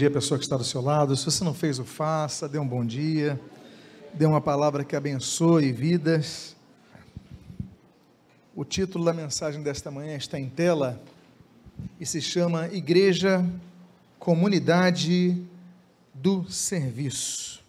dia 0.00 0.10
pessoa 0.10 0.38
que 0.38 0.44
está 0.44 0.56
do 0.56 0.64
seu 0.64 0.80
lado. 0.80 1.14
Se 1.14 1.26
você 1.26 1.44
não 1.44 1.52
fez, 1.52 1.78
o 1.78 1.84
faça. 1.84 2.48
Dê 2.48 2.58
um 2.58 2.66
bom 2.66 2.82
dia. 2.82 3.38
Dê 4.14 4.24
uma 4.24 4.40
palavra 4.40 4.82
que 4.82 4.96
abençoe 4.96 5.72
vidas. 5.72 6.56
O 8.56 8.64
título 8.64 9.04
da 9.04 9.12
mensagem 9.12 9.62
desta 9.62 9.90
manhã 9.90 10.16
está 10.16 10.40
em 10.40 10.48
tela 10.48 10.98
e 12.00 12.06
se 12.06 12.22
chama 12.22 12.68
Igreja 12.68 13.46
Comunidade 14.18 15.36
do 16.14 16.50
Serviço. 16.50 17.62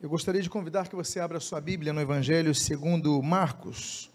Eu 0.00 0.08
gostaria 0.08 0.40
de 0.40 0.48
convidar 0.48 0.88
que 0.88 0.96
você 0.96 1.20
abra 1.20 1.38
sua 1.38 1.60
Bíblia 1.60 1.92
no 1.92 2.00
Evangelho 2.00 2.54
segundo 2.54 3.22
Marcos, 3.22 4.10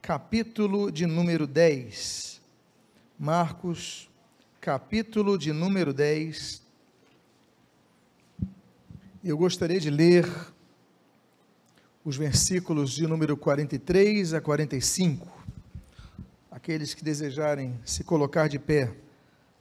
capítulo 0.00 0.90
de 0.90 1.04
número 1.04 1.46
10. 1.46 2.40
Marcos, 3.18 4.05
capítulo 4.66 5.38
de 5.38 5.52
número 5.52 5.94
10. 5.94 6.60
Eu 9.22 9.38
gostaria 9.38 9.78
de 9.78 9.90
ler 9.90 10.28
os 12.04 12.16
versículos 12.16 12.90
de 12.90 13.06
número 13.06 13.36
43 13.36 14.34
a 14.34 14.40
45. 14.40 15.28
Aqueles 16.50 16.94
que 16.94 17.04
desejarem 17.04 17.78
se 17.84 18.02
colocar 18.02 18.48
de 18.48 18.58
pé 18.58 18.92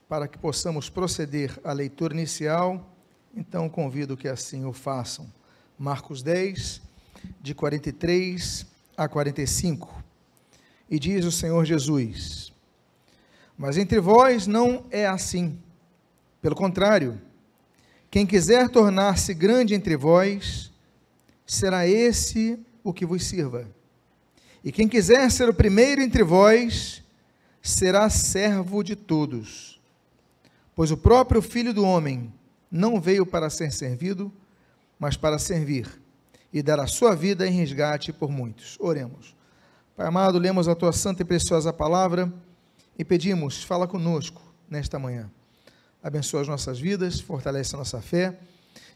para 0.09 0.27
que 0.27 0.39
possamos 0.39 0.89
proceder 0.89 1.55
à 1.63 1.72
leitura 1.72 2.16
inicial, 2.16 2.91
então 3.35 3.69
convido 3.69 4.17
que 4.17 4.27
assim 4.27 4.66
o 4.66 4.73
façam. 4.73 5.31
Marcos 5.77 6.23
10, 6.23 6.81
de 7.39 7.53
43 7.53 8.66
a 8.97 9.08
45. 9.08 10.03
E 10.89 10.97
diz 10.97 11.25
o 11.25 11.31
Senhor 11.31 11.63
Jesus: 11.63 12.55
mas 13.58 13.77
entre 13.77 14.00
vós 14.00 14.48
não 14.48 14.86
é 14.91 15.05
assim. 15.05 15.58
Pelo 16.41 16.55
contrário, 16.55 17.20
quem 18.12 18.26
quiser 18.26 18.70
tornar-se 18.70 19.34
grande 19.34 19.73
entre 19.73 19.95
vós, 19.95 20.72
será 21.45 21.88
esse 21.88 22.59
o 22.84 22.94
que 22.94 23.06
vos 23.06 23.23
sirva. 23.23 23.67
E 24.64 24.72
quem 24.72 24.88
quiser 24.88 25.30
ser 25.31 25.50
o 25.50 25.53
primeiro 25.53 26.02
entre 26.02 26.23
vós, 26.23 27.03
será 27.62 28.09
servo 28.09 28.84
de 28.84 28.95
todos. 28.95 29.81
Pois 30.75 30.92
o 30.92 30.97
próprio 30.97 31.42
Filho 31.42 31.73
do 31.73 31.84
Homem 31.84 32.34
não 32.69 33.00
veio 33.00 33.25
para 33.25 33.50
ser 33.50 33.72
servido, 33.72 34.31
mas 35.00 35.16
para 35.16 35.40
servir 35.40 35.90
e 36.52 36.62
dar 36.62 36.80
a 36.80 36.88
sua 36.88 37.16
vida 37.16 37.47
em 37.47 37.52
resgate 37.52 38.14
por 38.14 38.30
muitos. 38.30 38.78
Oremos. 38.80 39.36
Pai 39.95 40.08
amado, 40.08 40.38
lemos 40.38 40.67
a 40.67 40.75
tua 40.75 40.92
santa 40.92 41.22
e 41.22 41.25
preciosa 41.25 41.72
palavra 41.72 42.31
e 42.97 43.03
pedimos, 43.03 43.63
fala 43.63 43.88
conosco 43.88 44.41
nesta 44.69 44.97
manhã. 44.97 45.29
Abençoa 46.01 46.41
as 46.41 46.47
nossas 46.47 46.79
vidas, 46.79 47.19
fortalece 47.19 47.75
a 47.75 47.79
nossa 47.79 48.01
fé. 48.01 48.38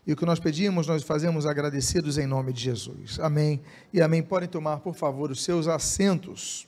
E 0.05 0.14
o 0.14 0.16
que 0.16 0.25
nós 0.25 0.39
pedimos, 0.39 0.88
nós 0.88 1.03
fazemos 1.03 1.45
agradecidos 1.45 2.17
em 2.17 2.25
nome 2.25 2.53
de 2.53 2.61
Jesus. 2.61 3.20
Amém 3.20 3.61
e 3.92 4.02
amém. 4.02 4.23
Podem 4.23 4.47
tomar, 4.47 4.80
por 4.80 4.95
favor, 4.95 5.31
os 5.31 5.44
seus 5.44 5.67
assentos. 5.67 6.67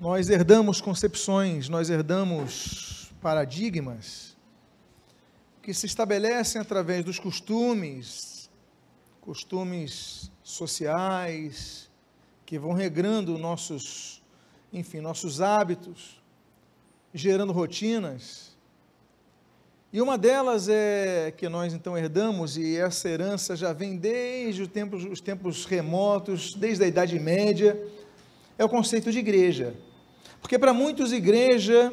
Nós 0.00 0.28
herdamos 0.28 0.80
concepções, 0.80 1.68
nós 1.68 1.90
herdamos 1.90 3.12
paradigmas 3.20 4.36
que 5.62 5.74
se 5.74 5.86
estabelecem 5.86 6.60
através 6.60 7.04
dos 7.04 7.18
costumes, 7.18 8.48
costumes 9.20 10.30
sociais, 10.42 11.90
que 12.44 12.56
vão 12.56 12.72
regrando 12.72 13.36
nossos 13.36 14.15
enfim, 14.72 15.00
nossos 15.00 15.40
hábitos, 15.40 16.22
gerando 17.14 17.52
rotinas. 17.52 18.56
E 19.92 20.00
uma 20.00 20.18
delas 20.18 20.68
é 20.68 21.32
que 21.36 21.48
nós 21.48 21.72
então 21.72 21.96
herdamos, 21.96 22.56
e 22.56 22.76
essa 22.76 23.08
herança 23.08 23.56
já 23.56 23.72
vem 23.72 23.96
desde 23.96 24.62
os 24.62 24.68
tempos, 24.68 25.04
os 25.04 25.20
tempos 25.20 25.64
remotos, 25.64 26.54
desde 26.54 26.84
a 26.84 26.86
Idade 26.86 27.18
Média, 27.18 27.80
é 28.58 28.64
o 28.64 28.68
conceito 28.68 29.10
de 29.10 29.18
igreja. 29.18 29.74
Porque 30.40 30.58
para 30.58 30.72
muitos, 30.72 31.12
igreja, 31.12 31.92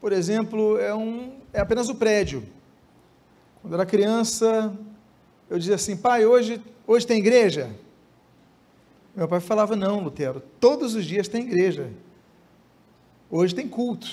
por 0.00 0.12
exemplo, 0.12 0.78
é, 0.78 0.94
um, 0.94 1.38
é 1.52 1.60
apenas 1.60 1.88
o 1.88 1.94
prédio. 1.94 2.44
Quando 3.60 3.74
eu 3.74 3.80
era 3.80 3.86
criança, 3.86 4.74
eu 5.50 5.58
dizia 5.58 5.74
assim, 5.74 5.96
pai, 5.96 6.24
hoje, 6.24 6.62
hoje 6.86 7.06
tem 7.06 7.18
igreja? 7.18 7.70
Meu 9.16 9.26
pai 9.26 9.40
falava: 9.40 9.74
não, 9.74 10.00
Lutero, 10.00 10.42
todos 10.60 10.94
os 10.94 11.06
dias 11.06 11.26
tem 11.26 11.42
igreja. 11.42 11.90
Hoje 13.30 13.54
tem 13.54 13.66
culto, 13.66 14.06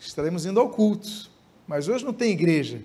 estaremos 0.00 0.46
indo 0.46 0.58
ao 0.58 0.70
culto, 0.70 1.30
mas 1.68 1.86
hoje 1.88 2.04
não 2.04 2.12
tem 2.12 2.32
igreja. 2.32 2.80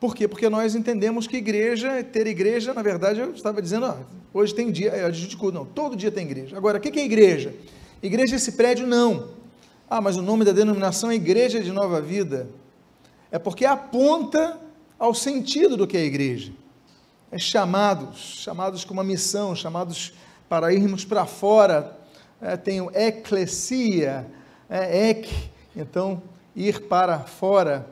Por 0.00 0.14
quê? 0.14 0.28
Porque 0.28 0.48
nós 0.48 0.74
entendemos 0.74 1.26
que 1.26 1.36
igreja, 1.36 2.02
ter 2.04 2.26
igreja, 2.26 2.72
na 2.72 2.80
verdade, 2.80 3.20
eu 3.20 3.32
estava 3.32 3.60
dizendo, 3.60 3.86
ó, 3.86 3.96
hoje 4.32 4.54
tem 4.54 4.70
dia, 4.70 4.90
é 4.90 5.10
dia 5.10 5.26
de 5.26 5.36
culto, 5.36 5.58
não, 5.58 5.66
todo 5.66 5.96
dia 5.96 6.10
tem 6.10 6.24
igreja. 6.24 6.56
Agora, 6.56 6.78
o 6.78 6.80
que 6.80 6.98
é 6.98 7.04
igreja? 7.04 7.54
Igreja 8.02 8.34
é 8.34 8.36
esse 8.36 8.52
prédio? 8.52 8.86
Não. 8.86 9.30
Ah, 9.88 10.00
mas 10.00 10.16
o 10.16 10.22
nome 10.22 10.44
da 10.44 10.52
denominação 10.52 11.10
é 11.10 11.14
Igreja 11.14 11.60
de 11.60 11.72
Nova 11.72 12.00
Vida. 12.00 12.48
É 13.30 13.38
porque 13.38 13.64
aponta 13.64 14.60
ao 14.98 15.14
sentido 15.14 15.76
do 15.76 15.86
que 15.86 15.96
é 15.96 16.04
igreja 16.04 16.52
é 16.52 16.63
chamados, 17.38 18.18
chamados 18.42 18.84
com 18.84 18.92
uma 18.92 19.04
missão, 19.04 19.54
chamados 19.54 20.12
para 20.48 20.72
irmos 20.72 21.04
para 21.04 21.26
fora. 21.26 21.96
É, 22.40 22.56
tem 22.56 22.80
o 22.80 22.90
eclesia, 22.94 24.26
é, 24.68 25.24
então 25.74 26.22
ir 26.54 26.82
para 26.82 27.20
fora. 27.20 27.88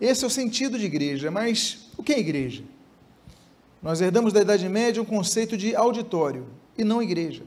Esse 0.00 0.24
é 0.24 0.26
o 0.26 0.30
sentido 0.30 0.78
de 0.78 0.84
igreja, 0.84 1.30
mas 1.30 1.88
o 1.96 2.02
que 2.02 2.12
é 2.12 2.18
igreja? 2.18 2.62
Nós 3.82 4.00
herdamos 4.00 4.32
da 4.32 4.40
Idade 4.40 4.68
Média 4.68 5.02
um 5.02 5.04
conceito 5.04 5.56
de 5.56 5.74
auditório 5.74 6.46
e 6.76 6.84
não 6.84 7.02
igreja. 7.02 7.42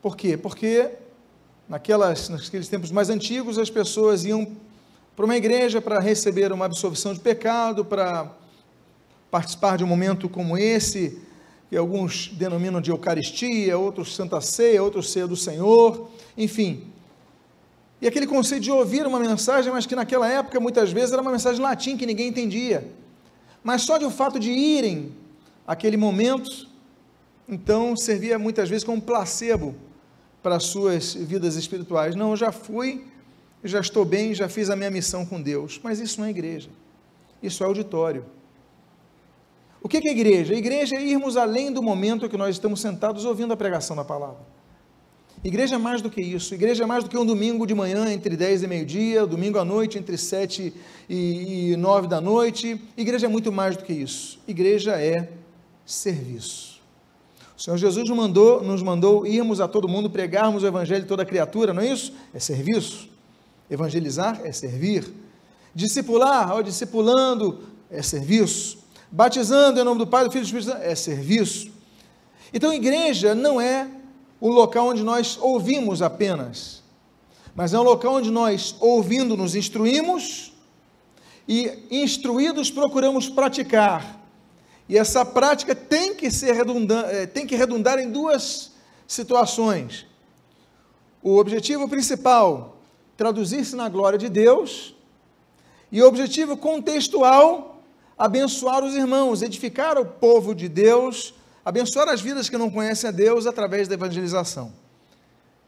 Por 0.00 0.16
quê? 0.16 0.36
Porque 0.36 0.90
naquelas, 1.68 2.28
naqueles 2.28 2.68
tempos 2.68 2.90
mais 2.90 3.10
antigos 3.10 3.58
as 3.58 3.70
pessoas 3.70 4.24
iam 4.24 4.56
para 5.16 5.24
uma 5.24 5.36
igreja 5.36 5.80
para 5.80 5.98
receber 5.98 6.52
uma 6.52 6.64
absolvição 6.64 7.12
de 7.12 7.20
pecado, 7.20 7.84
para 7.84 8.30
participar 9.30 9.76
de 9.76 9.84
um 9.84 9.86
momento 9.86 10.28
como 10.28 10.56
esse, 10.56 11.18
que 11.68 11.76
alguns 11.76 12.28
denominam 12.28 12.80
de 12.80 12.90
Eucaristia, 12.90 13.76
outros 13.76 14.14
Santa 14.14 14.40
Ceia, 14.40 14.82
outros 14.82 15.12
Ceia 15.12 15.26
do 15.26 15.36
Senhor, 15.36 16.10
enfim. 16.36 16.84
E 18.00 18.06
aquele 18.06 18.26
conceito 18.26 18.62
de 18.62 18.70
ouvir 18.70 19.06
uma 19.06 19.18
mensagem, 19.18 19.72
mas 19.72 19.84
que 19.84 19.94
naquela 19.94 20.28
época 20.28 20.58
muitas 20.60 20.92
vezes 20.92 21.12
era 21.12 21.20
uma 21.20 21.32
mensagem 21.32 21.60
em 21.60 21.62
latim 21.62 21.96
que 21.96 22.06
ninguém 22.06 22.28
entendia. 22.28 22.88
Mas 23.62 23.82
só 23.82 23.98
de 23.98 24.04
o 24.04 24.10
fato 24.10 24.38
de 24.38 24.50
irem 24.50 25.12
aquele 25.66 25.96
momento, 25.96 26.68
então 27.48 27.96
servia 27.96 28.38
muitas 28.38 28.68
vezes 28.68 28.84
como 28.84 29.02
placebo 29.02 29.74
para 30.42 30.56
as 30.56 30.64
suas 30.64 31.14
vidas 31.14 31.56
espirituais. 31.56 32.14
Não, 32.14 32.30
eu 32.30 32.36
já 32.36 32.52
fui, 32.52 33.04
já 33.64 33.80
estou 33.80 34.04
bem, 34.04 34.32
já 34.32 34.48
fiz 34.48 34.70
a 34.70 34.76
minha 34.76 34.90
missão 34.90 35.26
com 35.26 35.42
Deus. 35.42 35.80
Mas 35.82 35.98
isso 35.98 36.20
não 36.20 36.26
é 36.26 36.30
igreja, 36.30 36.70
isso 37.42 37.62
é 37.64 37.66
auditório. 37.66 38.24
O 39.82 39.88
que 39.88 39.96
é 39.96 40.10
igreja? 40.10 40.54
Igreja 40.54 40.96
é 40.96 41.02
irmos 41.02 41.36
além 41.36 41.72
do 41.72 41.82
momento 41.82 42.28
que 42.28 42.36
nós 42.36 42.56
estamos 42.56 42.80
sentados 42.80 43.24
ouvindo 43.24 43.52
a 43.52 43.56
pregação 43.56 43.94
da 43.94 44.04
palavra. 44.04 44.38
Igreja 45.44 45.76
é 45.76 45.78
mais 45.78 46.02
do 46.02 46.10
que 46.10 46.20
isso. 46.20 46.52
Igreja 46.52 46.82
é 46.82 46.86
mais 46.86 47.04
do 47.04 47.10
que 47.10 47.16
um 47.16 47.24
domingo 47.24 47.64
de 47.64 47.74
manhã 47.74 48.12
entre 48.12 48.36
10 48.36 48.64
e 48.64 48.66
meio-dia, 48.66 49.24
domingo 49.24 49.58
à 49.58 49.64
noite 49.64 49.96
entre 49.96 50.18
7 50.18 50.74
e 51.08 51.76
9 51.76 52.08
da 52.08 52.20
noite. 52.20 52.80
Igreja 52.96 53.26
é 53.26 53.28
muito 53.28 53.52
mais 53.52 53.76
do 53.76 53.84
que 53.84 53.92
isso. 53.92 54.40
Igreja 54.48 55.00
é 55.00 55.28
serviço. 55.86 56.80
O 57.56 57.62
Senhor 57.62 57.76
Jesus 57.76 58.08
nos 58.08 58.16
mandou, 58.16 58.62
nos 58.62 58.82
mandou 58.82 59.26
irmos 59.26 59.60
a 59.60 59.68
todo 59.68 59.88
mundo, 59.88 60.10
pregarmos 60.10 60.64
o 60.64 60.66
evangelho 60.66 61.02
de 61.02 61.08
toda 61.08 61.24
criatura, 61.24 61.72
não 61.72 61.82
é 61.82 61.92
isso? 61.92 62.12
É 62.34 62.40
serviço. 62.40 63.08
Evangelizar 63.70 64.40
é 64.44 64.50
servir. 64.50 65.08
Discipular, 65.72 66.52
ó, 66.52 66.62
discipulando, 66.62 67.60
é 67.90 68.02
serviço 68.02 68.78
batizando 69.10 69.80
em 69.80 69.84
nome 69.84 69.98
do 69.98 70.06
Pai, 70.06 70.24
do 70.24 70.30
Filho 70.30 70.42
e 70.42 70.44
do 70.44 70.58
Espírito 70.58 70.70
Santo, 70.70 70.82
é 70.82 70.94
serviço. 70.94 71.70
Então, 72.52 72.72
igreja 72.72 73.34
não 73.34 73.60
é 73.60 73.88
o 74.40 74.48
local 74.48 74.88
onde 74.88 75.02
nós 75.02 75.38
ouvimos 75.40 76.00
apenas, 76.00 76.82
mas 77.54 77.74
é 77.74 77.78
um 77.78 77.82
local 77.82 78.14
onde 78.14 78.30
nós, 78.30 78.76
ouvindo, 78.80 79.36
nos 79.36 79.54
instruímos 79.54 80.52
e, 81.46 81.86
instruídos, 81.90 82.70
procuramos 82.70 83.28
praticar. 83.28 84.18
E 84.88 84.96
essa 84.96 85.24
prática 85.24 85.74
tem 85.74 86.14
que 86.14 86.30
ser 86.30 86.54
redundante, 86.54 87.14
eh, 87.14 87.26
tem 87.26 87.46
que 87.46 87.56
redundar 87.56 87.98
em 87.98 88.10
duas 88.10 88.72
situações. 89.06 90.06
O 91.22 91.36
objetivo 91.36 91.88
principal, 91.88 92.76
traduzir-se 93.16 93.74
na 93.74 93.88
glória 93.88 94.18
de 94.18 94.28
Deus, 94.28 94.94
e 95.90 96.02
o 96.02 96.06
objetivo 96.06 96.56
contextual, 96.56 97.77
abençoar 98.18 98.82
os 98.84 98.94
irmãos, 98.94 99.42
edificar 99.42 99.96
o 99.96 100.04
povo 100.04 100.54
de 100.54 100.68
Deus, 100.68 101.32
abençoar 101.64 102.08
as 102.08 102.20
vidas 102.20 102.48
que 102.48 102.58
não 102.58 102.70
conhecem 102.70 103.08
a 103.08 103.12
Deus 103.12 103.46
através 103.46 103.86
da 103.86 103.94
evangelização. 103.94 104.72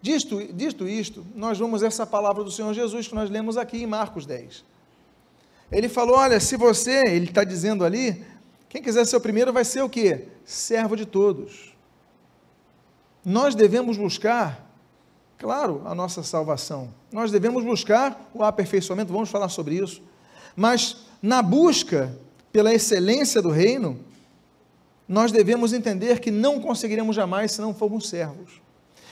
Dito, 0.02 0.43
dito 0.52 0.88
isto, 0.88 1.25
nós 1.35 1.58
vamos 1.58 1.82
essa 1.82 2.06
palavra 2.06 2.43
do 2.43 2.50
Senhor 2.50 2.73
Jesus 2.73 3.06
que 3.06 3.14
nós 3.14 3.31
lemos 3.31 3.56
aqui 3.56 3.82
em 3.82 3.87
Marcos 3.87 4.26
10. 4.26 4.64
Ele 5.70 5.88
falou: 5.88 6.17
Olha, 6.17 6.41
se 6.41 6.56
você, 6.56 7.06
ele 7.06 7.26
está 7.26 7.44
dizendo 7.44 7.85
ali, 7.85 8.25
quem 8.69 8.82
quiser 8.82 9.06
ser 9.06 9.17
o 9.17 9.20
primeiro 9.20 9.52
vai 9.52 9.64
ser 9.64 9.82
o 9.82 9.88
quê? 9.88 10.26
Servo 10.44 10.97
de 10.97 11.05
todos. 11.05 11.75
Nós 13.25 13.55
devemos 13.55 13.99
buscar, 13.99 14.67
claro, 15.37 15.82
a 15.85 15.94
nossa 15.94 16.23
salvação. 16.23 16.88
Nós 17.12 17.31
devemos 17.31 17.62
buscar 17.62 18.31
o 18.32 18.43
aperfeiçoamento, 18.43 19.12
vamos 19.12 19.29
falar 19.29 19.50
sobre 19.50 19.76
isso. 19.76 20.02
Mas 20.56 21.05
na 21.23 21.43
busca 21.43 22.19
pela 22.52 22.73
excelência 22.75 23.41
do 23.41 23.50
reino, 23.50 23.99
nós 25.08 25.32
devemos 25.32 25.73
entender 25.73 26.20
que 26.20 26.31
não 26.31 26.61
conseguiremos 26.61 27.17
jamais 27.17 27.52
se 27.52 27.61
não 27.61 27.75
formos 27.75 28.08
servos. 28.08 28.61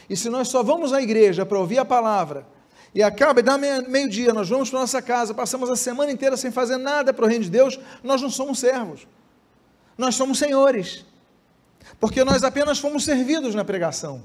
E 0.08 0.16
se 0.16 0.28
nós 0.28 0.48
só 0.48 0.62
vamos 0.62 0.92
à 0.92 1.02
igreja 1.02 1.44
para 1.44 1.58
ouvir 1.58 1.78
a 1.78 1.84
palavra, 1.84 2.46
e 2.94 3.02
acaba 3.02 3.40
e 3.40 3.42
dá 3.42 3.58
meio-dia, 3.58 4.32
nós 4.32 4.48
vamos 4.48 4.70
para 4.70 4.80
nossa 4.80 5.02
casa, 5.02 5.34
passamos 5.34 5.68
a 5.68 5.76
semana 5.76 6.10
inteira 6.10 6.36
sem 6.36 6.50
fazer 6.50 6.78
nada 6.78 7.12
para 7.12 7.24
o 7.24 7.28
reino 7.28 7.44
de 7.44 7.50
Deus, 7.50 7.78
nós 8.02 8.22
não 8.22 8.30
somos 8.30 8.58
servos. 8.58 9.06
Nós 9.96 10.14
somos 10.14 10.38
senhores. 10.38 11.04
Porque 12.00 12.24
nós 12.24 12.44
apenas 12.44 12.78
fomos 12.78 13.04
servidos 13.04 13.54
na 13.54 13.64
pregação. 13.64 14.22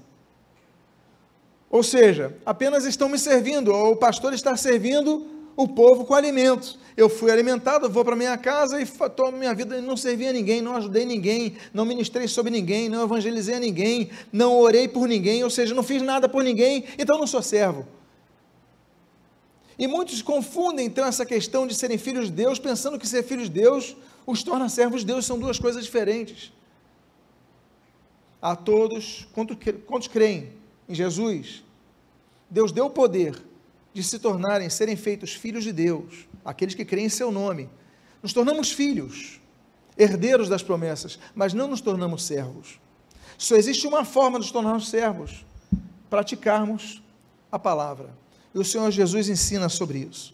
Ou 1.69 1.81
seja, 1.81 2.37
apenas 2.45 2.85
estão 2.85 3.09
me 3.09 3.17
servindo, 3.17 3.73
ou 3.73 3.93
o 3.93 3.95
pastor 3.95 4.33
está 4.33 4.55
servindo 4.55 5.25
o 5.55 5.67
povo 5.67 6.05
com 6.05 6.13
alimentos. 6.13 6.79
Eu 6.95 7.09
fui 7.09 7.31
alimentado, 7.31 7.89
vou 7.89 8.05
para 8.05 8.15
minha 8.15 8.37
casa 8.37 8.79
e 8.79 8.85
tomo 8.85 9.37
minha 9.37 9.53
vida, 9.53 9.81
não 9.81 9.97
servi 9.97 10.27
a 10.27 10.33
ninguém, 10.33 10.61
não 10.61 10.75
ajudei 10.75 11.05
ninguém, 11.05 11.55
não 11.73 11.85
ministrei 11.85 12.27
sobre 12.27 12.51
ninguém, 12.51 12.87
não 12.87 13.03
evangelizei 13.03 13.55
a 13.55 13.59
ninguém, 13.59 14.09
não 14.31 14.57
orei 14.59 14.87
por 14.87 15.07
ninguém, 15.07 15.43
ou 15.43 15.49
seja, 15.49 15.73
não 15.73 15.81
fiz 15.81 16.01
nada 16.01 16.29
por 16.29 16.43
ninguém, 16.43 16.83
então 16.97 17.17
não 17.17 17.25
sou 17.25 17.41
servo. 17.41 17.87
E 19.77 19.87
muitos 19.87 20.21
confundem 20.21 20.85
então 20.85 21.05
essa 21.05 21.25
questão 21.25 21.65
de 21.65 21.73
serem 21.73 21.97
filhos 21.97 22.25
de 22.25 22.31
Deus, 22.31 22.59
pensando 22.59 22.99
que 22.99 23.07
ser 23.07 23.23
filhos 23.23 23.49
de 23.49 23.61
Deus 23.61 23.95
os 24.25 24.43
torna 24.43 24.69
servos 24.69 25.01
de 25.01 25.07
Deus, 25.07 25.25
são 25.25 25.37
duas 25.37 25.59
coisas 25.59 25.83
diferentes. 25.83 26.51
A 28.41 28.55
todos, 28.55 29.27
quantos 29.33 30.07
creem 30.07 30.51
em 30.87 30.93
Jesus, 30.93 31.63
Deus 32.49 32.71
deu 32.71 32.85
o 32.85 32.89
poder 32.89 33.35
de 33.93 34.03
se 34.03 34.17
tornarem, 34.17 34.69
serem 34.69 34.95
feitos 34.95 35.33
filhos 35.33 35.63
de 35.63 35.71
Deus, 35.71 36.27
aqueles 36.43 36.73
que 36.73 36.83
creem 36.83 37.05
em 37.05 37.09
seu 37.09 37.31
nome. 37.31 37.69
Nos 38.21 38.33
tornamos 38.33 38.71
filhos, 38.71 39.39
herdeiros 39.97 40.49
das 40.49 40.63
promessas, 40.63 41.19
mas 41.35 41.53
não 41.53 41.67
nos 41.67 41.81
tornamos 41.81 42.23
servos. 42.23 42.79
Só 43.37 43.55
existe 43.55 43.85
uma 43.85 44.03
forma 44.03 44.39
de 44.39 44.45
nos 44.45 44.51
tornarmos 44.51 44.89
servos: 44.89 45.45
praticarmos 46.09 47.03
a 47.51 47.59
palavra. 47.59 48.09
E 48.53 48.59
o 48.59 48.65
Senhor 48.65 48.89
Jesus 48.91 49.29
ensina 49.29 49.69
sobre 49.69 49.99
isso. 49.99 50.33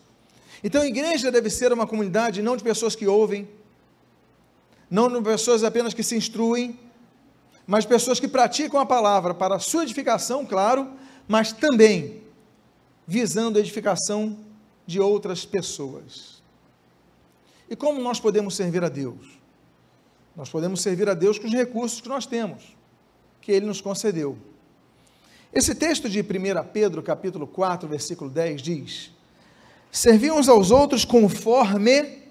Então 0.64 0.82
a 0.82 0.88
igreja 0.88 1.32
deve 1.32 1.50
ser 1.50 1.72
uma 1.72 1.88
comunidade 1.88 2.42
não 2.42 2.56
de 2.56 2.64
pessoas 2.64 2.96
que 2.96 3.08
ouvem, 3.08 3.48
não 4.90 5.10
de 5.10 5.22
pessoas 5.22 5.64
apenas 5.64 5.94
que 5.94 6.04
se 6.04 6.16
instruem, 6.16 6.78
mas 7.66 7.86
pessoas 7.86 8.20
que 8.20 8.28
praticam 8.28 8.80
a 8.80 8.86
palavra 8.86 9.34
para 9.34 9.56
a 9.56 9.60
sua 9.60 9.84
edificação, 9.84 10.46
claro, 10.46 10.92
mas 11.28 11.54
também 11.54 12.24
visando 13.10 13.58
a 13.58 13.60
edificação 13.60 14.38
de 14.86 15.00
outras 15.00 15.44
pessoas. 15.44 16.44
E 17.68 17.76
como 17.76 18.00
nós 18.00 18.20
podemos 18.20 18.56
servir 18.56 18.84
a 18.84 18.90
Deus? 18.90 19.40
Nós 20.36 20.48
podemos 20.48 20.80
servir 20.80 21.10
a 21.10 21.16
Deus 21.16 21.40
com 21.40 21.48
os 21.48 21.54
recursos 21.54 22.00
que 22.02 22.08
nós 22.08 22.28
temos, 22.28 22.78
que 23.42 23.52
Ele 23.52 23.66
nos 23.66 23.82
concedeu. 23.82 24.38
Esse 25.52 25.74
texto 25.74 26.08
de 26.08 26.22
1 26.22 26.26
Pedro, 26.72 27.02
capítulo 27.02 27.48
4, 27.48 27.90
versículo 27.90 28.30
10, 28.30 28.62
diz: 28.62 29.12
Serviam 29.92 30.38
uns 30.38 30.48
aos 30.48 30.70
outros 30.70 31.04
conforme 31.04 32.22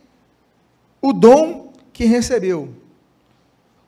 o 1.02 1.12
dom 1.12 1.72
que 1.92 2.04
recebeu, 2.04 2.72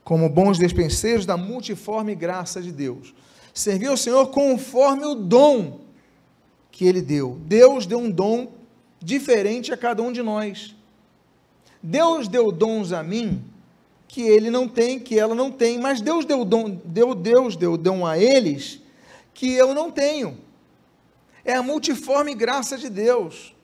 como 0.02 0.28
bons 0.28 0.58
despenseiros 0.58 1.24
da 1.24 1.36
multiforme 1.36 2.16
graça 2.16 2.60
de 2.60 2.72
Deus. 2.72 3.14
Serviu 3.54 3.92
ao 3.92 3.96
Senhor 3.96 4.26
conforme 4.32 5.04
o 5.04 5.14
dom 5.14 5.89
que 6.80 6.86
ele 6.86 7.02
deu. 7.02 7.38
Deus 7.42 7.84
deu 7.84 7.98
um 7.98 8.10
dom 8.10 8.54
diferente 8.98 9.70
a 9.70 9.76
cada 9.76 10.02
um 10.02 10.10
de 10.10 10.22
nós. 10.22 10.74
Deus 11.82 12.26
deu 12.26 12.50
dons 12.50 12.90
a 12.90 13.02
mim 13.02 13.44
que 14.08 14.22
ele 14.22 14.48
não 14.48 14.66
tem, 14.66 14.98
que 14.98 15.18
ela 15.18 15.34
não 15.34 15.52
tem, 15.52 15.78
mas 15.78 16.00
Deus 16.00 16.24
deu 16.24 16.42
dom, 16.42 16.70
deu 16.82 17.14
Deus 17.14 17.54
deu 17.54 17.76
dom 17.76 18.06
a 18.06 18.16
eles 18.16 18.80
que 19.34 19.52
eu 19.52 19.74
não 19.74 19.90
tenho. 19.90 20.38
É 21.44 21.52
a 21.52 21.62
multiforme 21.62 22.34
graça 22.34 22.78
de 22.78 22.88
Deus. 22.88 23.54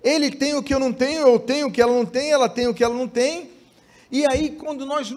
Ele 0.00 0.30
tem 0.30 0.54
o 0.54 0.62
que 0.62 0.72
eu 0.72 0.78
não 0.78 0.92
tenho, 0.92 1.26
eu 1.26 1.40
tenho 1.40 1.66
o 1.66 1.72
que 1.72 1.82
ela 1.82 1.92
não 1.92 2.06
tem, 2.06 2.30
ela 2.30 2.48
tem 2.48 2.68
o 2.68 2.74
que 2.74 2.84
ela 2.84 2.94
não 2.94 3.08
tem. 3.08 3.50
E 4.12 4.24
aí, 4.24 4.50
quando 4.50 4.86
nós, 4.86 5.10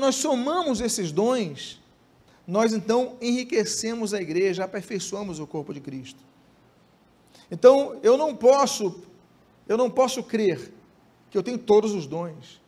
nós 0.00 0.14
somamos 0.14 0.80
esses 0.80 1.12
dons, 1.12 1.78
nós 2.46 2.72
então 2.72 3.18
enriquecemos 3.20 4.14
a 4.14 4.22
igreja, 4.22 4.64
aperfeiçoamos 4.64 5.38
o 5.38 5.46
corpo 5.46 5.74
de 5.74 5.80
Cristo. 5.80 6.26
Então, 7.50 7.98
eu 8.02 8.16
não 8.16 8.34
posso, 8.34 9.02
eu 9.66 9.76
não 9.76 9.90
posso 9.90 10.22
crer 10.22 10.72
que 11.30 11.36
eu 11.36 11.42
tenho 11.42 11.58
todos 11.58 11.92
os 11.92 12.06
dons. 12.06 12.60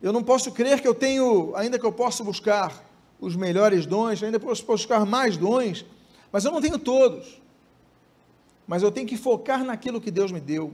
Eu 0.00 0.12
não 0.12 0.22
posso 0.22 0.50
crer 0.50 0.80
que 0.80 0.88
eu 0.88 0.94
tenho, 0.94 1.54
ainda 1.54 1.78
que 1.78 1.86
eu 1.86 1.92
possa 1.92 2.24
buscar 2.24 2.84
os 3.20 3.36
melhores 3.36 3.86
dons, 3.86 4.22
ainda 4.22 4.40
posso 4.40 4.64
buscar 4.66 5.06
mais 5.06 5.36
dons, 5.36 5.84
mas 6.32 6.44
eu 6.44 6.50
não 6.50 6.60
tenho 6.60 6.78
todos. 6.78 7.40
Mas 8.66 8.82
eu 8.82 8.90
tenho 8.90 9.06
que 9.06 9.16
focar 9.16 9.64
naquilo 9.64 10.00
que 10.00 10.10
Deus 10.10 10.32
me 10.32 10.40
deu. 10.40 10.66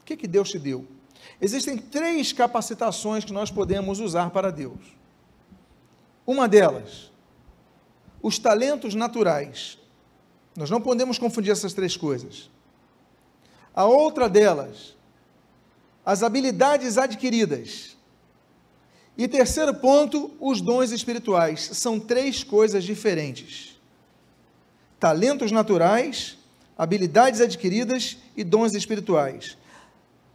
O 0.00 0.04
que, 0.04 0.16
que 0.16 0.26
Deus 0.26 0.50
te 0.50 0.58
deu? 0.58 0.86
Existem 1.40 1.76
três 1.78 2.32
capacitações 2.32 3.24
que 3.24 3.32
nós 3.32 3.50
podemos 3.50 3.98
usar 4.00 4.30
para 4.30 4.50
Deus. 4.50 4.78
Uma 6.26 6.48
delas, 6.48 7.10
os 8.22 8.38
talentos 8.38 8.94
naturais. 8.94 9.78
Nós 10.56 10.70
não 10.70 10.80
podemos 10.80 11.18
confundir 11.18 11.52
essas 11.52 11.74
três 11.74 11.96
coisas. 11.96 12.50
A 13.74 13.84
outra 13.84 14.28
delas, 14.28 14.96
as 16.04 16.22
habilidades 16.22 16.96
adquiridas. 16.96 17.94
E 19.18 19.28
terceiro 19.28 19.74
ponto, 19.74 20.30
os 20.40 20.62
dons 20.62 20.92
espirituais. 20.92 21.70
São 21.74 22.00
três 22.00 22.42
coisas 22.42 22.84
diferentes: 22.84 23.78
talentos 24.98 25.52
naturais, 25.52 26.38
habilidades 26.76 27.40
adquiridas 27.42 28.16
e 28.34 28.42
dons 28.42 28.74
espirituais. 28.74 29.58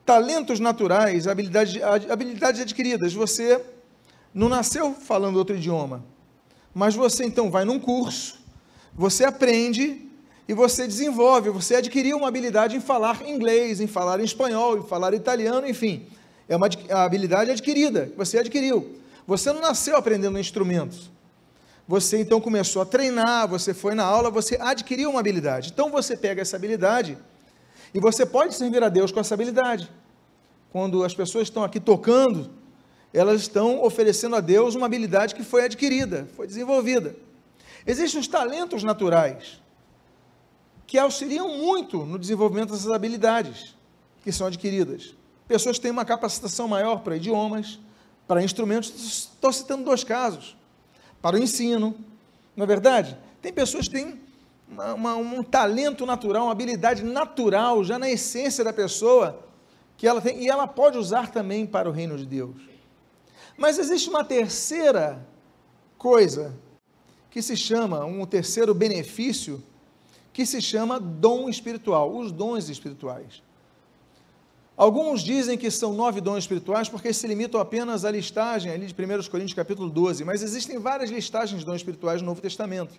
Talentos 0.06 0.59
naturais, 0.59 1.27
habilidades, 1.27 1.81
habilidades 1.81 2.61
adquiridas. 2.61 3.13
Você 3.13 3.63
não 4.33 4.49
nasceu 4.49 4.94
falando 4.94 5.37
outro 5.37 5.56
idioma, 5.56 6.06
mas 6.73 6.94
você 6.94 7.25
então 7.25 7.49
vai 7.49 7.66
num 7.66 7.80
curso, 7.80 8.40
você 8.94 9.23
aprende 9.23 10.10
e 10.52 10.54
você 10.54 10.86
desenvolve, 10.86 11.50
você 11.50 11.76
adquiriu 11.76 12.18
uma 12.18 12.28
habilidade 12.28 12.76
em 12.76 12.81
falar 12.81 13.26
inglês, 13.26 13.80
em 13.80 13.88
falar 13.88 14.20
espanhol, 14.20 14.80
em 14.80 14.84
falar 14.84 15.14
italiano, 15.14 15.66
enfim. 15.66 16.06
É 16.50 16.58
uma 16.58 16.68
habilidade 16.90 17.52
adquirida, 17.52 18.12
você 18.18 18.38
adquiriu. 18.38 18.98
Você 19.26 19.54
não 19.54 19.62
nasceu 19.62 19.96
aprendendo 19.96 20.38
instrumentos. 20.38 21.10
Você 21.88 22.20
então 22.20 22.42
começou 22.42 22.81
a 22.81 22.86
treinar, 22.86 23.48
você 23.48 23.74
foi 23.74 23.96
na 23.96 24.04
aula, 24.04 24.30
você 24.30 24.58
adquiriu 24.60 25.12
uma 25.12 25.22
habilidade. 25.22 25.72
Então 25.74 25.90
você 25.90 26.18
pega 26.18 26.42
essa 26.42 26.58
habilidade 26.58 27.18
e 27.94 28.02
você 28.02 28.26
pode 28.26 28.54
servir 28.54 28.84
a 28.84 28.90
Deus 28.90 29.10
com 29.10 29.22
essa 29.22 29.36
habilidade. 29.36 29.90
Quando 30.70 31.06
as 31.06 31.16
pessoas 31.16 31.44
estão 31.44 31.64
aqui 31.64 31.80
tocando, 31.80 32.52
elas 33.14 33.40
estão 33.40 33.81
oferecendo 33.81 34.36
a 34.36 34.42
Deus 34.42 34.76
uma 34.76 34.88
habilidade 34.88 35.34
que 35.34 35.46
foi 35.46 35.64
adquirida, 35.64 36.28
foi 36.36 36.46
desenvolvida. 36.46 37.16
Existem 37.88 38.20
os 38.20 38.28
talentos 38.28 38.84
naturais 38.84 39.62
que 40.92 41.00
auxiliam 41.00 41.48
muito 41.57 42.00
no 42.00 42.19
desenvolvimento 42.19 42.74
dessas 42.74 42.92
habilidades 42.92 43.74
que 44.26 44.30
são 44.30 44.48
adquiridas. 44.48 45.16
Pessoas 45.48 45.78
que 45.78 45.83
têm 45.83 45.92
uma 45.92 46.04
capacitação 46.04 46.68
maior 46.68 47.00
para 47.00 47.16
idiomas, 47.16 47.80
para 48.28 48.44
instrumentos, 48.44 48.90
estou 48.90 49.54
citando 49.54 49.86
dois 49.86 50.04
casos. 50.04 50.54
Para 51.21 51.38
o 51.38 51.40
ensino, 51.40 51.95
não 52.57 52.66
é 52.66 52.68
verdade? 52.68 53.18
Tem 53.42 53.54
pessoas 53.54 53.88
que 53.88 53.94
têm 53.94 54.19
uma, 54.68 54.94
uma, 54.94 55.16
um 55.16 55.42
talento 55.42 56.06
natural, 56.06 56.48
uma 56.48 56.52
habilidade 56.52 57.06
natural, 57.06 57.86
já 57.86 57.98
na 57.98 58.10
essência 58.10 58.62
da 58.62 58.74
pessoa, 58.74 59.45
que 59.95 60.06
ela 60.06 60.19
tem, 60.19 60.44
e 60.44 60.50
ela 60.50 60.68
pode 60.68 60.98
usar 60.98 61.31
também 61.31 61.66
para 61.66 61.88
o 61.88 61.94
reino 61.94 62.18
de 62.18 62.26
Deus. 62.26 62.57
Mas 63.57 63.80
existe 63.80 64.10
uma 64.10 64.26
terceira 64.26 65.26
coisa 65.98 66.54
que 67.30 67.42
se 67.42 67.56
chama, 67.56 68.04
um 68.04 68.26
terceiro 68.26 68.74
benefício 68.74 69.64
que 70.33 70.45
se 70.45 70.61
chama 70.61 71.00
dom 71.00 71.50
espiritual, 71.50 72.16
os 72.16 72.31
dons 72.31 72.69
espirituais. 72.69 73.42
Alguns 74.78 75.21
dizem 75.21 75.57
que 75.57 75.69
são 75.69 75.94
nove 75.94 76.21
dons 76.21 76.40
espirituais 76.40 76.90
porque 76.90 77.14
se 77.14 77.28
limitam 77.28 77.59
apenas 77.59 78.04
à 78.06 78.11
listagem 78.11 78.71
ali 78.71 78.88
de 78.88 78.94
1 78.94 79.30
Coríntios 79.30 79.54
capítulo 79.54 79.90
12, 79.90 80.23
mas 80.23 80.42
existem 80.42 80.80
várias 80.80 81.11
listagens 81.11 81.59
de 81.59 81.66
dons 81.66 81.76
espirituais 81.76 82.21
no 82.21 82.28
Novo 82.28 82.42
Testamento. 82.42 82.94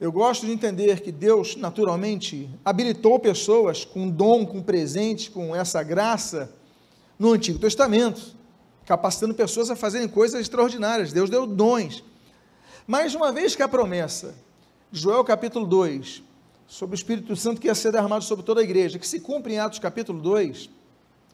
Eu 0.00 0.10
gosto 0.10 0.44
de 0.44 0.52
entender 0.52 1.00
que 1.00 1.12
Deus, 1.12 1.54
naturalmente, 1.54 2.50
habilitou 2.64 3.20
pessoas 3.20 3.84
com 3.84 4.10
dom, 4.10 4.44
com 4.44 4.60
presente, 4.60 5.30
com 5.30 5.54
essa 5.54 5.80
graça 5.82 6.52
no 7.16 7.32
Antigo 7.32 7.58
Testamento, 7.58 8.34
capacitando 8.84 9.32
pessoas 9.32 9.70
a 9.70 9.76
fazerem 9.76 10.08
coisas 10.08 10.40
extraordinárias. 10.40 11.12
Deus 11.12 11.30
deu 11.30 11.46
dons. 11.46 12.02
Mas 12.84 13.14
uma 13.14 13.30
vez 13.30 13.54
que 13.54 13.62
a 13.62 13.68
promessa, 13.68 14.34
Joel 14.94 15.24
capítulo 15.24 15.64
2, 15.64 16.22
sobre 16.66 16.94
o 16.94 16.96
Espírito 16.96 17.34
Santo 17.34 17.58
que 17.58 17.66
ia 17.66 17.74
ser 17.74 17.90
derramado 17.90 18.22
sobre 18.24 18.44
toda 18.44 18.60
a 18.60 18.62
igreja, 18.62 18.98
que 18.98 19.08
se 19.08 19.20
cumpre 19.20 19.54
em 19.54 19.58
Atos 19.58 19.78
capítulo 19.78 20.20
2, 20.20 20.68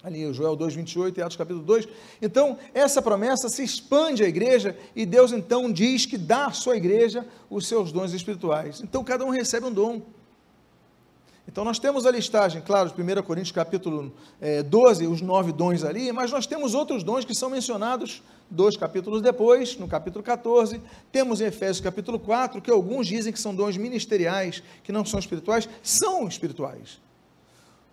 ali 0.04 0.32
Joel 0.32 0.54
2, 0.54 0.76
28 0.76 1.18
e 1.18 1.22
Atos 1.22 1.36
capítulo 1.36 1.64
2. 1.64 1.88
Então, 2.22 2.56
essa 2.72 3.02
promessa 3.02 3.48
se 3.48 3.64
expande 3.64 4.22
à 4.22 4.28
igreja 4.28 4.78
e 4.94 5.04
Deus 5.04 5.32
então 5.32 5.72
diz 5.72 6.06
que 6.06 6.16
dá 6.16 6.46
à 6.46 6.52
sua 6.52 6.76
igreja 6.76 7.26
os 7.50 7.66
seus 7.66 7.90
dons 7.90 8.12
espirituais. 8.12 8.80
Então, 8.80 9.02
cada 9.02 9.24
um 9.24 9.30
recebe 9.30 9.66
um 9.66 9.72
dom. 9.72 10.02
Então, 11.50 11.64
nós 11.64 11.78
temos 11.78 12.04
a 12.04 12.10
listagem, 12.10 12.60
claro, 12.60 12.90
de 12.90 13.02
1 13.02 13.22
Coríntios 13.22 13.52
capítulo 13.52 14.12
é, 14.38 14.62
12, 14.62 15.06
os 15.06 15.22
nove 15.22 15.50
dons 15.50 15.82
ali, 15.82 16.12
mas 16.12 16.30
nós 16.30 16.46
temos 16.46 16.74
outros 16.74 17.02
dons 17.02 17.24
que 17.24 17.34
são 17.34 17.48
mencionados 17.48 18.22
dois 18.50 18.76
capítulos 18.76 19.22
depois, 19.22 19.74
no 19.78 19.88
capítulo 19.88 20.22
14. 20.22 20.78
Temos 21.10 21.40
em 21.40 21.46
Efésios 21.46 21.80
capítulo 21.80 22.18
4, 22.18 22.60
que 22.60 22.70
alguns 22.70 23.06
dizem 23.06 23.32
que 23.32 23.40
são 23.40 23.54
dons 23.54 23.78
ministeriais, 23.78 24.62
que 24.84 24.92
não 24.92 25.06
são 25.06 25.18
espirituais, 25.18 25.66
são 25.82 26.28
espirituais. 26.28 27.00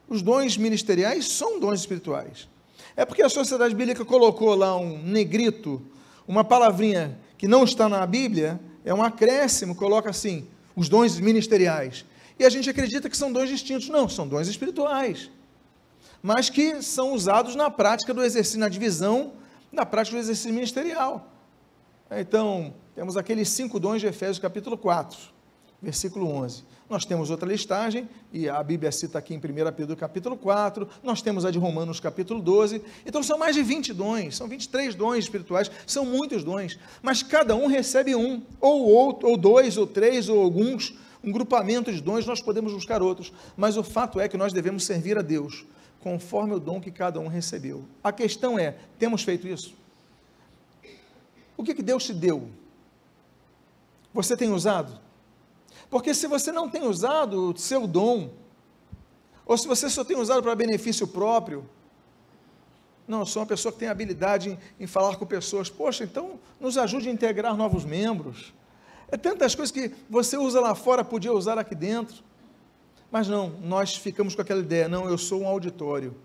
Os 0.09 0.21
dons 0.21 0.57
ministeriais 0.57 1.25
são 1.29 1.57
dons 1.57 1.79
espirituais. 1.79 2.49
É 2.93 3.05
porque 3.05 3.23
a 3.23 3.29
sociedade 3.29 3.73
bíblica 3.73 4.03
colocou 4.03 4.53
lá 4.53 4.75
um 4.75 5.01
negrito, 5.01 5.81
uma 6.27 6.43
palavrinha 6.43 7.17
que 7.37 7.47
não 7.47 7.63
está 7.63 7.87
na 7.87 8.05
Bíblia, 8.05 8.59
é 8.83 8.93
um 8.93 9.01
acréscimo, 9.01 9.75
coloca 9.75 10.09
assim, 10.09 10.45
os 10.75 10.89
dons 10.89 11.17
ministeriais. 11.21 12.03
E 12.37 12.45
a 12.45 12.49
gente 12.49 12.69
acredita 12.69 13.09
que 13.09 13.17
são 13.17 13.31
dons 13.31 13.49
distintos. 13.49 13.89
Não, 13.89 14.09
são 14.09 14.27
dons 14.27 14.47
espirituais. 14.47 15.29
Mas 16.21 16.49
que 16.49 16.81
são 16.81 17.13
usados 17.13 17.55
na 17.55 17.69
prática 17.69 18.13
do 18.13 18.23
exercício, 18.23 18.59
na 18.59 18.69
divisão, 18.69 19.33
na 19.71 19.85
prática 19.85 20.17
do 20.17 20.21
exercício 20.21 20.53
ministerial. 20.53 21.31
Então, 22.09 22.73
temos 22.93 23.17
aqueles 23.17 23.49
cinco 23.49 23.79
dons 23.79 23.99
de 23.99 24.07
Efésios 24.07 24.39
capítulo 24.39 24.77
4, 24.77 25.17
versículo 25.81 26.29
11. 26.29 26.63
Nós 26.87 27.03
temos 27.03 27.31
outra 27.31 27.49
listagem, 27.49 28.07
e 28.31 28.47
a 28.47 28.61
Bíblia 28.61 28.91
cita 28.91 29.17
aqui 29.17 29.33
em 29.33 29.37
1 29.37 29.41
Pedro 29.75 29.97
capítulo 29.97 30.37
4, 30.37 30.87
nós 31.01 31.19
temos 31.19 31.43
a 31.43 31.49
de 31.49 31.57
Romanos 31.57 31.99
capítulo 31.99 32.39
12, 32.39 32.79
então 33.05 33.23
são 33.23 33.39
mais 33.39 33.55
de 33.55 33.63
20 33.63 33.91
dons, 33.91 34.37
são 34.37 34.47
23 34.47 34.93
dons 34.93 35.17
espirituais, 35.17 35.71
são 35.87 36.05
muitos 36.05 36.43
dons, 36.43 36.77
mas 37.01 37.23
cada 37.23 37.55
um 37.55 37.65
recebe 37.65 38.15
um, 38.15 38.43
ou 38.61 38.83
outro, 38.83 39.27
ou 39.27 39.35
dois, 39.35 39.77
ou 39.77 39.87
três, 39.87 40.29
ou 40.29 40.39
alguns, 40.39 40.93
um 41.25 41.31
grupamento 41.31 41.91
de 41.91 41.99
dons, 42.01 42.25
nós 42.25 42.41
podemos 42.41 42.71
buscar 42.71 43.01
outros, 43.01 43.33
mas 43.57 43.75
o 43.77 43.83
fato 43.83 44.19
é 44.19 44.29
que 44.29 44.37
nós 44.37 44.53
devemos 44.53 44.85
servir 44.85 45.17
a 45.17 45.21
Deus, 45.21 45.65
conforme 45.99 46.53
o 46.53 46.59
dom 46.59 46.79
que 46.79 46.91
cada 46.91 47.19
um 47.19 47.27
recebeu. 47.27 47.83
A 48.03 48.11
questão 48.11 48.59
é, 48.59 48.75
temos 48.99 49.23
feito 49.23 49.47
isso? 49.47 49.73
O 51.57 51.63
que, 51.63 51.73
que 51.73 51.81
Deus 51.81 52.05
te 52.05 52.13
deu? 52.13 52.49
Você 54.13 54.37
tem 54.37 54.51
usado? 54.51 54.99
Porque 55.89 56.13
se 56.13 56.27
você 56.27 56.51
não 56.51 56.69
tem 56.69 56.83
usado 56.83 57.51
o 57.51 57.57
seu 57.57 57.87
dom, 57.87 58.29
ou 59.45 59.57
se 59.57 59.67
você 59.67 59.89
só 59.89 60.03
tem 60.03 60.17
usado 60.17 60.43
para 60.43 60.55
benefício 60.55 61.07
próprio, 61.07 61.67
não, 63.07 63.19
eu 63.19 63.25
sou 63.25 63.41
uma 63.41 63.47
pessoa 63.47 63.71
que 63.71 63.79
tem 63.79 63.87
habilidade 63.87 64.49
em, 64.49 64.83
em, 64.83 64.87
falar 64.87 65.15
com 65.15 65.25
pessoas. 65.25 65.69
Poxa, 65.69 66.03
então 66.03 66.39
nos 66.59 66.77
ajude 66.77 67.07
a 67.07 67.11
integrar 67.11 67.55
novos 67.55 67.85
membros. 67.85 68.53
É 69.11 69.17
tantas 69.17 69.53
coisas 69.55 69.71
que 69.71 69.91
você 70.09 70.37
usa 70.37 70.59
lá 70.59 70.73
fora, 70.73 71.03
podia 71.03 71.33
usar 71.33 71.57
aqui 71.57 71.75
dentro. 71.75 72.23
Mas 73.11 73.27
não, 73.27 73.49
nós 73.61 73.95
ficamos 73.95 74.35
com 74.35 74.41
aquela 74.41 74.59
ideia, 74.59 74.87
não, 74.87 75.07
eu 75.07 75.17
sou 75.17 75.41
um 75.41 75.47
auditório. 75.47 76.15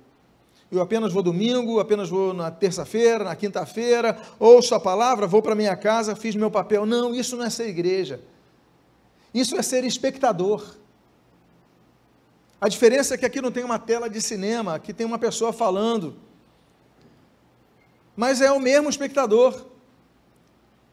Eu 0.70 0.80
apenas 0.80 1.12
vou 1.12 1.22
domingo, 1.22 1.80
apenas 1.80 2.08
vou 2.08 2.32
na 2.32 2.50
terça-feira, 2.50 3.24
na 3.24 3.34
quinta-feira, 3.34 4.16
ouço 4.38 4.74
a 4.74 4.80
palavra, 4.80 5.26
vou 5.26 5.42
para 5.42 5.54
minha 5.54 5.76
casa, 5.76 6.14
fiz 6.14 6.36
meu 6.36 6.50
papel. 6.50 6.86
Não, 6.86 7.14
isso 7.14 7.36
não 7.36 7.44
é 7.44 7.50
ser 7.50 7.68
igreja. 7.68 8.20
Isso 9.34 9.56
é 9.56 9.62
ser 9.62 9.84
espectador. 9.84 10.76
A 12.60 12.68
diferença 12.68 13.14
é 13.14 13.18
que 13.18 13.26
aqui 13.26 13.40
não 13.40 13.50
tem 13.50 13.64
uma 13.64 13.78
tela 13.78 14.08
de 14.08 14.20
cinema, 14.20 14.74
aqui 14.74 14.92
tem 14.92 15.06
uma 15.06 15.18
pessoa 15.18 15.52
falando. 15.52 16.14
Mas 18.14 18.40
é 18.40 18.52
o 18.52 18.60
mesmo 18.60 18.88
espectador. 18.90 19.66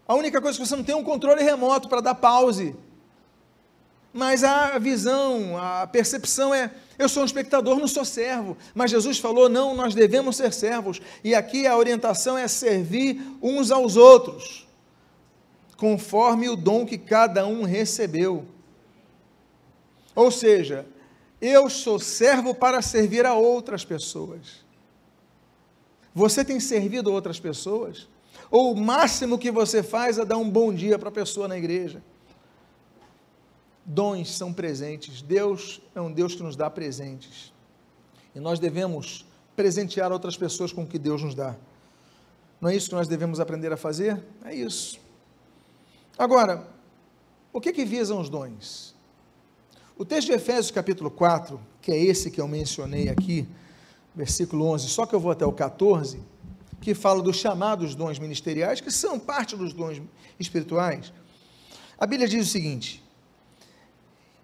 A 0.07 0.15
única 0.15 0.39
coisa 0.39 0.57
é 0.57 0.61
que 0.61 0.67
você 0.67 0.75
não 0.75 0.83
tem 0.83 0.93
é 0.93 0.97
um 0.97 1.03
controle 1.03 1.43
remoto 1.43 1.89
para 1.89 2.01
dar 2.01 2.15
pause. 2.15 2.75
Mas 4.13 4.43
a 4.43 4.79
visão, 4.79 5.57
a 5.57 5.85
percepção 5.85 6.53
é: 6.53 6.71
eu 6.97 7.09
sou 7.09 7.23
um 7.23 7.25
espectador, 7.25 7.77
não 7.77 7.87
sou 7.87 8.05
servo. 8.05 8.57
Mas 8.73 8.91
Jesus 8.91 9.19
falou: 9.19 9.49
não, 9.49 9.75
nós 9.75 9.93
devemos 9.93 10.37
ser 10.37 10.53
servos. 10.53 11.01
E 11.23 11.35
aqui 11.35 11.67
a 11.67 11.77
orientação 11.77 12.37
é 12.37 12.47
servir 12.47 13.21
uns 13.41 13.69
aos 13.69 13.97
outros 13.97 14.65
conforme 15.75 16.49
o 16.49 16.55
dom 16.55 16.85
que 16.85 16.97
cada 16.97 17.45
um 17.45 17.63
recebeu. 17.63 18.45
Ou 20.15 20.31
seja, 20.31 20.87
eu 21.39 21.69
sou 21.69 21.99
servo 21.99 22.55
para 22.55 22.81
servir 22.81 23.25
a 23.25 23.35
outras 23.35 23.85
pessoas. 23.85 24.65
Você 26.15 26.43
tem 26.43 26.59
servido 26.59 27.13
outras 27.13 27.39
pessoas? 27.39 28.07
Ou 28.49 28.73
o 28.73 28.77
máximo 28.77 29.37
que 29.37 29.51
você 29.51 29.83
faz 29.83 30.17
é 30.17 30.25
dar 30.25 30.37
um 30.37 30.49
bom 30.49 30.73
dia 30.73 30.97
para 30.97 31.09
a 31.09 31.11
pessoa 31.11 31.47
na 31.47 31.57
igreja? 31.57 32.01
Dons 33.85 34.35
são 34.35 34.53
presentes. 34.53 35.21
Deus 35.21 35.81
é 35.95 36.01
um 36.01 36.11
Deus 36.11 36.35
que 36.35 36.43
nos 36.43 36.55
dá 36.55 36.69
presentes. 36.69 37.53
E 38.33 38.39
nós 38.39 38.59
devemos 38.59 39.25
presentear 39.55 40.11
outras 40.11 40.37
pessoas 40.37 40.71
com 40.71 40.83
o 40.83 40.87
que 40.87 40.99
Deus 40.99 41.23
nos 41.23 41.33
dá. 41.33 41.55
Não 42.59 42.69
é 42.69 42.75
isso 42.75 42.89
que 42.89 42.95
nós 42.95 43.07
devemos 43.07 43.39
aprender 43.39 43.71
a 43.71 43.77
fazer? 43.77 44.23
É 44.43 44.53
isso. 44.53 44.99
Agora, 46.17 46.67
o 47.53 47.61
que, 47.61 47.71
que 47.71 47.85
visam 47.85 48.19
os 48.19 48.29
dons? 48.29 48.95
O 49.97 50.05
texto 50.05 50.27
de 50.27 50.33
Efésios 50.33 50.71
capítulo 50.71 51.09
4, 51.09 51.59
que 51.81 51.91
é 51.91 51.97
esse 51.97 52.29
que 52.29 52.39
eu 52.39 52.47
mencionei 52.47 53.09
aqui, 53.09 53.47
versículo 54.15 54.65
11, 54.65 54.89
só 54.89 55.05
que 55.05 55.15
eu 55.15 55.19
vou 55.19 55.31
até 55.31 55.45
o 55.45 55.51
14, 55.51 56.19
que 56.81 56.93
fala 56.93 57.21
dos 57.21 57.37
chamados 57.37 57.95
dons 57.95 58.19
ministeriais, 58.19 58.81
que 58.81 58.91
são 58.91 59.19
parte 59.19 59.55
dos 59.55 59.73
dons 59.73 60.01
espirituais. 60.39 61.11
A 61.99 62.05
Bíblia 62.05 62.27
diz 62.27 62.47
o 62.47 62.51
seguinte: 62.51 63.03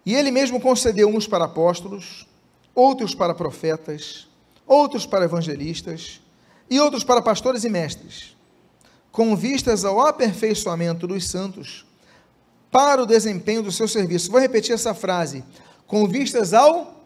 E 0.04 0.14
ele 0.14 0.30
mesmo 0.30 0.60
concedeu 0.60 1.08
uns 1.08 1.26
para 1.26 1.44
apóstolos, 1.44 2.26
outros 2.74 3.14
para 3.14 3.34
profetas, 3.34 4.28
outros 4.66 5.06
para 5.06 5.24
evangelistas, 5.24 6.20
e 6.68 6.80
outros 6.80 7.04
para 7.04 7.22
pastores 7.22 7.64
e 7.64 7.68
mestres 7.68 8.34
com 9.14 9.36
vistas 9.36 9.84
ao 9.84 10.00
aperfeiçoamento 10.00 11.06
dos 11.06 11.28
santos 11.28 11.86
para 12.68 13.00
o 13.00 13.06
desempenho 13.06 13.62
do 13.62 13.70
seu 13.70 13.86
serviço. 13.86 14.28
Vou 14.28 14.40
repetir 14.40 14.74
essa 14.74 14.92
frase. 14.92 15.44
Com 15.86 16.08
vistas 16.08 16.52
ao 16.52 17.00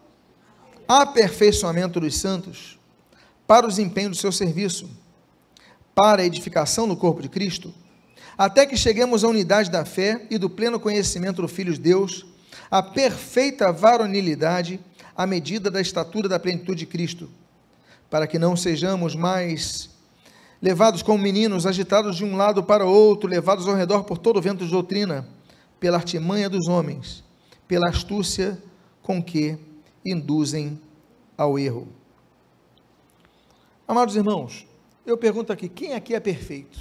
aperfeiçoamento 0.87 1.99
dos 1.99 2.17
santos 2.17 2.79
para 3.45 3.67
o 3.67 3.69
desempenho 3.69 4.09
do 4.09 4.15
seu 4.15 4.31
serviço, 4.31 4.89
para 6.01 6.21
a 6.21 6.25
edificação 6.25 6.87
do 6.87 6.95
corpo 6.95 7.21
de 7.21 7.27
Cristo, 7.27 7.73
até 8.37 8.65
que 8.65 8.77
cheguemos 8.77 9.21
à 9.21 9.27
unidade 9.27 9.69
da 9.69 9.83
fé 9.83 10.25
e 10.31 10.37
do 10.37 10.49
pleno 10.49 10.79
conhecimento 10.79 11.41
do 11.41 11.47
Filho 11.49 11.73
de 11.73 11.79
Deus, 11.81 12.25
à 12.71 12.81
perfeita 12.81 13.69
varonilidade, 13.69 14.79
à 15.13 15.27
medida 15.27 15.69
da 15.69 15.81
estatura 15.81 16.29
da 16.29 16.39
plenitude 16.39 16.79
de 16.79 16.85
Cristo, 16.85 17.29
para 18.09 18.27
que 18.27 18.39
não 18.39 18.55
sejamos 18.55 19.13
mais 19.13 19.89
levados 20.61 21.03
como 21.03 21.21
meninos, 21.21 21.65
agitados 21.65 22.15
de 22.15 22.23
um 22.23 22.37
lado 22.37 22.63
para 22.63 22.85
outro, 22.85 23.29
levados 23.29 23.67
ao 23.67 23.75
redor 23.75 24.05
por 24.05 24.17
todo 24.17 24.37
o 24.37 24.41
vento 24.41 24.63
de 24.63 24.71
doutrina, 24.71 25.27
pela 25.81 25.97
artimanha 25.97 26.49
dos 26.49 26.69
homens, 26.69 27.25
pela 27.67 27.89
astúcia 27.89 28.57
com 29.03 29.21
que 29.21 29.57
induzem 30.05 30.79
ao 31.37 31.59
erro. 31.59 31.89
Amados 33.85 34.15
irmãos, 34.15 34.68
eu 35.11 35.17
pergunto 35.17 35.51
aqui: 35.51 35.67
quem 35.67 35.93
aqui 35.93 36.13
é 36.13 36.19
perfeito? 36.19 36.79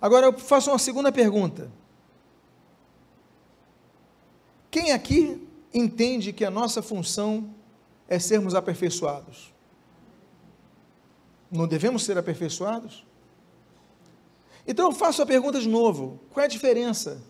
Agora 0.00 0.26
eu 0.26 0.38
faço 0.38 0.70
uma 0.70 0.78
segunda 0.78 1.10
pergunta. 1.10 1.70
Quem 4.70 4.92
aqui 4.92 5.46
entende 5.72 6.32
que 6.32 6.44
a 6.44 6.50
nossa 6.50 6.82
função 6.82 7.54
é 8.08 8.18
sermos 8.18 8.54
aperfeiçoados? 8.54 9.52
Não 11.50 11.66
devemos 11.66 12.04
ser 12.04 12.18
aperfeiçoados? 12.18 13.06
Então 14.66 14.86
eu 14.86 14.92
faço 14.92 15.22
a 15.22 15.26
pergunta 15.26 15.60
de 15.60 15.68
novo: 15.68 16.20
qual 16.30 16.42
é 16.42 16.46
a 16.46 16.50
diferença 16.50 17.22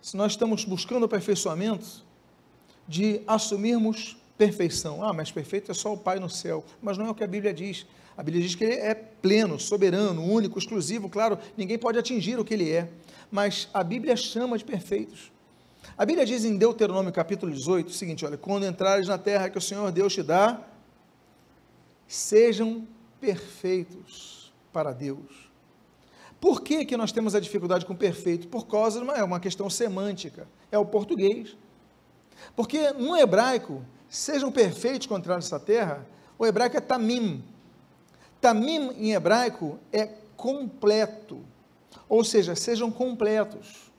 se 0.00 0.16
nós 0.16 0.32
estamos 0.32 0.64
buscando 0.64 1.04
aperfeiçoamento 1.04 2.04
de 2.86 3.22
assumirmos 3.26 4.16
perfeição. 4.36 5.02
Ah, 5.02 5.12
mas 5.12 5.32
perfeito 5.32 5.70
é 5.70 5.74
só 5.74 5.92
o 5.92 5.96
Pai 5.96 6.20
no 6.20 6.30
céu. 6.30 6.64
Mas 6.80 6.96
não 6.96 7.06
é 7.06 7.10
o 7.10 7.14
que 7.14 7.24
a 7.24 7.26
Bíblia 7.26 7.52
diz. 7.52 7.86
A 8.16 8.22
Bíblia 8.22 8.42
diz 8.42 8.54
que 8.54 8.64
ele 8.64 8.74
é 8.74 8.94
pleno, 8.94 9.58
soberano, 9.60 10.22
único, 10.24 10.58
exclusivo. 10.58 11.08
Claro, 11.08 11.38
ninguém 11.56 11.78
pode 11.78 11.98
atingir 11.98 12.38
o 12.38 12.44
que 12.44 12.54
ele 12.54 12.70
é. 12.70 12.88
Mas 13.30 13.68
a 13.74 13.84
Bíblia 13.84 14.16
chama 14.16 14.56
de 14.56 14.64
perfeitos. 14.64 15.32
A 15.96 16.04
Bíblia 16.04 16.24
diz 16.26 16.44
em 16.44 16.56
Deuteronômio 16.56 17.12
capítulo 17.12 17.52
18 17.52 17.88
o 17.88 17.92
seguinte: 17.92 18.24
olha, 18.24 18.36
quando 18.36 18.66
entrares 18.66 19.08
na 19.08 19.18
terra 19.18 19.50
que 19.50 19.58
o 19.58 19.60
Senhor 19.60 19.90
Deus 19.92 20.14
te 20.14 20.22
dá, 20.22 20.60
sejam 22.06 22.86
perfeitos 23.20 24.52
para 24.72 24.92
Deus. 24.92 25.50
Por 26.40 26.60
que, 26.60 26.84
que 26.84 26.96
nós 26.96 27.12
temos 27.12 27.34
a 27.34 27.40
dificuldade 27.40 27.86
com 27.86 27.94
perfeito? 27.94 28.48
Por 28.48 28.66
causa 28.66 28.98
de 28.98 29.04
uma, 29.04 29.14
é 29.14 29.24
uma 29.24 29.40
questão 29.40 29.68
semântica, 29.70 30.46
é 30.70 30.78
o 30.78 30.84
português. 30.84 31.56
Porque 32.54 32.92
no 32.92 33.16
hebraico, 33.16 33.82
sejam 34.08 34.52
perfeitos 34.52 35.06
contra 35.06 35.36
essa 35.36 35.58
terra, 35.58 36.06
o 36.38 36.46
hebraico 36.46 36.76
é 36.76 36.80
tamim. 36.80 37.42
Tamim 38.40 38.92
em 38.98 39.12
hebraico 39.12 39.78
é 39.92 40.06
completo, 40.36 41.40
ou 42.08 42.22
seja, 42.22 42.54
sejam 42.54 42.90
completos, 42.90 43.90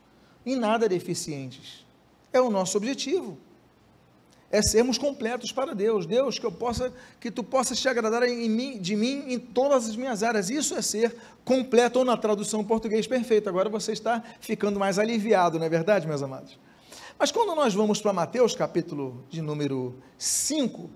em 0.46 0.56
nada 0.56 0.88
deficientes. 0.88 1.86
É 2.32 2.40
o 2.40 2.50
nosso 2.50 2.78
objetivo. 2.78 3.38
É 4.50 4.62
sermos 4.62 4.98
completos 4.98 5.52
para 5.52 5.76
Deus. 5.76 6.06
Deus, 6.06 6.40
que 6.40 6.46
eu 6.46 6.52
possa, 6.52 6.94
que 7.20 7.30
tu 7.30 7.44
possas 7.44 7.78
te 7.80 7.90
agradar 7.90 8.24
em 8.24 8.50
mim, 8.50 8.78
de 8.80 8.96
mim 8.96 9.26
em 9.28 9.38
todas 9.38 9.90
as 9.90 9.96
minhas 9.96 10.24
áreas. 10.24 10.50
Isso 10.50 10.74
é 10.76 10.82
ser 10.82 11.14
completo, 11.44 12.00
ou 12.00 12.06
na 12.06 12.16
tradução 12.16 12.64
português 12.64 13.06
perfeito. 13.06 13.50
Agora 13.50 13.68
você 13.68 13.92
está 13.92 14.24
ficando 14.40 14.80
mais 14.80 14.98
aliviado, 14.98 15.60
não 15.60 15.66
é 15.66 15.70
verdade, 15.70 16.08
meus 16.08 16.24
amados? 16.24 16.58
Mas 17.20 17.32
quando 17.32 17.56
nós 17.56 17.74
vamos 17.74 18.00
para 18.00 18.14
Mateus, 18.14 18.56
capítulo 18.56 19.26
de 19.30 19.42
número 19.42 19.96
5, 20.18 20.90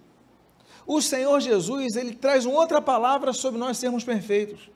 o 0.85 1.01
Senhor 1.01 1.39
Jesus, 1.39 1.95
ele 1.95 2.13
traz 2.13 2.45
uma 2.45 2.59
outra 2.59 2.81
palavra 2.81 3.33
sobre 3.33 3.59
nós 3.59 3.77
sermos 3.77 4.03
perfeitos. 4.03 4.69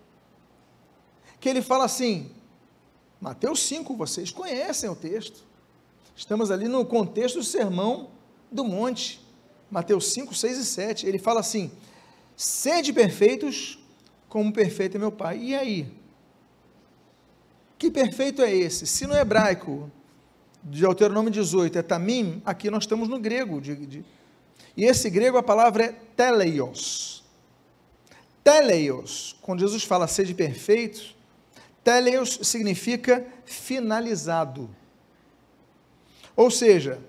Que 1.40 1.50
ele 1.50 1.62
fala 1.62 1.86
assim, 1.86 2.32
Mateus 3.20 3.60
5, 3.62 3.96
vocês 3.96 4.32
conhecem 4.32 4.90
o 4.90 4.96
texto. 4.96 5.44
Estamos 6.16 6.52
ali 6.52 6.68
no 6.68 6.86
contexto 6.86 7.40
do 7.40 7.44
sermão 7.44 8.10
do 8.52 8.64
monte. 8.64 9.20
Mateus 9.70 10.14
5, 10.14 10.34
6 10.34 10.58
e 10.58 10.66
7. 10.66 11.08
Ele 11.08 11.20
fala 11.20 11.40
assim: 11.40 11.72
sede 12.36 12.94
perfeitos, 12.94 13.80
como 14.30 14.54
perfeito 14.54 14.96
é 14.96 15.00
meu 15.00 15.12
Pai. 15.12 15.40
E 15.40 15.56
aí? 15.56 15.92
Que 17.78 17.92
perfeito 17.92 18.42
é 18.42 18.54
esse? 18.54 18.88
Se 18.88 19.06
no 19.06 19.16
hebraico, 19.16 19.92
de 20.64 20.82
Deuteronômio 20.82 21.30
18, 21.30 21.78
é 21.78 21.82
tamim, 21.82 22.42
aqui 22.46 22.70
nós 22.70 22.84
estamos 22.84 23.08
no 23.10 23.20
grego. 23.20 23.60
De, 23.60 23.76
de, 23.76 24.06
e 24.78 24.86
esse 24.86 25.10
grego, 25.10 25.38
a 25.38 25.44
palavra 25.44 25.86
é 25.86 25.96
teleios. 26.16 27.24
Teleios, 28.44 29.36
quando 29.42 29.62
Jesus 29.62 29.84
fala 29.84 30.08
sede 30.08 30.34
perfeitos, 30.34 31.16
teleios 31.84 32.40
significa 32.44 33.26
finalizado. 33.46 34.70
Ou 36.36 36.52
seja, 36.52 37.00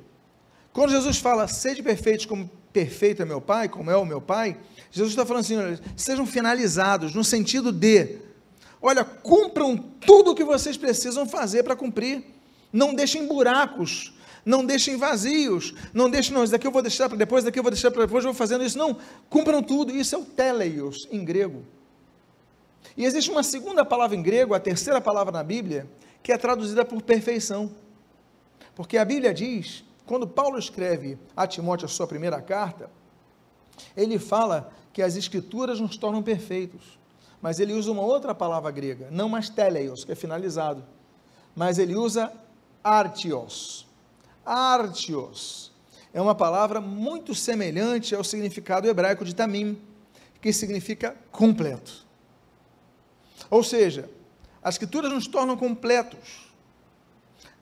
quando 0.73 0.91
Jesus 0.91 1.19
fala, 1.19 1.49
sede 1.49 1.83
perfeitos 1.83 2.27
como 2.27 2.51
perfeito 2.73 3.23
é 3.23 3.25
meu 3.25 3.41
Pai, 3.41 3.69
como 3.69 3.91
é 3.91 3.97
o 3.97 4.05
meu 4.05 4.21
Pai, 4.21 4.57
Jesus 4.91 5.13
está 5.13 5.27
falando 5.27 5.45
assim, 5.45 5.57
olha, 5.57 5.81
sejam 5.97 6.27
finalizados, 6.27 7.15
no 7.15 7.25
sentido 7.25 7.73
de, 7.73 8.19
olha, 8.81 9.05
cumpram 9.05 9.77
tudo 9.77 10.31
o 10.31 10.35
que 10.35 10.45
vocês 10.45 10.77
precisam 10.77 11.27
fazer 11.27 11.65
para 11.65 11.75
cumprir, 11.75 12.25
não 12.73 12.95
deixem 12.95 13.27
buracos, 13.27 14.13
não 14.47 14.65
deixem 14.65 14.97
vazios, 14.97 15.75
não 15.93 16.09
deixem, 16.09 16.33
não, 16.33 16.45
isso 16.45 16.53
daqui 16.53 16.67
eu 16.67 16.71
vou 16.71 16.81
deixar 16.81 17.09
para 17.09 17.19
depois, 17.19 17.43
daqui 17.43 17.59
eu 17.59 17.65
vou 17.65 17.73
deixar 17.73 17.91
para 17.91 18.03
depois, 18.03 18.25
eu 18.25 18.31
vou 18.31 18.39
fazendo 18.39 18.65
isso, 18.65 18.79
não, 18.79 18.97
cumpram 19.29 19.61
tudo, 19.61 19.95
isso 19.95 20.15
é 20.15 20.19
o 20.19 20.25
teleios, 20.25 21.09
em 21.11 21.25
grego. 21.25 21.65
E 22.97 23.05
existe 23.05 23.29
uma 23.29 23.43
segunda 23.43 23.85
palavra 23.85 24.17
em 24.17 24.23
grego, 24.23 24.55
a 24.55 24.61
terceira 24.61 25.01
palavra 25.01 25.33
na 25.33 25.43
Bíblia, 25.43 25.89
que 26.23 26.31
é 26.31 26.39
traduzida 26.39 26.85
por 26.85 27.03
perfeição. 27.03 27.71
Porque 28.77 28.97
a 28.97 29.05
Bíblia 29.05 29.35
diz, 29.35 29.85
quando 30.07 30.29
Paulo 30.29 30.59
escreve 30.59 31.19
a 31.37 31.47
Timóteo 31.47 31.87
a 31.87 31.89
sua 31.89 32.07
primeira 32.07 32.41
carta, 32.41 32.89
ele 33.97 34.19
fala 34.19 34.73
que 34.93 35.03
as 35.03 35.17
escrituras 35.17 35.81
nos 35.81 35.97
tornam 35.97 36.23
perfeitos. 36.23 36.99
Mas 37.43 37.59
ele 37.59 37.75
usa 37.75 37.91
uma 37.91 38.03
outra 38.03 38.35
palavra 38.35 38.71
grega, 38.71 39.09
não 39.11 39.29
mais 39.29 39.49
teleios, 39.49 40.05
que 40.05 40.13
é 40.13 40.15
finalizado, 40.15 40.85
mas 41.55 41.79
ele 41.79 41.95
usa 41.95 42.33
artios. 42.83 43.86
Artios 44.47 45.73
é 46.15 46.21
uma 46.21 46.35
palavra 46.35 46.81
muito 46.81 47.35
semelhante 47.35 48.15
ao 48.15 48.23
significado 48.23 48.89
hebraico 48.89 49.25
de 49.25 49.35
tamim, 49.35 49.79
que 50.41 50.53
significa 50.53 51.17
completo. 51.33 52.07
Ou 53.51 53.63
seja, 53.63 54.09
as 54.63 54.77
escrituras 54.77 55.13
nos 55.13 55.27
tornam 55.27 55.57
completos 55.57 56.46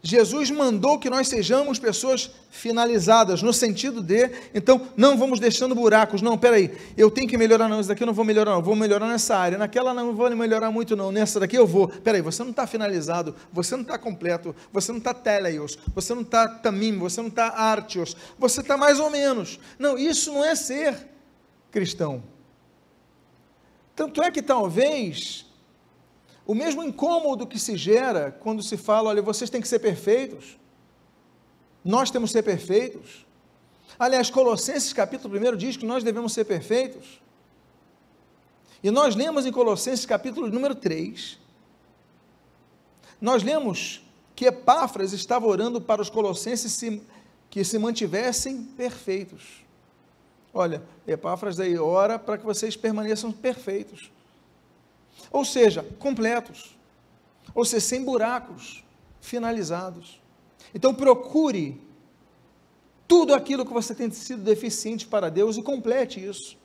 Jesus 0.06 0.50
mandou 0.50 0.98
que 0.98 1.08
nós 1.08 1.28
sejamos 1.28 1.78
pessoas 1.78 2.30
finalizadas, 2.50 3.40
no 3.40 3.54
sentido 3.54 4.02
de, 4.02 4.30
então, 4.54 4.88
não 4.98 5.16
vamos 5.16 5.40
deixando 5.40 5.74
buracos, 5.74 6.20
não, 6.20 6.36
peraí, 6.36 6.76
eu 6.94 7.10
tenho 7.10 7.26
que 7.26 7.38
melhorar, 7.38 7.70
não, 7.70 7.80
isso 7.80 7.88
daqui 7.88 8.02
eu 8.02 8.06
não 8.06 8.12
vou 8.12 8.22
melhorar, 8.22 8.50
não, 8.50 8.62
vou 8.62 8.76
melhorar 8.76 9.08
nessa 9.08 9.34
área, 9.34 9.56
naquela 9.56 9.94
não 9.94 10.14
vou 10.14 10.28
melhorar 10.36 10.70
muito, 10.70 10.94
não, 10.94 11.10
nessa 11.10 11.40
daqui 11.40 11.56
eu 11.56 11.66
vou, 11.66 11.88
peraí, 11.88 12.20
você 12.20 12.42
não 12.42 12.50
está 12.50 12.66
finalizado, 12.66 13.34
você 13.50 13.74
não 13.76 13.80
está 13.80 13.96
completo, 13.96 14.54
você 14.70 14.92
não 14.92 14.98
está 14.98 15.14
teleios, 15.14 15.78
você 15.94 16.12
não 16.14 16.20
está 16.20 16.48
tamim, 16.48 16.98
você 16.98 17.22
não 17.22 17.28
está 17.28 17.48
artios, 17.48 18.14
você 18.38 18.60
está 18.60 18.76
mais 18.76 19.00
ou 19.00 19.08
menos, 19.08 19.58
não, 19.78 19.96
isso 19.96 20.30
não 20.30 20.44
é 20.44 20.54
ser 20.54 20.98
cristão, 21.70 22.22
tanto 23.96 24.22
é 24.22 24.30
que 24.30 24.42
talvez 24.42 25.46
o 26.46 26.54
mesmo 26.54 26.82
incômodo 26.82 27.46
que 27.46 27.58
se 27.58 27.76
gera 27.76 28.30
quando 28.40 28.62
se 28.62 28.76
fala, 28.76 29.10
olha, 29.10 29.22
vocês 29.22 29.48
têm 29.48 29.60
que 29.60 29.68
ser 29.68 29.78
perfeitos. 29.78 30.58
Nós 31.84 32.10
temos 32.10 32.30
que 32.30 32.38
ser 32.38 32.42
perfeitos. 32.42 33.26
Aliás, 33.98 34.30
Colossenses 34.30 34.92
capítulo 34.92 35.38
1 35.38 35.56
diz 35.56 35.76
que 35.76 35.86
nós 35.86 36.02
devemos 36.02 36.32
ser 36.32 36.44
perfeitos. 36.44 37.20
E 38.82 38.90
nós 38.90 39.14
lemos 39.14 39.46
em 39.46 39.52
Colossenses 39.52 40.04
capítulo 40.04 40.48
número 40.48 40.74
3, 40.74 41.38
nós 43.20 43.42
lemos 43.42 44.02
que 44.36 44.44
Epáfras 44.44 45.12
estava 45.12 45.46
orando 45.46 45.80
para 45.80 46.02
os 46.02 46.10
colossenses 46.10 46.72
se, 46.72 47.02
que 47.48 47.64
se 47.64 47.78
mantivessem 47.78 48.62
perfeitos. 48.62 49.64
Olha, 50.52 50.82
Epáfras 51.06 51.58
aí 51.58 51.78
ora 51.78 52.18
para 52.18 52.36
que 52.36 52.44
vocês 52.44 52.76
permaneçam 52.76 53.32
perfeitos. 53.32 54.10
Ou 55.30 55.44
seja, 55.44 55.82
completos. 55.98 56.76
Ou 57.54 57.64
seja, 57.64 57.84
sem 57.84 58.04
buracos, 58.04 58.84
finalizados. 59.20 60.20
Então 60.74 60.94
procure 60.94 61.80
tudo 63.06 63.34
aquilo 63.34 63.64
que 63.64 63.72
você 63.72 63.94
tem 63.94 64.10
sido 64.10 64.42
deficiente 64.42 65.06
para 65.06 65.30
Deus 65.30 65.56
e 65.56 65.62
complete 65.62 66.24
isso, 66.24 66.56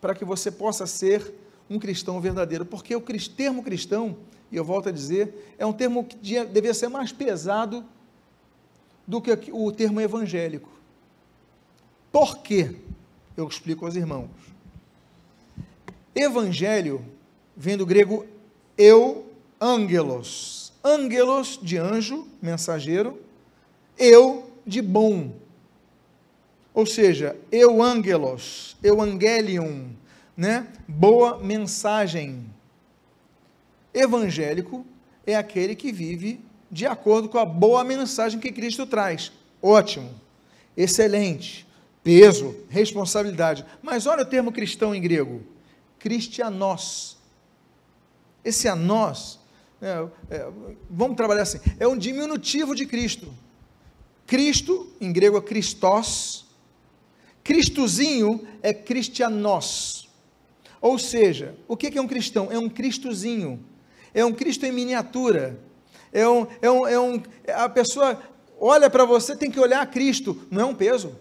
para 0.00 0.14
que 0.14 0.24
você 0.24 0.50
possa 0.50 0.86
ser 0.86 1.34
um 1.70 1.78
cristão 1.78 2.20
verdadeiro. 2.20 2.64
Porque 2.64 2.94
o 2.94 3.00
termo 3.00 3.62
cristão, 3.62 4.16
e 4.50 4.56
eu 4.56 4.64
volto 4.64 4.88
a 4.88 4.92
dizer, 4.92 5.54
é 5.58 5.64
um 5.64 5.72
termo 5.72 6.04
que 6.04 6.16
devia 6.16 6.74
ser 6.74 6.88
mais 6.88 7.12
pesado 7.12 7.84
do 9.06 9.20
que 9.20 9.50
o 9.52 9.72
termo 9.72 10.00
evangélico. 10.00 10.68
Por 12.10 12.38
quê? 12.38 12.76
Eu 13.36 13.46
explico 13.46 13.84
aos 13.84 13.94
irmãos. 13.94 14.30
Evangelho 16.14 17.04
vem 17.56 17.76
do 17.76 17.86
grego 17.86 18.26
eu, 18.76 19.26
angelos. 19.60 20.72
Angelos 20.84 21.58
de 21.60 21.78
anjo, 21.78 22.28
mensageiro, 22.40 23.20
eu 23.98 24.50
de 24.66 24.82
bom. 24.82 25.32
Ou 26.74 26.84
seja, 26.84 27.36
eu 27.50 27.82
angelos, 27.82 28.76
eu 28.82 29.00
angelium, 29.00 29.90
né? 30.36 30.68
Boa 30.86 31.38
mensagem. 31.38 32.44
Evangélico 33.94 34.84
é 35.26 35.34
aquele 35.34 35.74
que 35.74 35.90
vive 35.90 36.38
de 36.70 36.84
acordo 36.84 37.28
com 37.28 37.38
a 37.38 37.46
boa 37.46 37.82
mensagem 37.82 38.38
que 38.38 38.52
Cristo 38.52 38.86
traz. 38.86 39.32
Ótimo, 39.62 40.10
excelente, 40.76 41.66
peso, 42.04 42.54
responsabilidade. 42.68 43.64
Mas 43.82 44.06
olha 44.06 44.22
o 44.22 44.26
termo 44.26 44.52
cristão 44.52 44.94
em 44.94 45.00
grego: 45.00 45.40
Christianos 45.98 47.15
esse 48.46 48.68
a 48.68 48.76
nós, 48.76 49.40
é, 49.82 50.06
é, 50.30 50.48
vamos 50.88 51.16
trabalhar 51.16 51.42
assim, 51.42 51.58
é 51.80 51.86
um 51.86 51.98
diminutivo 51.98 52.74
de 52.74 52.86
Cristo. 52.86 53.34
Cristo, 54.24 54.88
em 55.00 55.12
grego 55.12 55.36
é 55.36 55.40
Christos, 55.40 56.46
Cristozinho 57.42 58.46
é 58.62 58.72
Cristianos. 58.72 60.08
Ou 60.80 60.98
seja, 60.98 61.56
o 61.66 61.76
que 61.76 61.98
é 61.98 62.00
um 62.00 62.06
cristão? 62.06 62.48
É 62.50 62.58
um 62.58 62.68
Cristozinho, 62.68 63.64
é 64.14 64.24
um 64.24 64.32
Cristo 64.32 64.64
em 64.64 64.72
miniatura, 64.72 65.58
é 66.12 66.28
um, 66.28 66.46
é 66.62 66.70
um, 66.70 66.86
é 66.86 67.00
um 67.00 67.22
a 67.52 67.68
pessoa 67.68 68.22
olha 68.60 68.88
para 68.88 69.04
você, 69.04 69.36
tem 69.36 69.50
que 69.50 69.60
olhar 69.60 69.80
a 69.80 69.86
Cristo, 69.86 70.40
não 70.50 70.60
é 70.60 70.64
um 70.64 70.74
peso. 70.74 71.14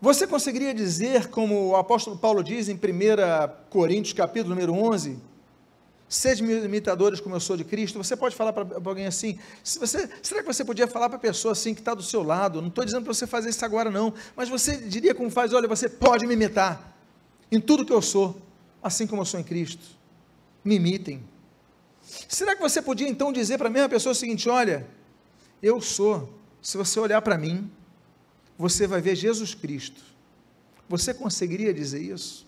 Você 0.00 0.26
conseguiria 0.26 0.72
dizer, 0.72 1.28
como 1.28 1.68
o 1.68 1.76
apóstolo 1.76 2.16
Paulo 2.16 2.42
diz 2.42 2.68
em 2.68 2.74
1 2.74 2.78
Coríntios, 3.68 4.14
capítulo 4.14 4.54
número 4.54 4.72
11, 4.72 5.18
Sede 6.10 6.42
meus 6.42 6.64
imitadores 6.64 7.20
como 7.20 7.36
eu 7.36 7.40
sou 7.40 7.56
de 7.56 7.62
Cristo. 7.62 7.96
Você 7.96 8.16
pode 8.16 8.34
falar 8.34 8.52
para 8.52 8.66
alguém 8.84 9.06
assim? 9.06 9.38
Se 9.62 9.78
você, 9.78 10.10
será 10.20 10.40
que 10.40 10.46
você 10.52 10.64
podia 10.64 10.88
falar 10.88 11.08
para 11.08 11.16
a 11.16 11.20
pessoa 11.20 11.52
assim 11.52 11.72
que 11.72 11.80
está 11.80 11.94
do 11.94 12.02
seu 12.02 12.24
lado? 12.24 12.60
Não 12.60 12.66
estou 12.66 12.84
dizendo 12.84 13.04
para 13.04 13.14
você 13.14 13.28
fazer 13.28 13.50
isso 13.50 13.64
agora, 13.64 13.92
não. 13.92 14.12
Mas 14.34 14.48
você 14.48 14.76
diria 14.76 15.14
como 15.14 15.30
faz: 15.30 15.52
olha, 15.52 15.68
você 15.68 15.88
pode 15.88 16.26
me 16.26 16.34
imitar 16.34 16.96
em 17.48 17.60
tudo 17.60 17.86
que 17.86 17.92
eu 17.92 18.02
sou, 18.02 18.42
assim 18.82 19.06
como 19.06 19.22
eu 19.22 19.26
sou 19.26 19.38
em 19.38 19.44
Cristo. 19.44 19.86
Me 20.64 20.74
imitem. 20.74 21.22
Será 22.26 22.56
que 22.56 22.60
você 22.60 22.82
podia 22.82 23.08
então 23.08 23.32
dizer 23.32 23.56
para 23.56 23.68
a 23.68 23.70
mesma 23.70 23.88
pessoa 23.88 24.10
o 24.10 24.16
seguinte: 24.16 24.48
olha, 24.48 24.88
eu 25.62 25.80
sou, 25.80 26.28
se 26.60 26.76
você 26.76 26.98
olhar 26.98 27.22
para 27.22 27.38
mim, 27.38 27.70
você 28.60 28.86
vai 28.86 29.00
ver 29.00 29.16
Jesus 29.16 29.54
Cristo. 29.54 30.02
Você 30.86 31.14
conseguiria 31.14 31.72
dizer 31.72 32.02
isso? 32.02 32.46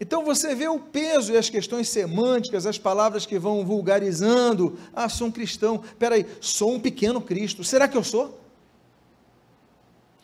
Então 0.00 0.24
você 0.24 0.54
vê 0.54 0.68
o 0.68 0.78
peso 0.78 1.32
e 1.32 1.36
as 1.36 1.50
questões 1.50 1.88
semânticas, 1.88 2.64
as 2.64 2.78
palavras 2.78 3.26
que 3.26 3.36
vão 3.36 3.66
vulgarizando. 3.66 4.78
Ah, 4.94 5.08
sou 5.08 5.26
um 5.26 5.32
cristão. 5.32 5.82
Peraí, 5.98 6.24
sou 6.40 6.72
um 6.72 6.78
pequeno 6.78 7.20
Cristo. 7.20 7.64
Será 7.64 7.88
que 7.88 7.96
eu 7.96 8.04
sou? 8.04 8.40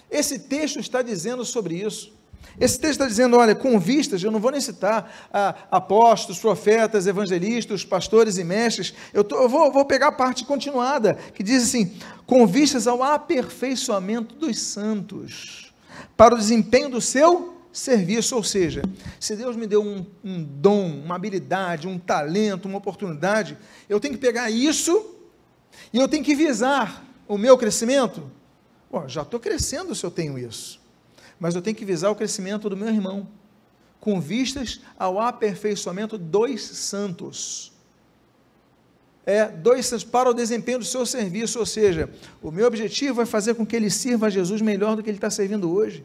Esse 0.08 0.38
texto 0.38 0.78
está 0.78 1.02
dizendo 1.02 1.44
sobre 1.44 1.74
isso. 1.74 2.13
Esse 2.60 2.78
texto 2.78 2.92
está 2.92 3.06
dizendo, 3.06 3.36
olha, 3.36 3.54
com 3.54 3.78
vistas, 3.78 4.22
eu 4.22 4.30
não 4.30 4.38
vou 4.38 4.52
nem 4.52 4.60
citar 4.60 5.28
ah, 5.32 5.54
apóstolos, 5.70 6.38
profetas, 6.38 7.06
evangelistas, 7.06 7.84
pastores 7.84 8.38
e 8.38 8.44
mestres, 8.44 8.94
eu, 9.12 9.24
tô, 9.24 9.36
eu 9.36 9.48
vou, 9.48 9.72
vou 9.72 9.84
pegar 9.84 10.08
a 10.08 10.12
parte 10.12 10.44
continuada, 10.44 11.14
que 11.34 11.42
diz 11.42 11.64
assim, 11.64 11.96
com 12.26 12.46
vistas 12.46 12.86
ao 12.86 13.02
aperfeiçoamento 13.02 14.34
dos 14.36 14.58
santos, 14.60 15.72
para 16.16 16.34
o 16.34 16.38
desempenho 16.38 16.88
do 16.88 17.00
seu 17.00 17.54
serviço. 17.72 18.36
Ou 18.36 18.44
seja, 18.44 18.82
se 19.18 19.34
Deus 19.36 19.56
me 19.56 19.66
deu 19.66 19.82
um, 19.82 20.06
um 20.24 20.42
dom, 20.42 20.86
uma 21.04 21.16
habilidade, 21.16 21.88
um 21.88 21.98
talento, 21.98 22.66
uma 22.66 22.78
oportunidade, 22.78 23.58
eu 23.88 23.98
tenho 23.98 24.14
que 24.14 24.20
pegar 24.20 24.50
isso 24.50 25.14
e 25.92 25.98
eu 25.98 26.08
tenho 26.08 26.24
que 26.24 26.34
visar 26.34 27.04
o 27.26 27.36
meu 27.36 27.58
crescimento. 27.58 28.30
Bom, 28.90 29.08
já 29.08 29.22
estou 29.22 29.40
crescendo 29.40 29.94
se 29.94 30.04
eu 30.04 30.10
tenho 30.10 30.38
isso, 30.38 30.80
mas 31.38 31.54
eu 31.54 31.62
tenho 31.62 31.76
que 31.76 31.84
visar 31.84 32.10
o 32.10 32.14
crescimento 32.14 32.68
do 32.68 32.76
meu 32.76 32.88
irmão, 32.88 33.28
com 34.00 34.20
vistas 34.20 34.80
ao 34.98 35.20
aperfeiçoamento 35.20 36.18
dos 36.18 36.62
santos. 36.62 37.72
É, 39.26 39.48
dois 39.48 39.86
santos 39.86 40.04
para 40.04 40.28
o 40.28 40.34
desempenho 40.34 40.78
do 40.78 40.84
seu 40.84 41.06
serviço, 41.06 41.58
ou 41.58 41.64
seja, 41.64 42.10
o 42.42 42.50
meu 42.50 42.66
objetivo 42.66 43.22
é 43.22 43.26
fazer 43.26 43.54
com 43.54 43.64
que 43.64 43.74
ele 43.74 43.88
sirva 43.88 44.26
a 44.26 44.30
Jesus 44.30 44.60
melhor 44.60 44.96
do 44.96 45.02
que 45.02 45.08
ele 45.08 45.16
está 45.16 45.30
servindo 45.30 45.72
hoje 45.72 46.04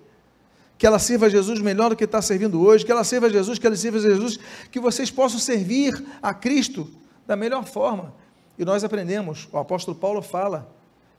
que 0.80 0.88
ela 0.88 0.98
sirva 0.98 1.26
a 1.26 1.30
Jesus 1.30 1.60
melhor 1.60 1.90
do 1.90 1.96
que 1.98 2.06
está 2.06 2.22
servindo 2.22 2.62
hoje, 2.62 2.86
que 2.86 2.92
ela 2.92 3.04
sirva 3.04 3.28
a 3.28 3.30
Jesus, 3.30 3.60
que 3.60 3.68
ela 3.68 3.76
sirva 3.76 3.98
a 3.98 4.02
Jesus, 4.02 4.40
que 4.72 4.80
vocês 4.80 5.12
possam 5.12 5.38
servir 5.38 6.02
a 6.22 6.34
Cristo 6.34 6.90
da 7.28 7.36
melhor 7.36 7.66
forma. 7.66 8.16
E 8.58 8.64
nós 8.64 8.82
aprendemos, 8.82 9.50
o 9.52 9.58
apóstolo 9.58 9.98
Paulo 9.98 10.22
fala, 10.22 10.74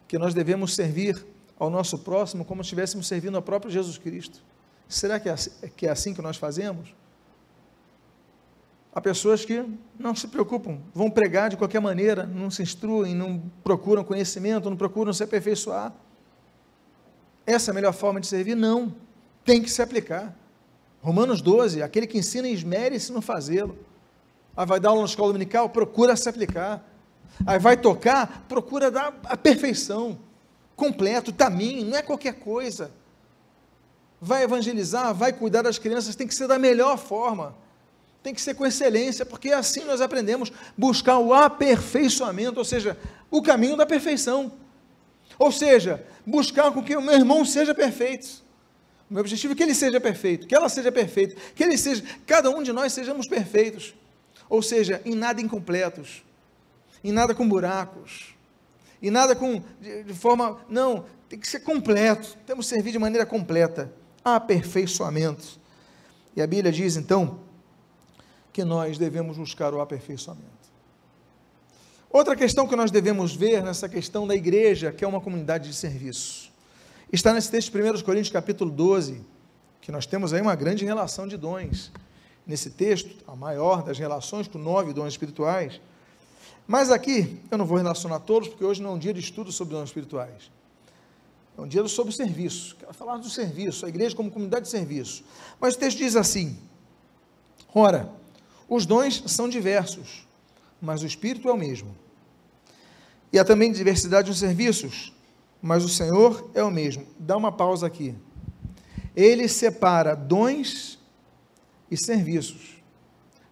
que 0.08 0.18
nós 0.18 0.32
devemos 0.32 0.74
servir 0.74 1.22
ao 1.60 1.68
nosso 1.68 1.98
próximo 1.98 2.42
como 2.42 2.64
se 2.64 2.68
estivéssemos 2.68 3.06
servindo 3.06 3.36
ao 3.36 3.42
próprio 3.42 3.70
Jesus 3.70 3.98
Cristo. 3.98 4.42
Será 4.88 5.20
que 5.20 5.28
é, 5.28 5.32
assim, 5.32 5.50
que 5.76 5.86
é 5.86 5.90
assim 5.90 6.14
que 6.14 6.22
nós 6.22 6.38
fazemos? 6.38 6.94
Há 8.92 9.00
pessoas 9.00 9.44
que 9.44 9.64
não 9.96 10.16
se 10.16 10.26
preocupam, 10.26 10.78
vão 10.92 11.10
pregar 11.10 11.50
de 11.50 11.56
qualquer 11.56 11.80
maneira, 11.80 12.26
não 12.26 12.50
se 12.50 12.62
instruem, 12.62 13.14
não 13.14 13.40
procuram 13.62 14.02
conhecimento, 14.02 14.68
não 14.68 14.76
procuram 14.76 15.12
se 15.12 15.22
aperfeiçoar. 15.22 15.92
Essa 17.46 17.70
é 17.70 17.72
a 17.72 17.74
melhor 17.74 17.92
forma 17.92 18.20
de 18.20 18.26
servir? 18.26 18.56
Não 18.56 18.92
tem 19.44 19.62
que 19.62 19.70
se 19.70 19.82
aplicar. 19.82 20.34
Romanos 21.02 21.40
12, 21.40 21.82
aquele 21.82 22.06
que 22.06 22.18
ensina, 22.18 22.48
esmere-se 22.48 23.12
no 23.12 23.20
fazê-lo. 23.20 23.78
Aí 24.56 24.66
vai 24.66 24.80
dar 24.80 24.88
aula 24.88 25.02
na 25.02 25.06
escola 25.06 25.32
dominical, 25.32 25.68
procura 25.68 26.16
se 26.16 26.28
aplicar. 26.28 26.84
Aí 27.46 27.58
vai 27.58 27.76
tocar, 27.76 28.44
procura 28.48 28.90
dar 28.90 29.18
a 29.24 29.36
perfeição, 29.36 30.18
completo, 30.80 31.30
tamanho, 31.30 31.84
não 31.84 31.98
é 31.98 32.02
qualquer 32.02 32.34
coisa. 32.34 32.90
Vai 34.18 34.42
evangelizar, 34.42 35.14
vai 35.14 35.30
cuidar 35.30 35.60
das 35.60 35.78
crianças, 35.78 36.16
tem 36.16 36.26
que 36.26 36.34
ser 36.34 36.48
da 36.48 36.58
melhor 36.58 36.96
forma. 36.96 37.54
Tem 38.22 38.34
que 38.34 38.40
ser 38.40 38.54
com 38.54 38.66
excelência, 38.66 39.26
porque 39.26 39.50
assim 39.50 39.84
nós 39.84 40.00
aprendemos 40.00 40.50
buscar 40.76 41.18
o 41.18 41.34
aperfeiçoamento, 41.34 42.58
ou 42.58 42.64
seja, 42.64 42.96
o 43.30 43.42
caminho 43.42 43.76
da 43.76 43.84
perfeição. 43.84 44.52
Ou 45.38 45.52
seja, 45.52 46.04
buscar 46.26 46.72
com 46.72 46.82
que 46.82 46.96
o 46.96 47.02
meu 47.02 47.14
irmão 47.14 47.44
seja 47.44 47.74
perfeito. 47.74 48.42
O 49.10 49.14
meu 49.14 49.20
objetivo 49.20 49.52
é 49.52 49.56
que 49.56 49.62
ele 49.62 49.74
seja 49.74 50.00
perfeito, 50.00 50.46
que 50.46 50.54
ela 50.54 50.68
seja 50.68 50.90
perfeita, 50.90 51.36
que 51.54 51.62
ele 51.62 51.76
seja, 51.76 52.02
cada 52.26 52.48
um 52.48 52.62
de 52.62 52.72
nós 52.72 52.92
sejamos 52.92 53.28
perfeitos. 53.28 53.94
Ou 54.48 54.62
seja, 54.62 55.02
em 55.04 55.14
nada 55.14 55.40
incompletos, 55.42 56.22
em 57.04 57.12
nada 57.12 57.34
com 57.34 57.46
buracos, 57.46 58.34
em 59.02 59.10
nada 59.10 59.34
com 59.34 59.62
de, 59.80 60.04
de 60.04 60.14
forma, 60.14 60.58
não, 60.68 61.04
tem 61.28 61.38
que 61.38 61.48
ser 61.48 61.60
completo. 61.60 62.36
Temos 62.46 62.66
que 62.66 62.74
servir 62.74 62.92
de 62.92 62.98
maneira 62.98 63.24
completa, 63.24 63.92
aperfeiçoamento. 64.24 65.60
E 66.36 66.42
a 66.42 66.46
Bíblia 66.46 66.72
diz 66.72 66.96
então 66.96 67.40
que 68.52 68.64
nós 68.64 68.98
devemos 68.98 69.36
buscar 69.36 69.72
o 69.72 69.80
aperfeiçoamento. 69.80 70.60
Outra 72.10 72.34
questão 72.34 72.66
que 72.66 72.74
nós 72.74 72.90
devemos 72.90 73.34
ver 73.34 73.62
nessa 73.62 73.88
questão 73.88 74.26
da 74.26 74.34
igreja, 74.34 74.90
que 74.90 75.04
é 75.04 75.08
uma 75.08 75.20
comunidade 75.20 75.68
de 75.68 75.74
serviço. 75.74 76.50
Está 77.12 77.32
nesse 77.32 77.50
texto 77.50 77.70
de 77.72 77.80
1 77.80 78.02
Coríntios 78.02 78.32
capítulo 78.32 78.70
12, 78.70 79.24
que 79.80 79.92
nós 79.92 80.06
temos 80.06 80.32
aí 80.32 80.40
uma 80.40 80.56
grande 80.56 80.84
relação 80.84 81.28
de 81.28 81.36
dons. 81.36 81.92
Nesse 82.44 82.70
texto, 82.70 83.24
a 83.28 83.36
maior 83.36 83.84
das 83.84 83.98
relações 83.98 84.48
com 84.48 84.58
nove 84.58 84.92
dons 84.92 85.08
espirituais. 85.08 85.80
Mas 86.66 86.90
aqui, 86.90 87.40
eu 87.50 87.58
não 87.58 87.66
vou 87.66 87.76
relacionar 87.78 88.20
todos, 88.20 88.48
porque 88.48 88.64
hoje 88.64 88.82
não 88.82 88.90
é 88.90 88.92
um 88.94 88.98
dia 88.98 89.12
de 89.12 89.20
estudo 89.20 89.50
sobre 89.50 89.74
dons 89.74 89.88
espirituais. 89.88 90.50
É 91.58 91.60
um 91.60 91.66
dia 91.66 91.86
sobre 91.88 92.12
serviço. 92.12 92.76
Quero 92.76 92.94
falar 92.94 93.18
do 93.18 93.28
serviço, 93.28 93.84
a 93.84 93.88
igreja 93.88 94.14
como 94.14 94.30
comunidade 94.30 94.64
de 94.64 94.70
serviço. 94.70 95.24
Mas 95.60 95.74
o 95.74 95.78
texto 95.78 95.98
diz 95.98 96.16
assim: 96.16 96.58
Ora, 97.74 98.10
os 98.68 98.86
dons 98.86 99.22
são 99.26 99.48
diversos, 99.48 100.26
mas 100.80 101.02
o 101.02 101.06
Espírito 101.06 101.48
é 101.48 101.52
o 101.52 101.56
mesmo. 101.56 101.94
E 103.32 103.38
há 103.38 103.44
também 103.44 103.72
diversidade 103.72 104.28
nos 104.28 104.38
serviços, 104.38 105.12
mas 105.60 105.84
o 105.84 105.88
Senhor 105.88 106.50
é 106.54 106.62
o 106.62 106.70
mesmo. 106.70 107.06
Dá 107.18 107.36
uma 107.36 107.52
pausa 107.52 107.86
aqui. 107.86 108.14
Ele 109.14 109.48
separa 109.48 110.14
dons 110.14 110.98
e 111.90 111.96
serviços. 111.96 112.76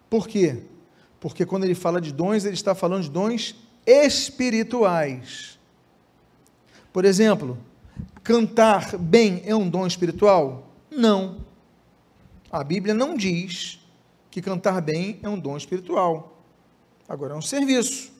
Por 0.09 0.27
quê? 0.27 0.63
Porque 1.19 1.45
quando 1.45 1.65
ele 1.65 1.75
fala 1.75 1.99
de 1.99 2.13
dons, 2.13 2.45
ele 2.45 2.53
está 2.53 2.73
falando 2.73 3.03
de 3.03 3.09
dons 3.09 3.55
espirituais. 3.85 5.59
Por 6.93 7.05
exemplo, 7.05 7.57
cantar 8.23 8.97
bem 8.97 9.41
é 9.45 9.55
um 9.55 9.69
dom 9.69 9.85
espiritual? 9.85 10.67
Não. 10.89 11.45
A 12.51 12.63
Bíblia 12.63 12.93
não 12.93 13.15
diz 13.15 13.79
que 14.31 14.41
cantar 14.41 14.81
bem 14.81 15.19
é 15.21 15.29
um 15.29 15.39
dom 15.39 15.57
espiritual. 15.57 16.41
Agora 17.07 17.33
é 17.33 17.37
um 17.37 17.41
serviço. 17.41 18.11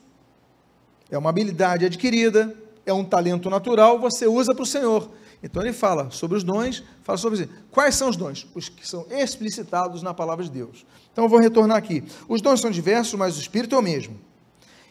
É 1.09 1.17
uma 1.17 1.29
habilidade 1.29 1.85
adquirida, 1.85 2.55
é 2.85 2.93
um 2.93 3.03
talento 3.03 3.49
natural, 3.49 3.99
você 3.99 4.27
usa 4.27 4.53
para 4.53 4.63
o 4.63 4.65
Senhor. 4.65 5.09
Então 5.41 5.61
ele 5.61 5.71
fala 5.71 6.11
sobre 6.11 6.37
os 6.37 6.43
dons, 6.43 6.83
fala 7.03 7.17
sobre 7.17 7.49
quais 7.71 7.95
são 7.95 8.09
os 8.09 8.17
dons? 8.17 8.45
Os 8.53 8.67
que 8.67 8.87
são 8.87 9.05
explicitados 9.09 10.01
na 10.01 10.13
palavra 10.13 10.43
de 10.43 10.51
Deus. 10.51 10.85
Então 11.11 11.23
eu 11.23 11.29
vou 11.29 11.39
retornar 11.39 11.77
aqui. 11.77 12.03
Os 12.27 12.41
dons 12.41 12.59
são 12.59 12.69
diversos, 12.69 13.13
mas 13.13 13.37
o 13.37 13.41
Espírito 13.41 13.75
é 13.75 13.77
o 13.77 13.81
mesmo. 13.81 14.19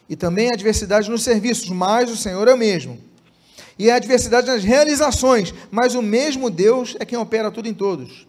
E 0.07 0.15
também 0.15 0.51
há 0.51 0.55
diversidade 0.55 1.09
nos 1.09 1.23
serviços, 1.23 1.69
mas 1.69 2.09
o 2.09 2.17
Senhor 2.17 2.47
é 2.47 2.53
o 2.53 2.57
mesmo. 2.57 2.99
E 3.77 3.91
há 3.91 3.99
diversidade 3.99 4.47
nas 4.47 4.63
realizações, 4.63 5.53
mas 5.69 5.93
o 5.93 6.01
mesmo 6.01 6.49
Deus 6.49 6.95
é 6.99 7.05
quem 7.05 7.17
opera 7.17 7.51
tudo 7.51 7.67
em 7.67 7.73
todos. 7.73 8.27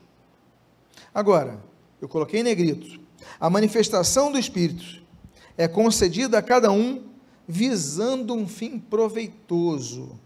Agora, 1.15 1.59
eu 2.01 2.09
coloquei 2.09 2.41
em 2.41 2.45
negrito. 2.45 3.01
A 3.41 3.49
manifestação 3.49 4.31
do 4.31 4.39
Espírito 4.39 5.03
é 5.57 5.67
concedida 5.67 6.39
a 6.39 6.43
cada 6.43 6.71
um 6.71 7.03
visando 7.49 8.35
um 8.35 8.47
fim 8.47 8.79
proveitoso. 8.79 10.19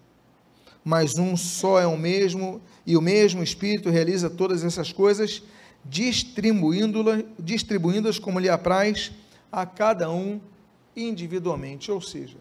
Mas 0.85 1.16
um 1.18 1.37
só 1.37 1.81
é 1.81 1.87
o 1.87 1.97
mesmo, 1.97 2.61
e 2.87 2.97
o 2.97 3.01
mesmo 3.01 3.42
Espírito 3.42 3.88
realiza 3.88 4.29
todas 4.29 4.62
essas 4.62 4.92
coisas, 4.92 5.42
distribuindo-las 5.85 7.25
distribuindo 7.38 8.11
como 8.20 8.38
lhe 8.38 8.49
apraz 8.49 9.11
a 9.51 9.64
cada 9.64 10.11
um 10.11 10.40
individualmente. 10.94 11.90
Ou 11.90 12.01
seja, 12.01 12.37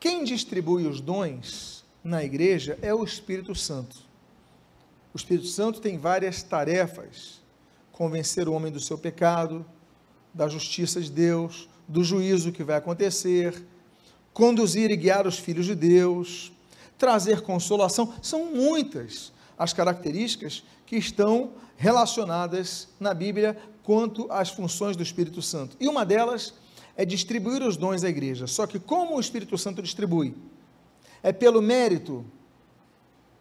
quem 0.00 0.24
distribui 0.24 0.86
os 0.86 1.00
dons 1.00 1.84
na 2.02 2.24
igreja 2.24 2.78
é 2.82 2.94
o 2.94 3.04
Espírito 3.04 3.54
Santo. 3.54 3.96
O 5.14 5.16
Espírito 5.16 5.46
Santo 5.46 5.80
tem 5.80 5.98
várias 5.98 6.42
tarefas: 6.42 7.40
convencer 7.92 8.48
o 8.48 8.52
homem 8.52 8.72
do 8.72 8.80
seu 8.80 8.96
pecado, 8.96 9.64
da 10.32 10.48
justiça 10.48 11.00
de 11.00 11.10
Deus, 11.10 11.68
do 11.86 12.02
juízo 12.02 12.52
que 12.52 12.64
vai 12.64 12.76
acontecer, 12.76 13.62
conduzir 14.32 14.90
e 14.90 14.96
guiar 14.96 15.26
os 15.26 15.38
filhos 15.38 15.66
de 15.66 15.74
Deus, 15.74 16.50
trazer 16.98 17.42
consolação, 17.42 18.14
são 18.22 18.46
muitas 18.46 19.32
as 19.58 19.72
características 19.72 20.62
que 20.86 20.96
estão 20.96 21.52
relacionadas 21.76 22.88
na 22.98 23.12
Bíblia 23.14 23.56
quanto 23.82 24.30
às 24.30 24.50
funções 24.50 24.96
do 24.96 25.02
Espírito 25.02 25.42
Santo. 25.42 25.76
E 25.80 25.88
uma 25.88 26.04
delas 26.04 26.54
é 26.96 27.04
distribuir 27.04 27.62
os 27.62 27.76
dons 27.76 28.04
à 28.04 28.08
igreja. 28.08 28.46
Só 28.46 28.66
que 28.66 28.78
como 28.78 29.16
o 29.16 29.20
Espírito 29.20 29.56
Santo 29.58 29.82
distribui? 29.82 30.34
É 31.22 31.32
pelo 31.32 31.62
mérito? 31.62 32.24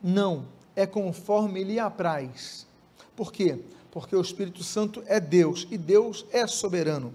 Não, 0.01 0.47
é 0.75 0.85
conforme 0.85 1.63
lhe 1.63 1.79
apraz. 1.79 2.65
Por 3.15 3.31
quê? 3.31 3.59
Porque 3.91 4.15
o 4.15 4.21
Espírito 4.21 4.63
Santo 4.63 5.03
é 5.05 5.19
Deus 5.19 5.67
e 5.69 5.77
Deus 5.77 6.25
é 6.31 6.47
soberano. 6.47 7.13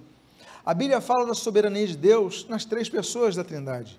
A 0.64 0.75
Bíblia 0.75 1.01
fala 1.01 1.27
da 1.27 1.35
soberania 1.35 1.87
de 1.87 1.96
Deus 1.96 2.46
nas 2.49 2.64
três 2.64 2.88
pessoas 2.88 3.35
da 3.35 3.44
Trindade. 3.44 3.99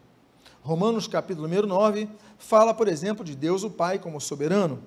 Romanos 0.68 1.08
capítulo 1.08 1.48
número 1.48 1.66
9 1.66 2.10
fala, 2.38 2.74
por 2.74 2.90
exemplo, 2.90 3.24
de 3.24 3.38
Deus 3.38 3.64
o 3.64 3.70
Pai 3.70 3.98
como 3.98 4.20
soberano. 4.20 4.84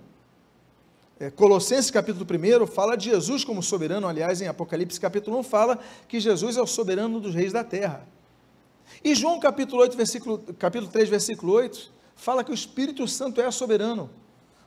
É, 1.19 1.31
Colossenses 1.31 1.91
capítulo 1.91 2.27
1 2.27 2.67
fala 2.67 2.97
de 2.97 3.09
Jesus 3.09 3.47
como 3.47 3.63
soberano, 3.63 4.07
aliás, 4.07 4.43
em 4.43 4.47
Apocalipse 4.47 5.01
capítulo 5.01 5.39
1 5.39 5.43
fala 5.43 5.79
que 6.07 6.21
Jesus 6.21 6.59
é 6.59 6.61
o 6.61 6.67
soberano 6.67 7.19
dos 7.19 7.35
reis 7.35 7.51
da 7.51 7.65
terra. 7.65 8.07
E 9.03 9.15
João 9.15 9.41
capítulo 9.41 9.81
8, 9.81 9.97
versículo, 9.97 10.39
capítulo 10.59 10.93
3, 10.93 11.09
versículo 11.09 11.55
8, 11.55 11.91
fala 12.15 12.45
que 12.45 12.51
o 12.51 12.55
Espírito 12.55 13.09
Santo 13.09 13.41
é 13.41 13.51
soberano. 13.51 14.11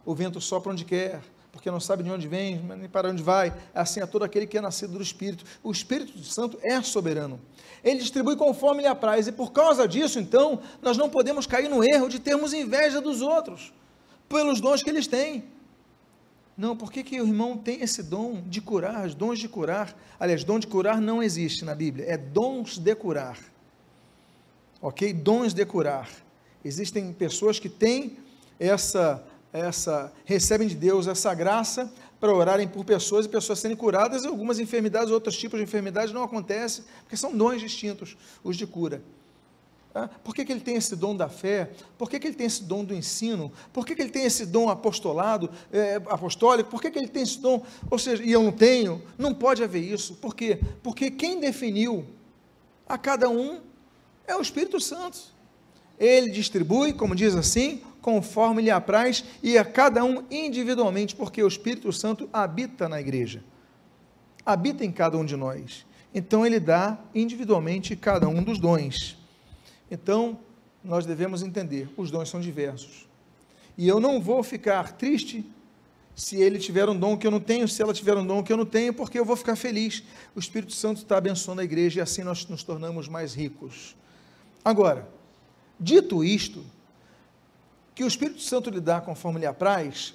O 0.04 0.16
vento 0.16 0.42
sopra 0.42 0.72
onde 0.72 0.84
quer, 0.84 1.22
porque 1.54 1.70
não 1.70 1.80
sabe 1.80 2.02
de 2.02 2.10
onde 2.10 2.28
vem, 2.28 2.58
nem 2.58 2.90
para 2.90 3.10
onde 3.10 3.22
vai. 3.22 3.54
Assim 3.76 4.02
é 4.02 4.08
todo 4.08 4.24
aquele 4.24 4.48
que 4.48 4.58
é 4.58 4.62
nascido 4.62 4.94
do 4.94 5.04
Espírito. 5.04 5.46
O 5.62 5.72
Espírito 5.72 6.18
Santo 6.24 6.58
é 6.64 6.82
soberano. 6.82 7.40
Ele 7.84 8.00
distribui 8.00 8.36
conforme 8.36 8.82
lhe 8.82 8.88
apraz. 8.88 9.28
E 9.28 9.32
por 9.32 9.52
causa 9.52 9.88
disso, 9.88 10.20
então, 10.20 10.60
nós 10.82 10.98
não 10.98 11.12
podemos 11.12 11.46
cair 11.46 11.70
no 11.70 11.84
erro 11.84 12.10
de 12.10 12.18
termos 12.20 12.54
inveja 12.54 13.00
dos 13.00 13.22
outros, 13.22 13.72
pelos 14.28 14.60
dons 14.60 14.82
que 14.82 14.90
eles 14.90 15.06
têm. 15.06 15.44
Não, 16.58 16.76
por 16.76 16.92
que, 16.92 17.04
que 17.04 17.22
o 17.22 17.28
irmão 17.28 17.56
tem 17.56 17.84
esse 17.84 18.02
dom 18.02 18.42
de 18.48 18.60
curar, 18.60 19.06
os 19.06 19.14
dons 19.14 19.38
de 19.38 19.48
curar? 19.48 19.96
Aliás, 20.20 20.44
dom 20.44 20.58
de 20.58 20.66
curar 20.66 21.00
não 21.00 21.22
existe 21.22 21.64
na 21.64 21.76
Bíblia, 21.76 22.06
é 22.10 22.18
dons 22.18 22.80
de 22.80 22.96
curar. 22.96 23.38
Ok? 24.82 25.14
Dons 25.14 25.54
de 25.54 25.64
curar. 25.68 26.10
Existem 26.66 27.14
pessoas 27.14 27.60
que 27.60 27.70
têm 27.70 28.18
essa 28.60 29.24
essa 29.54 30.12
recebem 30.26 30.68
de 30.68 30.76
Deus 30.76 31.08
essa 31.08 31.34
graça 31.34 31.94
para 32.20 32.34
orarem 32.34 32.68
por 32.68 32.84
pessoas 32.84 33.26
e 33.26 33.30
pessoas 33.30 33.60
serem 33.60 33.78
curadas, 33.78 34.24
e 34.24 34.28
algumas 34.28 34.60
enfermidades, 34.60 35.12
outros 35.12 35.38
tipos 35.38 35.60
de 35.60 35.64
enfermidades 35.64 36.14
não 36.14 36.24
acontecem, 36.24 36.84
porque 37.02 37.16
são 37.16 37.36
dons 37.36 37.62
distintos, 37.62 38.18
os 38.44 38.58
de 38.58 38.66
cura. 38.66 39.02
Por 40.24 40.34
que, 40.34 40.44
que 40.44 40.52
ele 40.52 40.62
tem 40.62 40.76
esse 40.76 40.96
dom 40.96 41.16
da 41.16 41.30
fé? 41.30 41.70
Por 42.00 42.10
que, 42.10 42.20
que 42.20 42.26
ele 42.26 42.36
tem 42.36 42.48
esse 42.48 42.64
dom 42.64 42.84
do 42.84 42.96
ensino? 42.96 43.52
Por 43.72 43.86
que, 43.86 43.96
que 43.96 44.02
ele 44.02 44.10
tem 44.10 44.26
esse 44.26 44.46
dom 44.46 44.68
apostolado, 44.70 45.52
é, 45.72 45.98
apostólico? 46.08 46.70
Por 46.72 46.82
que, 46.82 46.90
que 46.90 46.98
ele 46.98 47.08
tem 47.08 47.22
esse 47.22 47.40
dom? 47.40 47.64
Ou 47.92 48.00
seja, 48.00 48.24
e 48.24 48.32
eu 48.32 48.42
não 48.42 48.52
tenho? 48.52 49.04
Não 49.18 49.36
pode 49.36 49.64
haver 49.64 49.84
isso. 49.84 50.16
Por 50.16 50.36
quê? 50.36 50.60
Porque 50.82 51.12
quem 51.12 51.40
definiu 51.40 52.08
a 52.88 52.98
cada 52.98 53.30
um 53.30 53.62
é 54.26 54.36
o 54.36 54.42
Espírito 54.42 54.82
Santo. 54.82 55.20
Ele 56.00 56.32
distribui, 56.32 56.94
como 56.94 57.16
diz 57.16 57.36
assim, 57.36 57.84
conforme 58.04 58.62
lhe 58.62 58.70
apraz, 58.70 59.24
e 59.42 59.58
a 59.58 59.64
cada 59.64 60.04
um 60.04 60.26
individualmente, 60.30 61.16
porque 61.16 61.42
o 61.42 61.48
Espírito 61.48 61.92
Santo 61.94 62.30
habita 62.34 62.90
na 62.90 63.00
igreja, 63.00 63.42
habita 64.46 64.84
em 64.84 64.92
cada 64.92 65.18
um 65.18 65.24
de 65.24 65.38
nós. 65.38 65.86
Então, 66.14 66.46
ele 66.46 66.60
dá 66.60 67.00
individualmente 67.16 67.96
cada 67.96 68.28
um 68.28 68.44
dos 68.44 68.60
dons. 68.60 69.18
Então, 69.90 70.38
nós 70.84 71.06
devemos 71.06 71.42
entender: 71.42 71.90
os 71.96 72.12
dons 72.12 72.30
são 72.30 72.42
diversos. 72.42 73.08
E 73.78 73.88
eu 73.88 74.02
não 74.02 74.20
vou 74.20 74.44
ficar 74.44 74.92
triste 74.92 75.44
se 76.14 76.36
ele 76.36 76.60
tiver 76.60 76.88
um 76.90 77.00
dom 77.00 77.18
que 77.18 77.26
eu 77.26 77.32
não 77.32 77.40
tenho, 77.40 77.68
se 77.68 77.82
ela 77.82 77.94
tiver 77.94 78.18
um 78.18 78.28
dom 78.28 78.44
que 78.44 78.52
eu 78.52 78.58
não 78.58 78.66
tenho, 78.66 78.94
porque 78.94 79.18
eu 79.18 79.26
vou 79.26 79.38
ficar 79.38 79.56
feliz. 79.56 80.04
O 80.36 80.40
Espírito 80.40 80.74
Santo 80.74 80.98
está 80.98 81.18
abençoando 81.18 81.62
a 81.62 81.64
igreja 81.64 82.00
e 82.00 82.04
assim 82.04 82.22
nós 82.22 82.46
nos 82.48 82.64
tornamos 82.64 83.08
mais 83.08 83.34
ricos. 83.34 83.96
Agora, 84.64 85.08
dito 85.80 86.22
isto, 86.22 86.64
que 87.96 88.04
o 88.04 88.08
Espírito 88.08 88.42
Santo 88.42 88.70
lhe 88.70 88.80
dá 88.80 89.00
conforme 89.00 89.40
lhe 89.40 89.46
apraz, 89.46 90.14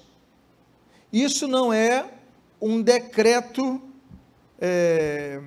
isso 1.12 1.46
não 1.46 1.72
é 1.72 2.04
um 2.60 2.82
decreto, 2.82 3.80
é, 4.60 5.40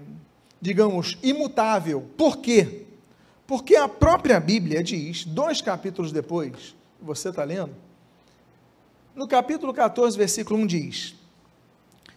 digamos, 0.62 1.18
imutável. 1.22 2.10
Por 2.18 2.38
quê? 2.38 2.86
Porque 3.46 3.76
a 3.76 3.88
própria 3.88 4.40
Bíblia 4.40 4.82
diz, 4.82 5.26
dois 5.26 5.62
capítulos 5.62 6.12
depois, 6.12 6.76
você 7.02 7.30
está 7.30 7.44
lendo, 7.44 7.76
no 9.14 9.28
capítulo 9.28 9.74
14, 9.74 10.18
versículo 10.18 10.58
1 10.62 10.68
diz: 10.68 11.16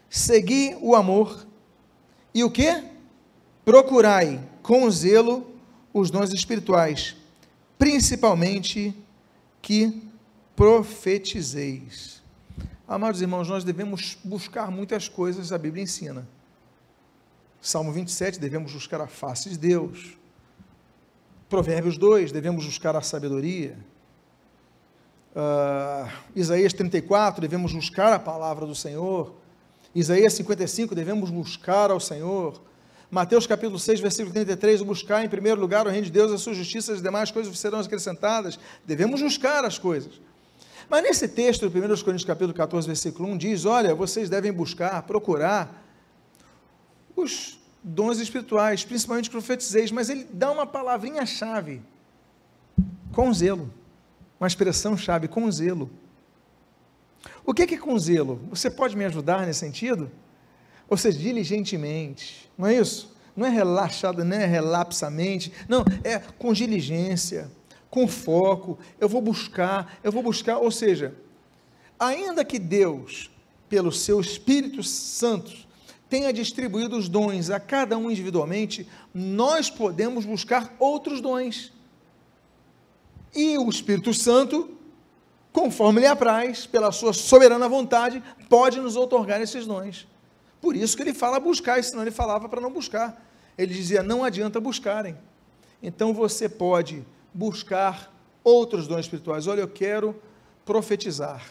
Segui 0.09 0.77
o 0.81 0.95
amor 0.95 1.45
e 2.33 2.45
o 2.45 2.51
que? 2.51 2.85
Procurai 3.65 4.41
com 4.63 4.89
zelo 4.91 5.45
os 5.93 6.11
dons 6.11 6.33
espirituais, 6.33 7.17
principalmente 7.77 8.95
que 9.65 10.03
profetizeis. 10.55 12.23
Amados 12.87 13.23
irmãos, 13.23 13.49
nós 13.49 13.65
devemos 13.65 14.19
buscar 14.23 14.71
muitas 14.71 15.09
coisas, 15.09 15.53
a 15.53 15.59
Bíblia 15.59 15.83
ensina. 15.83 16.29
Salmo 17.63 17.91
27, 17.91 18.39
devemos 18.39 18.75
buscar 18.75 19.01
a 19.01 19.07
face 19.07 19.49
de 19.49 19.57
Deus. 19.57 20.19
Provérbios 21.49 21.97
2, 21.97 22.31
devemos 22.31 22.67
buscar 22.67 22.95
a 22.95 23.01
sabedoria. 23.01 23.75
Uh, 25.35 26.13
Isaías 26.37 26.75
34, 26.75 27.41
devemos 27.41 27.73
buscar 27.73 28.13
a 28.13 28.19
palavra 28.19 28.67
do 28.67 28.75
Senhor. 28.75 29.35
Isaías 29.95 30.35
55, 30.35 30.95
devemos 30.95 31.31
buscar 31.31 31.91
ao 31.91 31.99
Senhor. 31.99 32.61
Mateus 33.11 33.47
capítulo 33.47 33.79
6, 33.79 34.01
versículo 34.01 34.33
33, 34.33 34.83
buscar 34.83 35.25
em 35.25 35.29
primeiro 35.29 35.61
lugar 35.61 35.87
o 35.87 35.91
reino 35.91 36.07
de 36.07 36.13
Deus, 36.13 36.33
a 36.33 36.39
sua 36.39 36.55
justiça, 36.55 36.93
as 36.93 37.03
demais 37.03 37.31
coisas 37.31 37.57
serão 37.59 37.79
acrescentadas. 37.79 38.59
Devemos 38.85 39.23
buscar 39.23 39.65
as 39.65 39.79
coisas. 39.79 40.21
Mas 40.89 41.03
nesse 41.03 41.29
texto, 41.29 41.67
1 41.67 41.71
Coríntios 41.71 42.25
capítulo 42.25 42.53
14, 42.53 42.87
versículo 42.87 43.29
1, 43.31 43.39
diz, 43.39 43.65
olha, 43.65 43.95
vocês 43.95 44.29
devem 44.29 44.53
buscar, 44.53 45.03
procurar 45.03 45.83
os 47.17 47.59
dons 47.83 48.19
espirituais, 48.19 48.85
principalmente 48.85 49.31
profetizeis, 49.31 49.91
mas 49.91 50.09
ele 50.09 50.27
dá 50.33 50.51
uma 50.51 50.67
palavrinha-chave, 50.67 51.83
com 53.13 53.33
zelo, 53.33 53.73
uma 54.41 54.47
expressão-chave, 54.47 55.29
com 55.29 55.51
zelo. 55.51 55.91
O 57.45 57.55
que 57.55 57.63
é 57.63 57.79
com 57.79 57.99
zelo? 57.99 58.41
Você 58.51 58.71
pode 58.71 58.97
me 58.97 59.05
ajudar 59.05 59.47
nesse 59.47 59.61
sentido? 59.61 60.11
Ou 60.89 60.97
seja, 60.97 61.19
diligentemente, 61.19 62.49
não 62.57 62.67
é 62.67 62.75
isso? 62.75 63.15
Não 63.37 63.47
é 63.47 63.51
relaxado, 63.51 64.25
não 64.25 64.37
é 64.37 64.47
relapsamente, 64.47 65.53
não, 65.69 65.85
é 66.05 66.19
com 66.19 66.53
diligência, 66.53 67.51
com 67.91 68.07
foco, 68.07 68.79
eu 69.01 69.09
vou 69.09 69.21
buscar, 69.21 69.99
eu 70.03 70.13
vou 70.13 70.23
buscar, 70.23 70.59
ou 70.59 70.71
seja, 70.71 71.15
ainda 71.99 72.45
que 72.45 72.59
Deus, 72.59 73.31
pelo 73.69 73.91
seu 73.91 74.21
Espírito 74.21 74.83
Santo, 74.83 75.53
tenha 76.09 76.33
distribuído 76.33 76.97
os 76.97 77.09
dons 77.09 77.51
a 77.51 77.59
cada 77.59 77.97
um 77.99 78.11
individualmente, 78.11 78.87
nós 79.13 79.69
podemos 79.69 80.25
buscar 80.25 80.75
outros 80.79 81.21
dons. 81.21 81.73
E 83.35 83.59
o 83.59 83.69
Espírito 83.69 84.15
Santo, 84.15 84.71
conforme 85.53 86.01
lhe 86.01 86.07
apraz, 86.07 86.67
pela 86.67 86.93
sua 86.93 87.13
soberana 87.13 87.69
vontade, 87.69 88.23
pode 88.49 88.81
nos 88.81 88.95
otorgar 88.95 89.41
esses 89.41 89.67
dons. 89.67 90.07
Por 90.65 90.75
isso 90.75 90.97
que 90.97 91.03
ele 91.03 91.13
fala 91.13 91.39
buscar, 91.39 91.85
senão 91.85 92.01
ele 92.01 92.11
falava 92.11 92.49
para 92.49 92.59
não 92.59 92.73
buscar. 92.73 93.23
Ele 93.59 93.75
dizia: 93.75 94.03
não 94.03 94.25
adianta 94.25 94.59
buscarem. 94.59 95.15
Então 95.83 96.15
você 96.15 96.49
pode 96.49 97.05
buscar 97.35 98.11
outros 98.43 98.89
dons 98.89 99.01
espirituais. 99.01 99.47
Olha, 99.47 99.61
eu 99.61 99.69
quero 99.69 100.19
profetizar. 100.65 101.45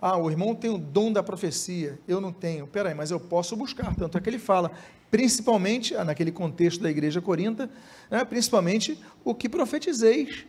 Ah, 0.00 0.16
o 0.16 0.30
irmão 0.30 0.54
tem 0.54 0.70
o 0.70 0.78
dom 0.78 1.12
da 1.12 1.22
profecia, 1.22 2.00
eu 2.08 2.22
não 2.22 2.32
tenho. 2.32 2.66
Peraí, 2.66 2.94
mas 2.94 3.10
eu 3.10 3.20
posso 3.20 3.54
buscar. 3.54 3.94
Tanto 3.94 4.16
é 4.16 4.20
que 4.22 4.30
ele 4.30 4.38
fala, 4.38 4.70
principalmente, 5.10 5.94
ah, 5.94 6.02
naquele 6.02 6.32
contexto 6.32 6.80
da 6.80 6.90
igreja 6.90 7.20
corinta, 7.20 7.68
né, 8.10 8.24
principalmente 8.24 8.98
o 9.22 9.34
que 9.34 9.46
profetizeis. 9.46 10.46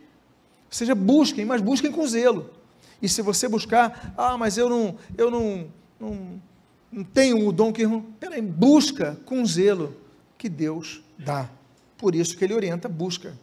Ou 0.68 0.70
seja, 0.70 0.94
busquem, 0.94 1.44
mas 1.44 1.60
busquem 1.60 1.92
com 1.92 2.06
zelo. 2.06 2.48
E 3.02 3.10
se 3.10 3.20
você 3.20 3.46
buscar, 3.46 4.14
ah, 4.16 4.38
mas 4.38 4.56
eu 4.56 4.70
não, 4.70 4.96
eu 5.18 5.30
não, 5.30 5.70
não 6.00 6.40
tenho 7.12 7.46
o 7.46 7.52
dom 7.52 7.72
que. 7.72 7.84
Peraí, 8.20 8.42
busca 8.42 9.18
com 9.24 9.44
zelo 9.46 9.96
que 10.36 10.48
Deus 10.48 11.02
dá. 11.18 11.48
Por 11.96 12.14
isso 12.14 12.36
que 12.36 12.44
ele 12.44 12.54
orienta, 12.54 12.88
busca. 12.88 13.38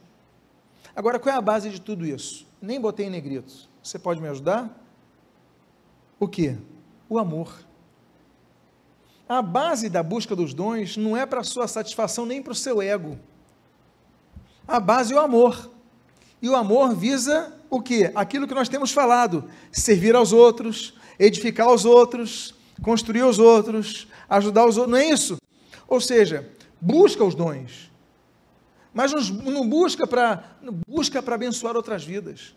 Agora, 0.95 1.17
qual 1.17 1.33
é 1.33 1.37
a 1.37 1.41
base 1.41 1.69
de 1.69 1.79
tudo 1.79 2.05
isso? 2.05 2.45
Nem 2.61 2.79
botei 2.79 3.07
em 3.07 3.09
negritos. 3.09 3.69
Você 3.81 3.97
pode 3.97 4.21
me 4.21 4.27
ajudar? 4.27 4.69
O 6.19 6.27
que? 6.27 6.57
O 7.07 7.17
amor. 7.17 7.65
A 9.27 9.41
base 9.41 9.89
da 9.89 10.03
busca 10.03 10.35
dos 10.35 10.53
dons 10.53 10.97
não 10.97 11.15
é 11.15 11.25
para 11.25 11.43
sua 11.43 11.67
satisfação 11.67 12.25
nem 12.25 12.43
para 12.43 12.51
o 12.51 12.55
seu 12.55 12.81
ego. 12.81 13.17
A 14.67 14.79
base 14.79 15.13
é 15.13 15.15
o 15.15 15.19
amor. 15.19 15.71
E 16.41 16.49
o 16.49 16.55
amor 16.55 16.95
visa 16.95 17.53
o 17.69 17.81
que? 17.81 18.11
Aquilo 18.15 18.47
que 18.47 18.53
nós 18.53 18.69
temos 18.69 18.91
falado: 18.91 19.45
servir 19.71 20.15
aos 20.15 20.33
outros, 20.33 20.93
edificar 21.17 21.71
os 21.71 21.85
outros, 21.85 22.55
construir 22.81 23.23
os 23.23 23.39
outros, 23.39 24.07
ajudar 24.29 24.65
os 24.65 24.77
outros, 24.77 24.91
não 24.91 24.97
é 24.99 25.09
isso? 25.09 25.37
Ou 25.87 25.99
seja, 25.99 26.49
busca 26.79 27.23
os 27.23 27.35
dons, 27.35 27.91
mas 28.93 29.11
não 29.11 29.67
busca 29.67 30.05
para 30.07 30.43
busca 30.87 31.21
para 31.21 31.35
abençoar 31.35 31.75
outras 31.75 32.03
vidas. 32.03 32.55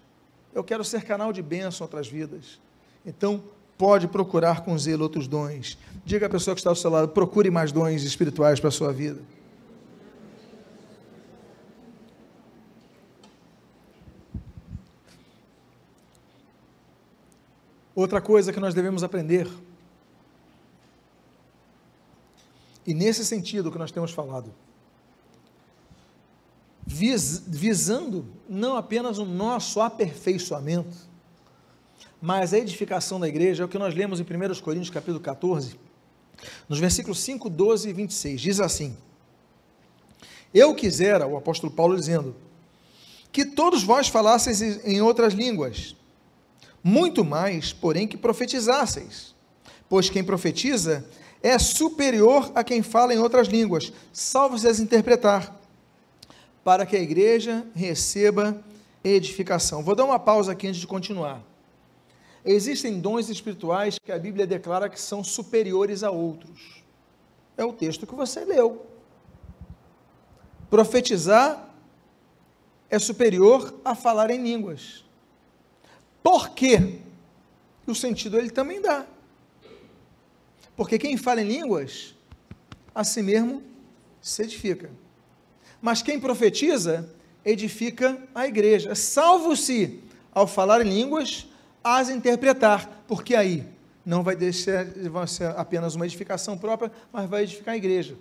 Eu 0.55 0.63
quero 0.63 0.85
ser 0.85 1.05
canal 1.05 1.33
de 1.33 1.43
bênção 1.43 1.85
a 1.85 1.87
outras 1.87 2.09
vidas. 2.09 2.61
Então, 3.05 3.43
pode 3.79 4.07
procurar 4.07 4.61
com 4.63 4.79
zelo 4.79 5.03
outros 5.03 5.27
dons. 5.27 5.79
Diga 6.05 6.27
à 6.27 6.31
pessoa 6.31 6.55
que 6.55 6.61
está 6.61 6.71
ao 6.71 6.77
seu 6.77 6.91
lado, 6.91 7.09
procure 7.09 7.51
mais 7.51 7.73
dons 7.73 8.03
espirituais 8.03 8.61
para 8.61 8.69
a 8.69 8.73
sua 8.73 8.93
vida. 8.93 9.21
Outra 17.95 18.21
coisa 18.21 18.53
que 18.53 18.61
nós 18.61 18.73
devemos 18.73 19.03
aprender, 19.03 19.47
e 22.87 22.95
nesse 22.95 23.25
sentido 23.25 23.71
que 23.71 23.79
nós 23.79 23.93
temos 23.93 24.11
falado, 24.11 24.53
vis, 26.87 27.43
visando 27.47 28.27
não 28.49 28.77
apenas 28.77 29.19
o 29.19 29.25
nosso 29.25 29.81
aperfeiçoamento, 29.81 30.97
mas 32.21 32.53
a 32.53 32.59
edificação 32.59 33.19
da 33.19 33.29
igreja, 33.29 33.63
é 33.63 33.67
o 33.67 33.69
que 33.69 33.79
nós 33.79 33.95
lemos 33.95 34.21
em 34.21 34.23
1 34.23 34.61
Coríntios 34.61 34.91
capítulo 34.91 35.21
14, 35.21 35.79
nos 36.69 36.79
versículos 36.79 37.21
5, 37.21 37.49
12 37.49 37.89
e 37.89 37.93
26, 37.93 38.41
diz 38.41 38.61
assim, 38.61 38.97
eu 40.53 40.75
quisera, 40.75 41.27
o 41.27 41.37
apóstolo 41.37 41.73
Paulo 41.73 41.97
dizendo, 41.97 42.37
que 43.31 43.47
todos 43.47 43.83
vós 43.83 44.09
falasseis 44.09 44.61
em 44.85 45.01
outras 45.01 45.33
línguas, 45.33 45.97
muito 46.85 47.25
mais, 47.25 47.73
porém, 47.73 48.07
que 48.07 48.17
profetizasseis. 48.17 49.35
Pois 49.89 50.11
quem 50.11 50.23
profetiza 50.23 51.05
é 51.43 51.59
superior 51.59 52.53
a 52.55 52.63
quem 52.63 52.83
fala 52.83 53.13
em 53.13 53.19
outras 53.19 53.49
línguas, 53.49 53.93
salvo 54.13 54.59
se 54.59 54.69
as 54.69 54.79
interpretar, 54.79 55.59
para 56.63 56.87
que 56.87 56.97
a 56.97 57.01
igreja 57.01 57.67
receba 57.75 58.63
edificação. 59.03 59.83
Vou 59.83 59.95
dar 59.95 60.05
uma 60.05 60.19
pausa 60.19 60.53
aqui 60.53 60.69
antes 60.69 60.81
de 60.81 60.87
continuar. 60.87 61.43
Existem 62.45 63.01
dons 63.01 63.29
espirituais 63.29 63.99
que 63.99 64.13
a 64.13 64.19
Bíblia 64.19 64.47
declara 64.47 64.89
que 64.89 65.01
são 65.01 65.23
superiores 65.23 66.03
a 66.03 66.11
outros. 66.11 66.83
É 67.57 67.65
o 67.65 67.73
texto 67.73 68.07
que 68.07 68.15
você 68.15 68.45
leu. 68.45 68.87
Profetizar 70.71 71.69
é 72.89 72.99
superior 72.99 73.75
a 73.85 73.95
falar 73.95 74.31
em 74.31 74.43
línguas. 74.43 75.05
Por 76.23 76.51
quê? 76.51 77.01
O 77.87 77.95
sentido 77.95 78.39
ele 78.39 78.51
também 78.51 78.81
dá. 78.81 79.07
Porque 80.77 80.99
quem 80.99 81.17
fala 81.17 81.41
em 81.43 81.49
línguas, 81.49 82.15
a 82.95 83.05
si 83.05 83.23
mesmo 83.23 83.63
se 84.21 84.43
edifica. 84.43 84.91
Mas 85.81 86.03
quem 86.03 86.19
profetiza, 86.19 87.09
edifica 87.45 88.19
a 88.35 88.47
igreja. 88.47 88.95
Salvo-se, 88.95 90.01
ao 90.33 90.47
falar 90.47 90.85
em 90.85 90.89
línguas, 90.89 91.47
as 91.83 92.09
interpretar. 92.09 93.05
Porque 93.07 93.35
aí 93.35 93.67
não 94.05 94.23
vai 94.23 94.35
deixar 94.35 94.85
vai 95.11 95.27
ser 95.27 95.47
apenas 95.57 95.95
uma 95.95 96.07
edificação 96.07 96.57
própria, 96.57 96.91
mas 97.13 97.29
vai 97.29 97.43
edificar 97.43 97.75
a 97.75 97.77
igreja. 97.77 98.17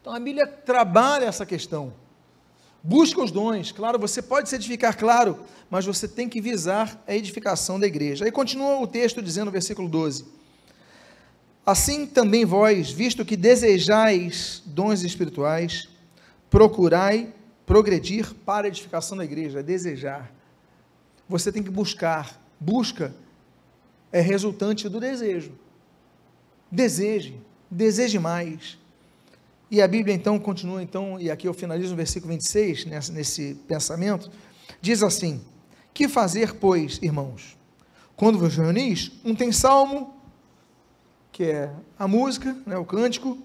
Então 0.00 0.12
a 0.14 0.18
Bíblia 0.20 0.46
trabalha 0.46 1.26
essa 1.26 1.44
questão. 1.44 1.92
Busca 2.82 3.22
os 3.22 3.30
dons, 3.30 3.72
claro, 3.72 3.98
você 3.98 4.22
pode 4.22 4.48
se 4.48 4.54
edificar, 4.54 4.96
claro, 4.96 5.40
mas 5.68 5.84
você 5.84 6.08
tem 6.08 6.30
que 6.30 6.40
visar 6.40 7.02
a 7.06 7.14
edificação 7.14 7.78
da 7.78 7.86
igreja. 7.86 8.24
Aí 8.24 8.32
continua 8.32 8.80
o 8.80 8.86
texto 8.86 9.20
dizendo 9.20 9.50
versículo 9.50 9.86
12: 9.86 10.24
Assim 11.70 12.04
também 12.04 12.44
vós, 12.44 12.90
visto 12.90 13.24
que 13.24 13.36
desejais 13.36 14.60
dons 14.66 15.02
espirituais, 15.02 15.88
procurai 16.50 17.32
progredir 17.64 18.34
para 18.44 18.66
a 18.66 18.68
edificação 18.68 19.16
da 19.16 19.24
igreja, 19.24 19.62
desejar. 19.62 20.34
Você 21.28 21.52
tem 21.52 21.62
que 21.62 21.70
buscar. 21.70 22.42
Busca 22.58 23.14
é 24.10 24.20
resultante 24.20 24.88
do 24.88 24.98
desejo. 24.98 25.52
Deseje, 26.72 27.40
deseje 27.70 28.18
mais. 28.18 28.76
E 29.70 29.80
a 29.80 29.86
Bíblia 29.86 30.12
então 30.12 30.40
continua, 30.40 30.82
então, 30.82 31.20
e 31.20 31.30
aqui 31.30 31.46
eu 31.46 31.54
finalizo 31.54 31.90
no 31.90 31.96
versículo 31.96 32.32
26, 32.32 32.86
nesse, 32.86 33.12
nesse 33.12 33.54
pensamento, 33.68 34.28
diz 34.80 35.04
assim: 35.04 35.40
Que 35.94 36.08
fazer, 36.08 36.54
pois, 36.54 36.98
irmãos? 37.00 37.56
Quando 38.16 38.40
vos 38.40 38.56
reunis, 38.56 39.12
um 39.24 39.36
tem 39.36 39.52
salmo, 39.52 40.19
que 41.32 41.44
é 41.44 41.70
a 41.98 42.08
música, 42.08 42.56
né, 42.66 42.76
o 42.76 42.84
cântico, 42.84 43.38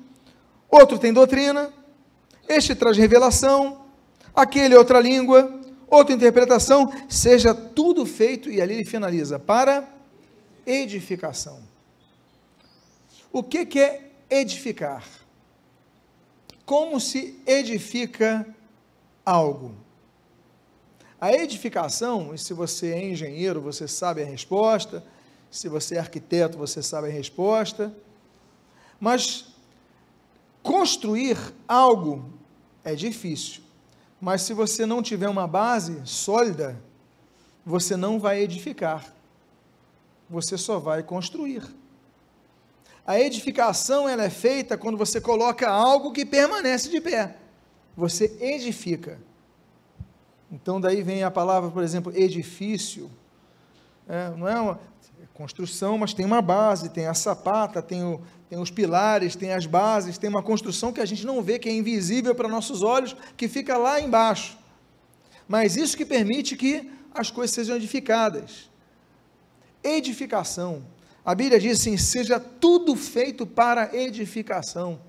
outro 0.69 0.97
tem 0.97 1.13
doutrina, 1.13 1.71
este 2.47 2.75
traz 2.75 2.97
revelação, 2.97 3.85
aquele 4.35 4.75
outra 4.75 4.99
língua, 4.99 5.61
outra 5.87 6.13
interpretação, 6.13 6.91
seja 7.09 7.53
tudo 7.53 8.05
feito, 8.05 8.49
e 8.49 8.61
ali 8.61 8.75
ele 8.75 8.85
finaliza, 8.85 9.39
para 9.39 9.87
edificação. 10.65 11.59
O 13.31 13.43
que, 13.43 13.65
que 13.65 13.79
é 13.79 14.11
edificar? 14.29 15.03
Como 16.65 16.99
se 16.99 17.39
edifica 17.45 18.47
algo? 19.25 19.75
A 21.19 21.33
edificação, 21.33 22.33
e 22.33 22.37
se 22.37 22.53
você 22.53 22.91
é 22.91 23.09
engenheiro, 23.09 23.61
você 23.61 23.87
sabe 23.87 24.21
a 24.21 24.25
resposta, 24.25 25.03
se 25.55 25.69
você 25.69 25.95
é 25.95 25.99
arquiteto, 25.99 26.57
você 26.57 26.83
sabe 26.83 27.07
a 27.07 27.11
resposta, 27.11 27.95
mas 28.99 29.45
construir 30.61 31.37
algo 31.65 32.29
é 32.83 32.93
difícil. 32.93 33.63
Mas 34.19 34.41
se 34.41 34.53
você 34.53 34.85
não 34.85 35.01
tiver 35.01 35.29
uma 35.29 35.47
base 35.47 36.01
sólida, 36.03 36.77
você 37.65 37.95
não 37.95 38.19
vai 38.19 38.41
edificar. 38.41 39.13
Você 40.29 40.57
só 40.57 40.77
vai 40.77 41.01
construir. 41.03 41.63
A 43.07 43.17
edificação 43.17 44.09
ela 44.09 44.23
é 44.25 44.29
feita 44.29 44.77
quando 44.77 44.97
você 44.97 45.21
coloca 45.21 45.69
algo 45.69 46.11
que 46.11 46.25
permanece 46.25 46.89
de 46.89 46.99
pé. 46.99 47.37
Você 47.95 48.35
edifica. 48.41 49.21
Então 50.51 50.81
daí 50.81 51.01
vem 51.01 51.23
a 51.23 51.31
palavra, 51.31 51.71
por 51.71 51.81
exemplo, 51.81 52.11
edifício. 52.13 53.09
É, 54.05 54.31
não 54.31 54.47
é 54.49 54.59
uma 54.59 54.94
construção, 55.35 55.97
mas 55.97 56.13
tem 56.13 56.25
uma 56.25 56.41
base, 56.41 56.89
tem 56.89 57.05
a 57.05 57.13
sapata, 57.13 57.81
tem, 57.81 58.03
o, 58.03 58.21
tem 58.49 58.57
os 58.57 58.71
pilares, 58.71 59.35
tem 59.35 59.53
as 59.53 59.65
bases, 59.65 60.17
tem 60.17 60.29
uma 60.29 60.41
construção 60.41 60.91
que 60.91 61.01
a 61.01 61.05
gente 61.05 61.25
não 61.25 61.41
vê, 61.41 61.59
que 61.59 61.69
é 61.69 61.73
invisível 61.73 62.33
para 62.33 62.47
nossos 62.47 62.81
olhos, 62.81 63.15
que 63.37 63.47
fica 63.47 63.77
lá 63.77 63.99
embaixo. 64.01 64.57
Mas 65.47 65.75
isso 65.75 65.95
que 65.95 66.05
permite 66.05 66.55
que 66.55 66.89
as 67.13 67.29
coisas 67.29 67.53
sejam 67.53 67.75
edificadas. 67.75 68.69
Edificação 69.83 70.83
a 71.25 71.33
Bíblia 71.33 71.59
diz 71.59 71.79
assim: 71.81 71.97
seja 71.97 72.39
tudo 72.39 72.95
feito 72.95 73.47
para 73.47 73.95
edificação. 73.95 75.01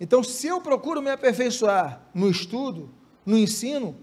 Então, 0.00 0.24
se 0.24 0.46
eu 0.46 0.60
procuro 0.60 1.02
me 1.02 1.10
aperfeiçoar 1.10 2.00
no 2.14 2.30
estudo, 2.30 2.90
no 3.24 3.36
ensino, 3.36 3.94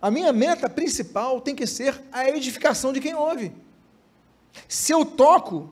a 0.00 0.10
minha 0.10 0.32
meta 0.32 0.70
principal 0.70 1.40
tem 1.40 1.54
que 1.54 1.66
ser 1.66 2.00
a 2.12 2.28
edificação 2.28 2.92
de 2.92 3.00
quem 3.00 3.14
ouve. 3.14 3.52
Se 4.68 4.92
eu 4.92 5.04
toco, 5.04 5.70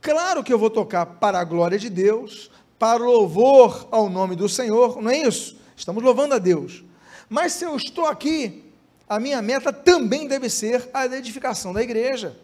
claro 0.00 0.42
que 0.42 0.52
eu 0.52 0.58
vou 0.58 0.70
tocar 0.70 1.06
para 1.06 1.40
a 1.40 1.44
glória 1.44 1.78
de 1.78 1.88
Deus, 1.88 2.50
para 2.78 3.02
o 3.02 3.06
louvor 3.06 3.86
ao 3.90 4.08
nome 4.08 4.34
do 4.34 4.48
Senhor, 4.48 5.00
não 5.02 5.10
é 5.10 5.18
isso? 5.18 5.58
Estamos 5.76 6.02
louvando 6.02 6.34
a 6.34 6.38
Deus. 6.38 6.84
Mas 7.28 7.52
se 7.52 7.64
eu 7.64 7.76
estou 7.76 8.06
aqui, 8.06 8.64
a 9.08 9.20
minha 9.20 9.40
meta 9.42 9.72
também 9.72 10.26
deve 10.26 10.48
ser 10.48 10.88
a 10.92 11.06
edificação 11.06 11.72
da 11.72 11.82
igreja. 11.82 12.36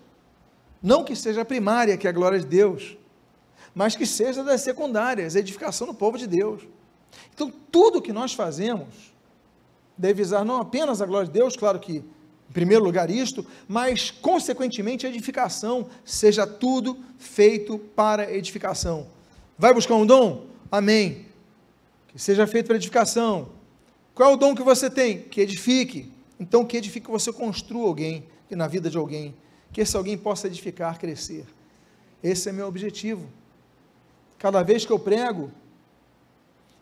Não 0.82 1.04
que 1.04 1.16
seja 1.16 1.42
a 1.42 1.44
primária, 1.44 1.96
que 1.96 2.06
é 2.06 2.10
a 2.10 2.12
glória 2.12 2.38
de 2.38 2.46
Deus, 2.46 2.96
mas 3.74 3.96
que 3.96 4.06
seja 4.06 4.42
das 4.42 4.60
secundárias, 4.62 5.36
a 5.36 5.40
edificação 5.40 5.86
do 5.86 5.94
povo 5.94 6.16
de 6.16 6.26
Deus. 6.26 6.62
Então, 7.34 7.52
tudo 7.70 8.00
que 8.00 8.12
nós 8.12 8.32
fazemos 8.32 9.14
deve 9.96 10.14
visar 10.14 10.44
não 10.44 10.60
apenas 10.60 11.00
a 11.00 11.06
glória 11.06 11.26
de 11.26 11.32
Deus, 11.32 11.56
claro 11.56 11.78
que, 11.78 12.04
em 12.48 12.52
primeiro 12.52 12.84
lugar, 12.84 13.10
isto, 13.10 13.44
mas, 13.68 14.10
consequentemente, 14.10 15.06
a 15.06 15.08
edificação, 15.08 15.88
seja 16.04 16.46
tudo 16.46 16.98
feito 17.18 17.78
para 17.78 18.32
edificação. 18.32 19.08
Vai 19.58 19.74
buscar 19.74 19.94
um 19.94 20.06
dom? 20.06 20.46
Amém. 20.70 21.26
Que 22.08 22.18
seja 22.18 22.46
feito 22.46 22.66
para 22.66 22.76
edificação. 22.76 23.48
Qual 24.14 24.30
é 24.30 24.34
o 24.34 24.36
dom 24.36 24.54
que 24.54 24.62
você 24.62 24.88
tem? 24.88 25.22
Que 25.22 25.40
edifique. 25.40 26.10
Então, 26.38 26.64
que 26.64 26.76
edifique, 26.76 27.10
você 27.10 27.32
construa 27.32 27.88
alguém, 27.88 28.24
na 28.50 28.68
vida 28.68 28.88
de 28.88 28.96
alguém 28.96 29.34
que 29.72 29.80
esse 29.80 29.96
alguém 29.96 30.16
possa 30.16 30.46
edificar, 30.46 30.98
crescer. 30.98 31.44
Esse 32.22 32.48
é 32.48 32.52
meu 32.52 32.66
objetivo. 32.66 33.28
Cada 34.38 34.62
vez 34.62 34.86
que 34.86 34.92
eu 34.92 34.98
prego, 34.98 35.50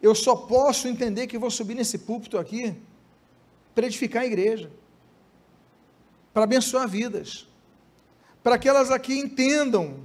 eu 0.01 0.15
só 0.15 0.37
posso 0.37 0.87
entender 0.87 1.27
que 1.27 1.37
vou 1.37 1.51
subir 1.51 1.75
nesse 1.75 1.99
púlpito 1.99 2.39
aqui 2.39 2.73
para 3.75 3.87
edificar 3.87 4.23
a 4.23 4.27
igreja, 4.27 4.71
para 6.35 6.43
abençoar 6.43 6.89
vidas, 6.89 7.47
para 8.43 8.59
que 8.59 8.69
elas 8.69 8.91
aqui 8.91 9.17
entendam 9.17 10.01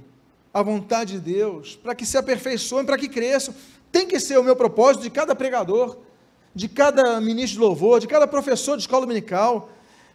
a 0.54 0.62
vontade 0.62 1.14
de 1.14 1.20
Deus, 1.20 1.74
para 1.74 1.94
que 1.94 2.06
se 2.06 2.16
aperfeiçoem, 2.16 2.86
para 2.86 2.96
que 2.96 3.08
cresçam. 3.08 3.52
Tem 3.90 4.06
que 4.06 4.20
ser 4.20 4.38
o 4.38 4.44
meu 4.44 4.54
propósito 4.54 5.02
de 5.02 5.10
cada 5.10 5.34
pregador, 5.34 5.98
de 6.54 6.68
cada 6.68 7.20
ministro 7.20 7.58
de 7.58 7.66
louvor, 7.66 7.98
de 7.98 8.06
cada 8.06 8.28
professor 8.28 8.76
de 8.76 8.82
escola 8.82 9.02
dominical, 9.02 9.70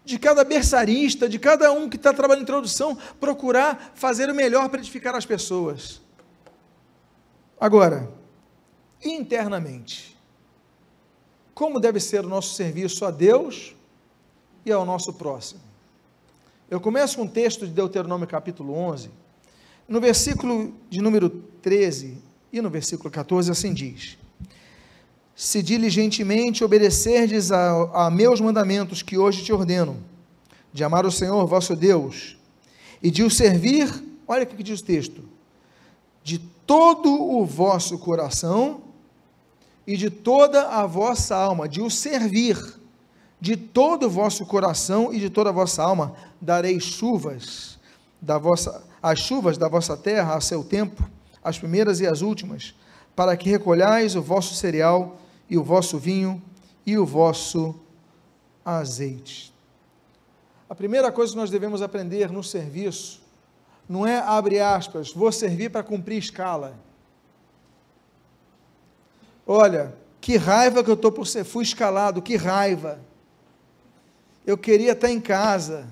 de 0.05 0.17
cada 0.17 0.43
berçarista, 0.45 1.27
de 1.27 1.37
cada 1.37 1.71
um 1.73 1.89
que 1.89 1.97
está 1.97 2.13
trabalhando 2.13 2.41
em 2.41 2.43
introdução, 2.43 2.97
procurar 3.19 3.91
fazer 3.95 4.29
o 4.29 4.35
melhor 4.35 4.69
para 4.69 4.79
edificar 4.79 5.15
as 5.15 5.25
pessoas. 5.25 6.01
Agora, 7.59 8.09
internamente, 9.03 10.17
como 11.53 11.79
deve 11.79 11.99
ser 11.99 12.23
o 12.23 12.29
nosso 12.29 12.53
serviço 12.53 13.03
a 13.05 13.11
Deus 13.11 13.75
e 14.65 14.71
ao 14.71 14.85
nosso 14.85 15.13
próximo? 15.13 15.64
Eu 16.67 16.81
começo 16.81 17.17
com 17.17 17.23
um 17.23 17.27
texto 17.27 17.67
de 17.67 17.71
Deuteronômio 17.71 18.25
capítulo 18.25 18.73
11, 18.73 19.11
no 19.87 20.01
versículo 20.01 20.73
de 20.89 20.99
número 20.99 21.29
13 21.61 22.17
e 22.51 22.59
no 22.59 22.71
versículo 22.71 23.11
14, 23.11 23.51
assim 23.51 23.71
diz: 23.71 24.17
Se 25.35 25.61
diligentemente 25.61 26.63
obedecerdes 26.63 27.51
a, 27.51 28.07
a 28.07 28.09
meus 28.09 28.41
mandamentos 28.41 29.03
que 29.03 29.15
hoje 29.15 29.43
te 29.43 29.53
ordeno, 29.53 30.03
de 30.73 30.83
amar 30.83 31.05
o 31.05 31.11
Senhor 31.11 31.45
vosso 31.45 31.75
Deus, 31.75 32.35
e 33.01 33.11
de 33.11 33.21
o 33.21 33.29
servir, 33.29 33.87
olha 34.27 34.41
o 34.41 34.47
que 34.47 34.63
diz 34.63 34.79
o 34.79 34.83
texto, 34.83 35.23
de 36.23 36.39
todo 36.65 37.13
o 37.13 37.45
vosso 37.45 37.99
coração 37.99 38.81
e 39.85 39.95
de 39.95 40.09
toda 40.09 40.67
a 40.69 40.87
vossa 40.87 41.35
alma, 41.35 41.69
de 41.69 41.79
o 41.79 41.91
servir, 41.91 42.57
de 43.45 43.55
todo 43.55 44.07
o 44.07 44.09
vosso 44.09 44.43
coração 44.43 45.13
e 45.13 45.19
de 45.19 45.29
toda 45.29 45.51
a 45.51 45.53
vossa 45.53 45.83
alma, 45.83 46.15
darei 46.41 46.79
chuvas 46.79 47.77
da 48.19 48.39
vossa 48.39 48.83
as 49.03 49.19
chuvas 49.19 49.55
da 49.55 49.69
vossa 49.69 49.95
terra 49.95 50.33
a 50.33 50.41
seu 50.41 50.63
tempo, 50.63 51.07
as 51.43 51.59
primeiras 51.59 51.99
e 51.99 52.07
as 52.07 52.21
últimas, 52.23 52.73
para 53.15 53.37
que 53.37 53.47
recolhais 53.47 54.15
o 54.15 54.21
vosso 54.23 54.55
cereal 54.55 55.19
e 55.47 55.59
o 55.59 55.63
vosso 55.63 55.99
vinho 55.99 56.41
e 56.83 56.97
o 56.97 57.05
vosso 57.05 57.75
azeite. 58.65 59.53
A 60.67 60.73
primeira 60.73 61.11
coisa 61.11 61.33
que 61.33 61.37
nós 61.37 61.51
devemos 61.51 61.83
aprender 61.83 62.31
no 62.31 62.43
serviço 62.43 63.21
não 63.87 64.07
é, 64.07 64.17
abre 64.17 64.59
aspas, 64.59 65.13
vou 65.13 65.31
servir 65.31 65.69
para 65.69 65.83
cumprir 65.83 66.17
escala. 66.17 66.73
Olha, 69.45 69.93
que 70.19 70.35
raiva 70.35 70.83
que 70.83 70.89
eu 70.89 70.95
estou 70.95 71.11
por 71.11 71.27
ser, 71.27 71.43
fui 71.43 71.63
escalado, 71.63 72.23
que 72.23 72.37
raiva. 72.37 72.99
Eu 74.45 74.57
queria 74.57 74.91
estar 74.91 75.09
em 75.09 75.19
casa. 75.19 75.87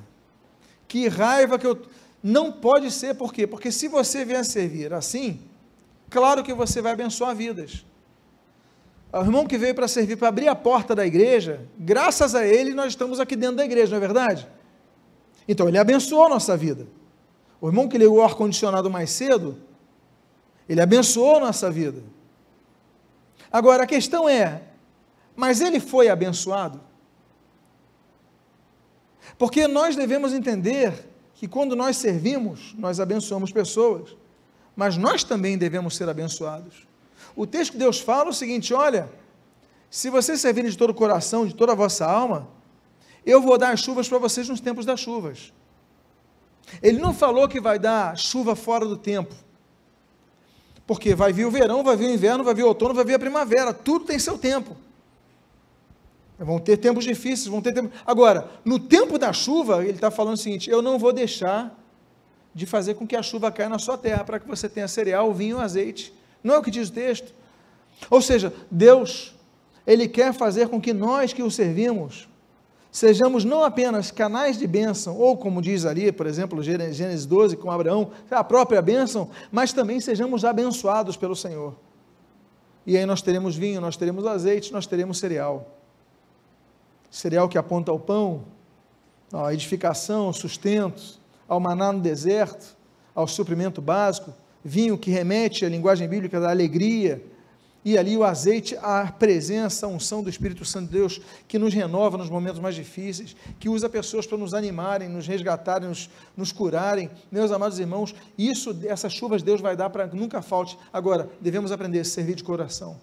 Que 0.87 1.07
raiva 1.07 1.57
que 1.57 1.65
eu. 1.65 1.81
Não 2.21 2.51
pode 2.51 2.89
ser, 2.91 3.15
por 3.15 3.33
quê? 3.33 3.45
Porque 3.45 3.71
se 3.71 3.87
você 3.87 4.23
vier 4.23 4.45
servir 4.45 4.93
assim, 4.93 5.41
claro 6.09 6.43
que 6.43 6.53
você 6.53 6.81
vai 6.81 6.93
abençoar 6.93 7.35
vidas. 7.35 7.85
O 9.11 9.19
irmão 9.19 9.45
que 9.45 9.57
veio 9.57 9.75
para 9.75 9.87
servir, 9.87 10.15
para 10.15 10.29
abrir 10.29 10.47
a 10.47 10.55
porta 10.55 10.95
da 10.95 11.05
igreja, 11.05 11.67
graças 11.77 12.33
a 12.33 12.47
ele 12.47 12.73
nós 12.73 12.87
estamos 12.87 13.19
aqui 13.19 13.35
dentro 13.35 13.57
da 13.57 13.65
igreja, 13.65 13.91
não 13.91 13.97
é 13.97 13.99
verdade? 13.99 14.47
Então 15.47 15.67
ele 15.67 15.77
abençoou 15.77 16.25
a 16.25 16.29
nossa 16.29 16.55
vida. 16.55 16.87
O 17.59 17.67
irmão 17.67 17.87
que 17.87 17.97
ligou 17.97 18.17
o 18.17 18.23
ar-condicionado 18.23 18.89
mais 18.89 19.11
cedo, 19.11 19.57
ele 20.67 20.81
abençoou 20.81 21.37
a 21.37 21.39
nossa 21.41 21.69
vida. 21.69 22.01
Agora 23.51 23.83
a 23.83 23.87
questão 23.87 24.27
é, 24.27 24.63
mas 25.35 25.61
ele 25.61 25.79
foi 25.79 26.09
abençoado? 26.09 26.79
Porque 29.37 29.67
nós 29.67 29.95
devemos 29.95 30.33
entender 30.33 31.09
que 31.33 31.47
quando 31.47 31.75
nós 31.75 31.97
servimos, 31.97 32.73
nós 32.77 32.99
abençoamos 32.99 33.51
pessoas, 33.51 34.15
mas 34.75 34.97
nós 34.97 35.23
também 35.23 35.57
devemos 35.57 35.95
ser 35.95 36.07
abençoados. 36.09 36.87
O 37.35 37.45
texto 37.45 37.73
que 37.73 37.77
Deus 37.77 37.99
fala 37.99 38.27
é 38.27 38.29
o 38.29 38.33
seguinte: 38.33 38.73
olha, 38.73 39.09
se 39.89 40.09
vocês 40.09 40.39
servirem 40.41 40.69
de 40.69 40.77
todo 40.77 40.91
o 40.91 40.93
coração, 40.93 41.45
de 41.45 41.53
toda 41.53 41.71
a 41.71 41.75
vossa 41.75 42.05
alma, 42.05 42.47
eu 43.25 43.41
vou 43.41 43.57
dar 43.57 43.73
as 43.73 43.79
chuvas 43.79 44.07
para 44.07 44.17
vocês 44.17 44.49
nos 44.49 44.59
tempos 44.59 44.85
das 44.85 44.99
chuvas. 44.99 45.53
Ele 46.81 46.99
não 46.99 47.13
falou 47.13 47.47
que 47.47 47.59
vai 47.59 47.77
dar 47.77 48.17
chuva 48.17 48.55
fora 48.55 48.85
do 48.85 48.97
tempo. 48.97 49.33
Porque 50.85 51.15
vai 51.15 51.31
vir 51.31 51.45
o 51.45 51.51
verão, 51.51 51.83
vai 51.83 51.95
vir 51.95 52.09
o 52.09 52.13
inverno, 52.13 52.43
vai 52.43 52.53
vir 52.53 52.63
o 52.63 52.67
outono, 52.67 52.93
vai 52.93 53.05
vir 53.05 53.13
a 53.13 53.19
primavera, 53.19 53.73
tudo 53.73 54.05
tem 54.05 54.19
seu 54.19 54.37
tempo. 54.37 54.75
Vão 56.43 56.59
ter 56.59 56.77
tempos 56.77 57.05
difíceis, 57.05 57.47
vão 57.47 57.61
ter 57.61 57.73
tempos. 57.73 57.91
Agora, 58.05 58.49
no 58.65 58.77
tempo 58.77 59.17
da 59.17 59.31
chuva, 59.31 59.83
ele 59.83 59.93
está 59.93 60.11
falando 60.11 60.35
o 60.35 60.37
seguinte: 60.37 60.69
eu 60.69 60.81
não 60.81 60.99
vou 60.99 61.13
deixar 61.13 61.79
de 62.53 62.65
fazer 62.65 62.93
com 62.93 63.07
que 63.07 63.15
a 63.15 63.23
chuva 63.23 63.51
caia 63.51 63.69
na 63.69 63.79
sua 63.79 63.97
terra, 63.97 64.23
para 64.23 64.39
que 64.39 64.47
você 64.47 64.69
tenha 64.69 64.87
cereal, 64.87 65.33
vinho, 65.33 65.59
azeite. 65.59 66.13
Não 66.43 66.55
é 66.55 66.57
o 66.57 66.61
que 66.61 66.69
diz 66.69 66.89
o 66.89 66.93
texto. 66.93 67.33
Ou 68.09 68.21
seja, 68.21 68.53
Deus, 68.69 69.33
Ele 69.87 70.07
quer 70.07 70.33
fazer 70.33 70.67
com 70.67 70.79
que 70.79 70.93
nós 70.93 71.33
que 71.33 71.41
o 71.41 71.49
servimos, 71.49 72.27
sejamos 72.91 73.43
não 73.43 73.63
apenas 73.63 74.11
canais 74.11 74.57
de 74.57 74.67
bênção, 74.67 75.17
ou 75.17 75.37
como 75.37 75.61
diz 75.61 75.85
ali, 75.85 76.11
por 76.11 76.27
exemplo, 76.27 76.61
Gênesis 76.61 77.25
12, 77.25 77.57
com 77.57 77.71
Abraão, 77.71 78.11
a 78.29 78.43
própria 78.43 78.81
bênção, 78.81 79.29
mas 79.51 79.73
também 79.73 79.99
sejamos 79.99 80.45
abençoados 80.45 81.17
pelo 81.17 81.35
Senhor. 81.35 81.75
E 82.85 82.97
aí 82.97 83.05
nós 83.05 83.21
teremos 83.21 83.55
vinho, 83.55 83.79
nós 83.79 83.95
teremos 83.95 84.27
azeite, 84.27 84.71
nós 84.73 84.85
teremos 84.85 85.17
cereal 85.17 85.82
cereal 87.13 87.47
que 87.47 87.59
aponta 87.59 87.91
ao 87.91 87.99
pão, 87.99 88.43
à 89.31 89.53
edificação, 89.53 90.25
ao 90.25 90.33
sustento, 90.33 91.19
ao 91.47 91.59
maná 91.59 91.93
no 91.93 92.01
deserto, 92.01 92.75
ao 93.13 93.27
suprimento 93.27 93.81
básico, 93.81 94.33
vinho 94.65 94.97
que 94.97 95.11
remete 95.11 95.63
à 95.63 95.69
linguagem 95.69 96.07
bíblica 96.07 96.39
da 96.39 96.49
alegria, 96.49 97.23
e 97.85 97.97
ali 97.97 98.17
o 98.17 98.23
azeite, 98.23 98.75
a 98.81 99.11
presença, 99.11 99.85
a 99.85 99.89
unção 99.89 100.23
do 100.23 100.29
Espírito 100.29 100.65
Santo 100.65 100.87
de 100.87 100.93
Deus, 100.93 101.21
que 101.47 101.59
nos 101.59 101.73
renova 101.73 102.17
nos 102.17 102.29
momentos 102.29 102.59
mais 102.59 102.73
difíceis, 102.73 103.35
que 103.59 103.69
usa 103.69 103.87
pessoas 103.87 104.25
para 104.25 104.37
nos 104.37 104.53
animarem, 104.53 105.07
nos 105.07 105.27
resgatarem, 105.27 105.89
nos, 105.89 106.09
nos 106.35 106.51
curarem. 106.51 107.11
Meus 107.31 107.51
amados 107.51 107.77
irmãos, 107.77 108.15
isso, 108.37 108.75
essas 108.85 109.13
chuvas 109.13 109.43
Deus 109.43 109.61
vai 109.61 109.75
dar 109.75 109.89
para 109.89 110.07
que 110.07 110.15
nunca 110.15 110.41
falte. 110.41 110.77
Agora, 110.91 111.29
devemos 111.41 111.71
aprender 111.71 111.99
a 111.99 112.05
servir 112.05 112.35
de 112.35 112.43
coração. 112.43 112.97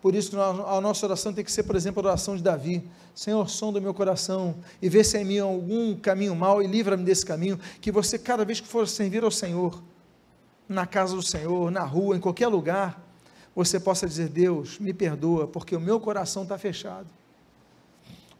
Por 0.00 0.14
isso, 0.14 0.40
a 0.40 0.80
nossa 0.80 1.04
oração 1.04 1.32
tem 1.32 1.44
que 1.44 1.52
ser, 1.52 1.62
por 1.64 1.76
exemplo, 1.76 2.00
a 2.00 2.08
oração 2.08 2.34
de 2.34 2.42
Davi. 2.42 2.82
Senhor, 3.14 3.50
som 3.50 3.70
do 3.70 3.82
meu 3.82 3.92
coração 3.92 4.54
e 4.80 4.88
vê 4.88 5.04
se 5.04 5.18
é 5.18 5.20
em 5.20 5.24
mim 5.24 5.38
algum 5.38 5.94
caminho 5.94 6.34
mau 6.34 6.62
e 6.62 6.66
livra-me 6.66 7.04
desse 7.04 7.24
caminho. 7.24 7.60
Que 7.82 7.92
você, 7.92 8.18
cada 8.18 8.44
vez 8.44 8.60
que 8.60 8.66
for 8.66 8.88
servir 8.88 9.22
ao 9.24 9.30
Senhor, 9.30 9.82
na 10.66 10.86
casa 10.86 11.14
do 11.14 11.22
Senhor, 11.22 11.70
na 11.70 11.84
rua, 11.84 12.16
em 12.16 12.20
qualquer 12.20 12.48
lugar, 12.48 12.98
você 13.54 13.78
possa 13.78 14.06
dizer: 14.06 14.28
Deus, 14.28 14.78
me 14.78 14.94
perdoa, 14.94 15.46
porque 15.46 15.76
o 15.76 15.80
meu 15.80 16.00
coração 16.00 16.44
está 16.44 16.56
fechado. 16.56 17.06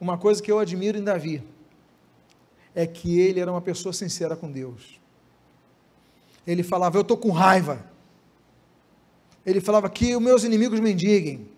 Uma 0.00 0.16
coisa 0.16 0.42
que 0.42 0.50
eu 0.50 0.58
admiro 0.58 0.96
em 0.96 1.04
Davi 1.04 1.42
é 2.74 2.86
que 2.86 3.20
ele 3.20 3.38
era 3.38 3.50
uma 3.50 3.60
pessoa 3.60 3.92
sincera 3.92 4.34
com 4.34 4.50
Deus. 4.50 4.98
Ele 6.46 6.62
falava: 6.62 6.96
Eu 6.96 7.02
estou 7.02 7.18
com 7.18 7.30
raiva 7.30 7.90
ele 9.44 9.60
falava 9.60 9.88
que 9.88 10.14
os 10.14 10.22
meus 10.22 10.44
inimigos 10.44 10.80
mendiguem. 10.80 11.48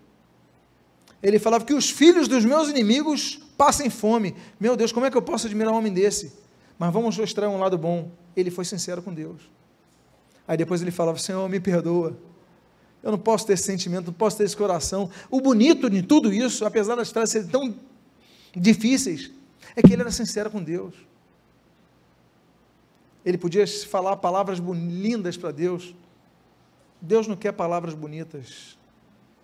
Ele 1.23 1.39
falava 1.39 1.63
que 1.63 1.73
os 1.73 1.89
filhos 1.89 2.27
dos 2.27 2.43
meus 2.43 2.67
inimigos 2.67 3.39
passem 3.57 3.89
fome. 3.89 4.35
Meu 4.59 4.75
Deus, 4.75 4.91
como 4.91 5.05
é 5.05 5.09
que 5.09 5.15
eu 5.15 5.21
posso 5.21 5.47
admirar 5.47 5.73
um 5.73 5.77
homem 5.77 5.93
desse? 5.93 6.33
Mas 6.77 6.91
vamos 6.91 7.17
mostrar 7.17 7.47
um 7.47 7.57
lado 7.57 7.77
bom. 7.77 8.11
Ele 8.35 8.51
foi 8.51 8.65
sincero 8.65 9.01
com 9.01 9.13
Deus. 9.13 9.49
Aí 10.45 10.57
depois 10.57 10.81
ele 10.81 10.91
falava: 10.91 11.17
Senhor, 11.17 11.47
me 11.47 11.61
perdoa. 11.61 12.17
Eu 13.01 13.11
não 13.11 13.17
posso 13.17 13.47
ter 13.47 13.53
esse 13.53 13.63
sentimento, 13.63 14.07
não 14.07 14.13
posso 14.13 14.37
ter 14.37 14.43
esse 14.43 14.55
coração. 14.55 15.09
O 15.31 15.39
bonito 15.39 15.89
de 15.89 16.03
tudo 16.03 16.33
isso, 16.33 16.65
apesar 16.65 16.95
das 16.95 17.09
frases 17.09 17.31
serem 17.31 17.47
tão 17.47 17.75
difíceis, 18.53 19.31
é 19.75 19.81
que 19.81 19.93
ele 19.93 20.01
era 20.01 20.11
sincero 20.11 20.49
com 20.51 20.61
Deus. 20.61 20.93
Ele 23.25 23.37
podia 23.37 23.65
falar 23.89 24.17
palavras 24.17 24.59
lindas 24.59 25.37
para 25.37 25.51
Deus, 25.51 25.95
Deus 27.01 27.27
não 27.27 27.35
quer 27.35 27.53
palavras 27.53 27.93
bonitas. 27.93 28.77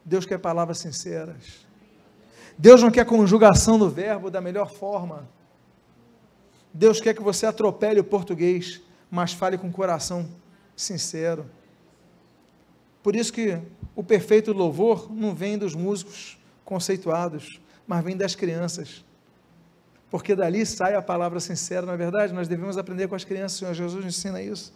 Deus 0.03 0.25
quer 0.25 0.39
palavras 0.39 0.79
sinceras. 0.79 1.68
Deus 2.61 2.83
não 2.83 2.91
quer 2.91 3.05
conjugação 3.05 3.79
do 3.79 3.89
verbo 3.89 4.29
da 4.29 4.41
melhor 4.41 4.69
forma. 4.69 5.25
Deus 6.73 6.99
quer 6.99 7.13
que 7.13 7.21
você 7.21 7.45
atropele 7.45 8.01
o 8.01 8.03
português, 8.03 8.81
mas 9.09 9.31
fale 9.31 9.57
com 9.57 9.69
o 9.69 9.71
coração 9.71 10.27
sincero. 10.75 11.45
Por 13.01 13.15
isso 13.15 13.31
que 13.31 13.57
o 13.95 14.03
perfeito 14.03 14.51
louvor 14.51 15.09
não 15.09 15.33
vem 15.33 15.57
dos 15.57 15.73
músicos 15.73 16.37
conceituados, 16.65 17.61
mas 17.87 18.03
vem 18.03 18.17
das 18.17 18.35
crianças. 18.35 19.05
Porque 20.11 20.35
dali 20.35 20.65
sai 20.65 20.95
a 20.95 21.01
palavra 21.01 21.39
sincera, 21.39 21.85
não 21.85 21.93
é 21.93 21.97
verdade? 21.97 22.33
Nós 22.33 22.49
devemos 22.49 22.77
aprender 22.77 23.07
com 23.07 23.15
as 23.15 23.23
crianças, 23.23 23.55
o 23.55 23.59
Senhor 23.59 23.73
Jesus 23.73 24.05
ensina 24.05 24.41
isso. 24.41 24.73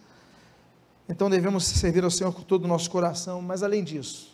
Então 1.10 1.30
devemos 1.30 1.66
servir 1.66 2.06
ao 2.06 2.10
Senhor 2.10 2.34
com 2.34 2.44
todo 2.44 2.64
o 2.64 2.68
nosso 2.68 2.90
coração, 2.90 3.42
mas 3.42 3.62
além 3.62 3.84
disso, 3.84 4.33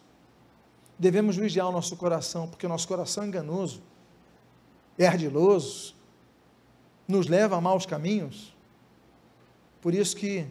devemos 1.00 1.38
vigiar 1.38 1.70
o 1.70 1.72
nosso 1.72 1.96
coração, 1.96 2.48
porque 2.48 2.66
o 2.66 2.70
nosso 2.70 2.88
coração 2.88 3.24
é 3.24 3.28
enganoso, 3.28 3.82
é 4.98 5.08
ardiloso, 5.08 5.96
nos 7.08 7.28
leva 7.28 7.56
a 7.56 7.62
maus 7.62 7.86
caminhos. 7.86 8.54
Por 9.82 9.96
isso 9.96 10.14
que 10.16 10.46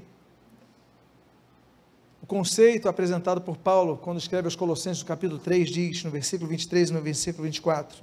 o 2.22 2.26
conceito 2.26 2.88
apresentado 2.88 3.42
por 3.42 3.58
Paulo, 3.58 3.98
quando 3.98 4.18
escreve 4.18 4.46
aos 4.46 4.56
Colossenses, 4.56 5.02
no 5.02 5.08
capítulo 5.08 5.38
3, 5.38 5.68
diz, 5.68 6.02
no 6.02 6.10
versículo 6.10 6.48
23 6.48 6.88
e 6.88 6.92
no 6.94 7.02
versículo 7.02 7.44
24: 7.44 8.02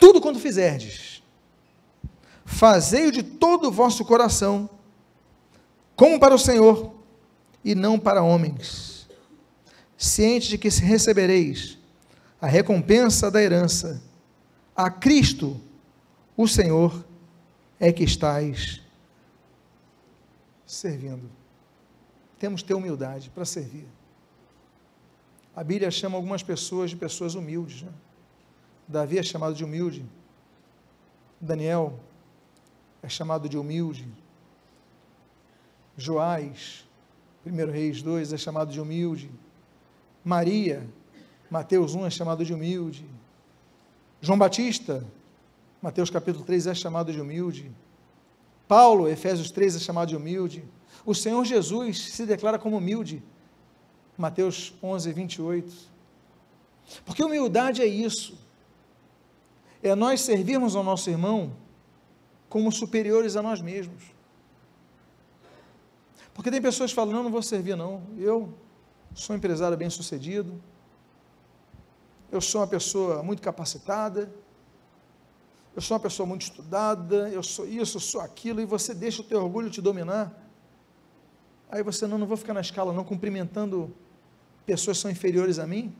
Tudo 0.00 0.20
quanto 0.20 0.40
fizerdes, 0.40 1.22
fazei-o 2.44 3.12
de 3.12 3.22
todo 3.22 3.68
o 3.68 3.72
vosso 3.72 4.04
coração, 4.04 4.68
como 5.94 6.18
para 6.18 6.34
o 6.34 6.38
Senhor, 6.38 6.92
e 7.64 7.74
não 7.76 7.98
para 7.98 8.22
homens, 8.22 8.95
ciente 9.96 10.48
de 10.48 10.58
que 10.58 10.70
se 10.70 10.82
recebereis 10.82 11.78
a 12.40 12.46
recompensa 12.46 13.30
da 13.30 13.42
herança, 13.42 14.02
a 14.74 14.90
Cristo, 14.90 15.60
o 16.36 16.46
Senhor, 16.46 17.04
é 17.80 17.92
que 17.92 18.04
estáis 18.04 18.82
servindo. 20.66 21.30
Temos 22.38 22.62
que 22.62 22.68
ter 22.68 22.74
humildade 22.74 23.30
para 23.30 23.44
servir. 23.44 23.86
A 25.54 25.64
Bíblia 25.64 25.90
chama 25.90 26.16
algumas 26.16 26.42
pessoas 26.42 26.90
de 26.90 26.96
pessoas 26.96 27.34
humildes. 27.34 27.82
Né? 27.82 27.92
Davi 28.86 29.18
é 29.18 29.22
chamado 29.22 29.54
de 29.54 29.64
humilde. 29.64 30.04
Daniel 31.40 31.98
é 33.02 33.08
chamado 33.08 33.48
de 33.48 33.56
humilde. 33.56 34.06
Joás, 35.96 36.86
1 37.46 37.70
Reis 37.70 38.02
2, 38.02 38.34
é 38.34 38.36
chamado 38.36 38.70
de 38.70 38.80
humilde. 38.80 39.30
Maria, 40.26 40.84
Mateus 41.48 41.94
1 41.94 42.06
é 42.06 42.10
chamado 42.10 42.44
de 42.44 42.52
humilde. 42.52 43.06
João 44.20 44.36
Batista, 44.36 45.06
Mateus 45.80 46.10
capítulo 46.10 46.44
3 46.44 46.66
é 46.66 46.74
chamado 46.74 47.12
de 47.12 47.20
humilde. 47.20 47.70
Paulo, 48.66 49.06
Efésios 49.06 49.52
3 49.52 49.76
é 49.76 49.78
chamado 49.78 50.08
de 50.08 50.16
humilde. 50.16 50.64
O 51.04 51.14
Senhor 51.14 51.44
Jesus 51.44 52.06
se 52.06 52.26
declara 52.26 52.58
como 52.58 52.78
humilde. 52.78 53.22
Mateus 54.18 54.74
11, 54.82 55.12
28. 55.12 55.72
Porque 57.04 57.22
humildade 57.22 57.80
é 57.80 57.86
isso. 57.86 58.36
É 59.80 59.94
nós 59.94 60.22
servirmos 60.22 60.74
ao 60.74 60.82
nosso 60.82 61.08
irmão 61.08 61.52
como 62.48 62.72
superiores 62.72 63.36
a 63.36 63.42
nós 63.42 63.60
mesmos. 63.60 64.02
Porque 66.34 66.50
tem 66.50 66.60
pessoas 66.60 66.90
falam: 66.90 67.14
não, 67.14 67.22
não 67.22 67.30
vou 67.30 67.42
servir, 67.42 67.76
não. 67.76 68.02
Eu 68.18 68.52
sou 69.16 69.34
um 69.34 69.38
empresário 69.38 69.76
bem 69.76 69.90
sucedido. 69.90 70.62
Eu 72.30 72.40
sou 72.40 72.60
uma 72.60 72.66
pessoa 72.68 73.22
muito 73.22 73.42
capacitada 73.42 74.32
eu 75.76 75.82
sou 75.82 75.94
uma 75.94 76.00
pessoa 76.02 76.26
muito 76.26 76.40
estudada, 76.40 77.28
eu 77.28 77.42
sou 77.42 77.68
isso, 77.68 77.98
eu 77.98 78.00
sou 78.00 78.22
aquilo, 78.22 78.62
e 78.62 78.64
você 78.64 78.94
deixa 78.94 79.20
o 79.20 79.24
teu 79.24 79.42
orgulho 79.44 79.68
te 79.68 79.82
dominar. 79.82 80.32
Aí 81.70 81.82
você, 81.82 82.06
não, 82.06 82.16
não 82.16 82.26
vou 82.26 82.38
ficar 82.38 82.54
na 82.54 82.62
escala 82.62 82.94
não 82.94 83.04
cumprimentando 83.04 83.94
pessoas 84.64 84.96
que 84.96 85.02
são 85.02 85.10
inferiores 85.10 85.58
a 85.58 85.66
mim. 85.66 85.94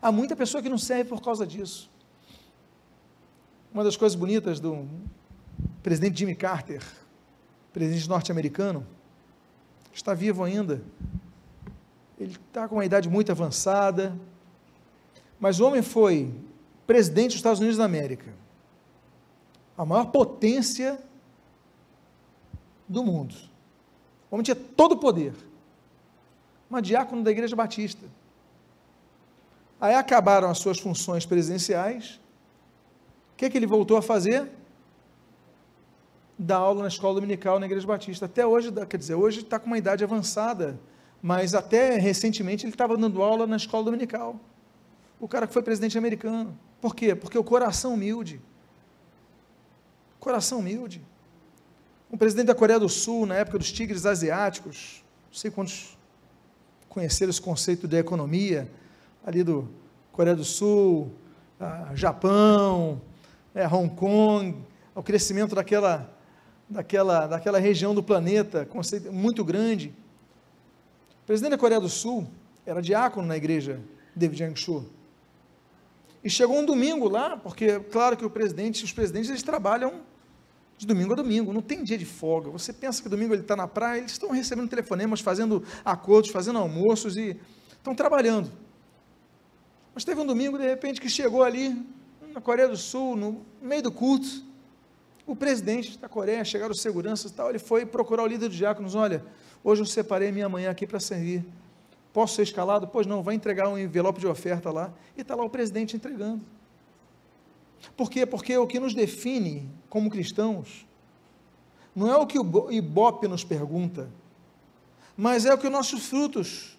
Há 0.00 0.10
muita 0.10 0.34
pessoa 0.34 0.62
que 0.62 0.70
não 0.70 0.78
serve 0.78 1.10
por 1.10 1.20
causa 1.20 1.46
disso. 1.46 1.90
Uma 3.70 3.84
das 3.84 3.98
coisas 3.98 4.16
bonitas 4.16 4.58
do 4.58 4.88
presidente 5.82 6.18
Jimmy 6.20 6.34
Carter, 6.34 6.82
presidente 7.70 8.08
norte-americano, 8.08 8.86
está 9.92 10.14
vivo 10.14 10.42
ainda. 10.42 10.82
Ele 12.18 12.32
está 12.32 12.68
com 12.68 12.76
uma 12.76 12.84
idade 12.84 13.08
muito 13.08 13.30
avançada, 13.32 14.16
mas 15.38 15.60
o 15.60 15.66
homem 15.66 15.82
foi 15.82 16.32
presidente 16.86 17.28
dos 17.28 17.36
Estados 17.36 17.60
Unidos 17.60 17.78
da 17.78 17.84
América 17.84 18.32
a 19.76 19.84
maior 19.84 20.06
potência 20.06 20.98
do 22.88 23.02
mundo. 23.02 23.34
O 24.30 24.34
homem 24.34 24.44
tinha 24.44 24.54
todo 24.54 24.92
o 24.92 24.96
poder. 24.96 25.34
Uma 26.70 26.80
diácono 26.80 27.22
da 27.22 27.30
Igreja 27.30 27.54
Batista. 27.54 28.06
Aí 29.80 29.94
acabaram 29.94 30.48
as 30.48 30.58
suas 30.58 30.78
funções 30.78 31.26
presidenciais. 31.26 32.20
O 33.32 33.36
que, 33.36 33.44
é 33.46 33.50
que 33.50 33.58
ele 33.58 33.66
voltou 33.66 33.96
a 33.96 34.02
fazer? 34.02 34.50
Dar 36.38 36.56
aula 36.56 36.82
na 36.82 36.88
escola 36.88 37.14
dominical 37.14 37.58
na 37.58 37.66
Igreja 37.66 37.86
Batista. 37.86 38.26
Até 38.26 38.46
hoje, 38.46 38.72
quer 38.88 38.96
dizer, 38.96 39.14
hoje 39.14 39.40
está 39.40 39.58
com 39.58 39.66
uma 39.66 39.78
idade 39.78 40.04
avançada, 40.04 40.78
mas 41.24 41.54
até 41.54 41.96
recentemente 41.96 42.66
ele 42.66 42.74
estava 42.74 42.98
dando 42.98 43.22
aula 43.22 43.46
na 43.46 43.56
escola 43.56 43.84
dominical. 43.84 44.38
O 45.18 45.26
cara 45.26 45.46
que 45.46 45.54
foi 45.54 45.62
presidente 45.62 45.96
americano. 45.96 46.54
Por 46.82 46.94
quê? 46.94 47.14
Porque 47.14 47.38
o 47.38 47.42
coração 47.42 47.94
humilde 47.94 48.42
Coração 50.24 50.58
humilde. 50.58 51.02
Um 52.10 52.16
presidente 52.16 52.46
da 52.46 52.54
Coreia 52.54 52.78
do 52.80 52.88
Sul, 52.88 53.24
na 53.26 53.36
época 53.36 53.58
dos 53.58 53.70
tigres 53.70 54.04
asiáticos, 54.06 55.04
não 55.30 55.34
sei 55.34 55.50
quantos 55.50 55.98
conheceram 56.88 57.28
esse 57.28 57.42
conceito 57.42 57.86
de 57.86 57.98
economia, 57.98 58.70
ali 59.24 59.42
do 59.42 59.68
Coreia 60.12 60.34
do 60.34 60.44
Sul, 60.44 61.10
Japão, 61.94 63.02
é, 63.54 63.66
Hong 63.66 63.94
Kong, 63.94 64.56
o 64.94 65.02
crescimento 65.02 65.54
daquela, 65.54 66.10
daquela, 66.70 67.26
daquela 67.26 67.58
região 67.58 67.94
do 67.94 68.02
planeta, 68.02 68.64
conceito 68.66 69.12
muito 69.12 69.44
grande. 69.44 69.92
O 71.24 71.26
presidente 71.26 71.52
da 71.52 71.58
Coreia 71.58 71.80
do 71.80 71.88
Sul 71.88 72.28
era 72.66 72.82
diácono 72.82 73.26
na 73.26 73.34
igreja 73.34 73.80
David 74.14 74.38
Jiangsu. 74.38 74.84
E 76.22 76.28
chegou 76.28 76.58
um 76.58 76.66
domingo 76.66 77.08
lá, 77.08 77.34
porque 77.34 77.80
claro 77.80 78.14
que 78.14 78.26
o 78.26 78.28
presidente, 78.28 78.84
os 78.84 78.92
presidentes 78.92 79.30
eles 79.30 79.42
trabalham 79.42 80.02
de 80.76 80.86
domingo 80.86 81.14
a 81.14 81.16
domingo, 81.16 81.50
não 81.50 81.62
tem 81.62 81.82
dia 81.82 81.96
de 81.96 82.04
folga. 82.04 82.50
Você 82.50 82.74
pensa 82.74 83.02
que 83.02 83.08
domingo 83.08 83.32
ele 83.32 83.40
está 83.40 83.56
na 83.56 83.66
praia, 83.66 84.00
eles 84.00 84.12
estão 84.12 84.30
recebendo 84.32 84.68
telefonemas, 84.68 85.22
fazendo 85.22 85.64
acordos, 85.82 86.30
fazendo 86.30 86.58
almoços 86.58 87.16
e 87.16 87.40
estão 87.72 87.94
trabalhando. 87.94 88.52
Mas 89.94 90.04
teve 90.04 90.20
um 90.20 90.26
domingo, 90.26 90.58
de 90.58 90.66
repente, 90.66 91.00
que 91.00 91.08
chegou 91.08 91.42
ali, 91.42 91.74
na 92.34 92.40
Coreia 92.42 92.68
do 92.68 92.76
Sul, 92.76 93.16
no 93.16 93.46
meio 93.62 93.82
do 93.82 93.90
culto, 93.90 94.44
o 95.26 95.34
presidente 95.34 95.96
da 95.96 96.06
Coreia, 96.06 96.44
chegaram 96.44 96.72
os 96.72 96.82
seguranças 96.82 97.30
e 97.30 97.34
tal, 97.34 97.48
ele 97.48 97.58
foi 97.58 97.86
procurar 97.86 98.24
o 98.24 98.26
líder 98.26 98.48
dos 98.48 98.58
diáconos, 98.58 98.94
olha, 98.94 99.24
hoje 99.64 99.82
eu 99.82 99.86
separei 99.86 100.30
minha 100.30 100.48
manhã 100.48 100.70
aqui 100.70 100.86
para 100.86 101.00
servir. 101.00 101.44
Posso 102.12 102.36
ser 102.36 102.42
escalado? 102.42 102.86
Pois 102.86 103.06
não, 103.06 103.24
vai 103.24 103.34
entregar 103.34 103.68
um 103.68 103.76
envelope 103.76 104.20
de 104.20 104.26
oferta 104.28 104.70
lá. 104.70 104.92
E 105.16 105.22
está 105.22 105.34
lá 105.34 105.44
o 105.44 105.50
presidente 105.50 105.96
entregando. 105.96 106.44
Por 107.96 108.08
quê? 108.08 108.24
Porque 108.24 108.56
o 108.56 108.66
que 108.66 108.78
nos 108.78 108.94
define 108.94 109.68
como 109.88 110.10
cristãos 110.10 110.86
não 111.94 112.10
é 112.10 112.16
o 112.16 112.26
que 112.26 112.38
o 112.38 112.72
Ibope 112.72 113.28
nos 113.28 113.44
pergunta, 113.44 114.10
mas 115.16 115.44
é 115.46 115.54
o 115.54 115.58
que 115.58 115.66
os 115.66 115.72
nossos 115.72 116.06
frutos 116.06 116.76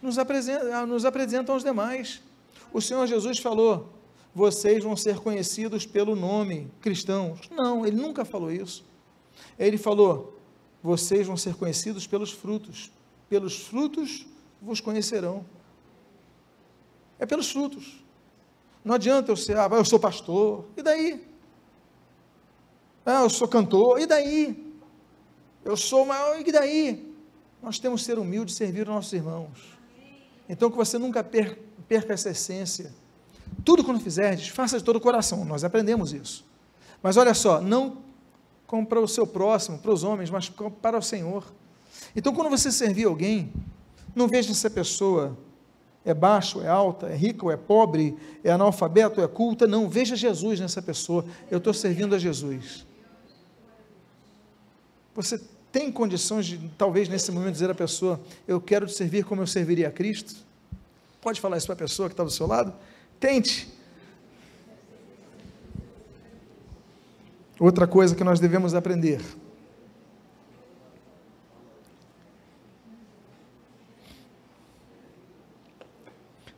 nos 0.00 0.18
apresentam, 0.18 0.86
nos 0.86 1.04
apresentam 1.04 1.54
aos 1.54 1.64
demais. 1.64 2.22
O 2.72 2.80
Senhor 2.80 3.06
Jesus 3.06 3.38
falou: 3.38 3.92
vocês 4.34 4.84
vão 4.84 4.96
ser 4.96 5.18
conhecidos 5.18 5.84
pelo 5.84 6.14
nome 6.14 6.70
cristãos. 6.80 7.50
Não, 7.50 7.84
ele 7.84 7.96
nunca 7.96 8.24
falou 8.24 8.52
isso. 8.52 8.84
Ele 9.58 9.76
falou: 9.76 10.38
vocês 10.82 11.26
vão 11.26 11.36
ser 11.36 11.54
conhecidos 11.54 12.06
pelos 12.06 12.32
frutos. 12.32 12.90
Pelos 13.28 13.66
frutos 13.66 14.26
vos 14.60 14.80
conhecerão. 14.80 15.44
É 17.18 17.24
pelos 17.24 17.50
frutos. 17.50 18.02
Não 18.84 18.96
adianta 18.96 19.30
eu 19.30 19.36
ser, 19.36 19.56
ah, 19.56 19.68
eu 19.70 19.84
sou 19.84 20.00
pastor, 20.00 20.64
e 20.76 20.82
daí? 20.82 21.24
Ah, 23.06 23.22
eu 23.22 23.30
sou 23.30 23.46
cantor, 23.46 24.00
e 24.00 24.06
daí? 24.06 24.74
Eu 25.64 25.76
sou 25.76 26.04
maior, 26.04 26.40
e 26.40 26.50
daí? 26.50 27.14
Nós 27.62 27.78
temos 27.78 28.00
que 28.00 28.06
ser 28.06 28.18
humildes 28.18 28.54
e 28.54 28.58
servir 28.58 28.82
os 28.82 28.88
nossos 28.88 29.12
irmãos. 29.12 29.78
Então 30.48 30.68
que 30.68 30.76
você 30.76 30.98
nunca 30.98 31.22
perca 31.22 32.12
essa 32.12 32.30
essência. 32.30 32.92
Tudo 33.64 33.84
quando 33.84 34.00
fizerdes, 34.00 34.48
faça 34.48 34.78
de 34.78 34.84
todo 34.84 34.96
o 34.96 35.00
coração. 35.00 35.44
Nós 35.44 35.62
aprendemos 35.62 36.12
isso. 36.12 36.44
Mas 37.00 37.16
olha 37.16 37.34
só, 37.34 37.60
não 37.60 37.98
como 38.72 38.86
para 38.86 38.98
o 38.98 39.06
seu 39.06 39.26
próximo, 39.26 39.76
para 39.76 39.92
os 39.92 40.02
homens, 40.02 40.30
mas 40.30 40.48
para 40.80 40.96
o 40.96 41.02
Senhor. 41.02 41.44
Então 42.16 42.32
quando 42.32 42.48
você 42.48 42.72
servir 42.72 43.04
alguém, 43.04 43.52
não 44.16 44.26
veja 44.26 44.50
essa 44.50 44.70
pessoa 44.70 45.36
é 46.06 46.14
baixo, 46.14 46.62
é 46.62 46.68
alta, 46.68 47.06
é 47.08 47.14
rica 47.14 47.44
ou 47.44 47.52
é 47.52 47.56
pobre, 47.58 48.16
é 48.42 48.50
analfabeto, 48.50 49.20
é 49.20 49.28
culta. 49.28 49.66
Não, 49.66 49.90
veja 49.90 50.16
Jesus 50.16 50.58
nessa 50.58 50.80
pessoa. 50.80 51.22
Eu 51.50 51.58
estou 51.58 51.74
servindo 51.74 52.14
a 52.14 52.18
Jesus. 52.18 52.86
Você 55.14 55.38
tem 55.70 55.92
condições 55.92 56.46
de, 56.46 56.70
talvez 56.78 57.10
nesse 57.10 57.30
momento, 57.30 57.52
dizer 57.52 57.70
à 57.70 57.74
pessoa: 57.74 58.18
Eu 58.48 58.58
quero 58.58 58.86
te 58.86 58.94
servir 58.94 59.26
como 59.26 59.42
eu 59.42 59.46
serviria 59.46 59.88
a 59.88 59.92
Cristo? 59.92 60.34
Pode 61.20 61.42
falar 61.42 61.58
isso 61.58 61.66
para 61.66 61.74
a 61.74 61.78
pessoa 61.78 62.08
que 62.08 62.14
está 62.14 62.24
do 62.24 62.30
seu 62.30 62.46
lado? 62.46 62.72
Tente. 63.20 63.70
Outra 67.62 67.86
coisa 67.86 68.16
que 68.16 68.24
nós 68.24 68.40
devemos 68.40 68.74
aprender 68.74 69.20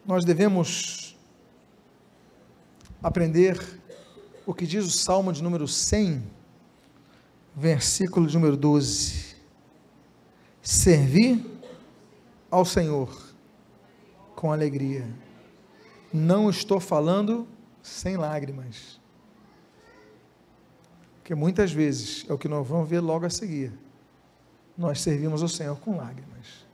nós 0.07 0.24
devemos 0.24 1.14
aprender 3.02 3.61
o 4.46 4.55
que 4.55 4.66
diz 4.66 4.86
o 4.86 4.90
Salmo 4.90 5.30
de 5.30 5.42
número 5.42 5.68
100, 5.68 6.22
versículo 7.55 8.26
número 8.32 8.57
12. 8.57 9.36
Servir 10.62 11.44
ao 12.50 12.64
Senhor 12.64 13.34
com 14.34 14.50
alegria. 14.50 15.07
Não 16.11 16.48
estou 16.48 16.80
falando 16.80 17.46
sem 17.82 18.16
lágrimas. 18.16 19.03
Porque 21.25 21.35
muitas 21.35 21.72
vezes 21.72 22.27
é 22.29 22.35
o 22.35 22.37
que 22.37 22.47
nós 22.47 22.68
vamos 22.68 22.87
ver 22.87 23.01
logo 23.01 23.25
a 23.25 23.31
seguir. 23.31 23.72
Nós 24.77 25.01
servimos 25.01 25.41
ao 25.41 25.49
Senhor 25.49 25.75
com 25.81 25.97
lágrimas. 25.97 26.66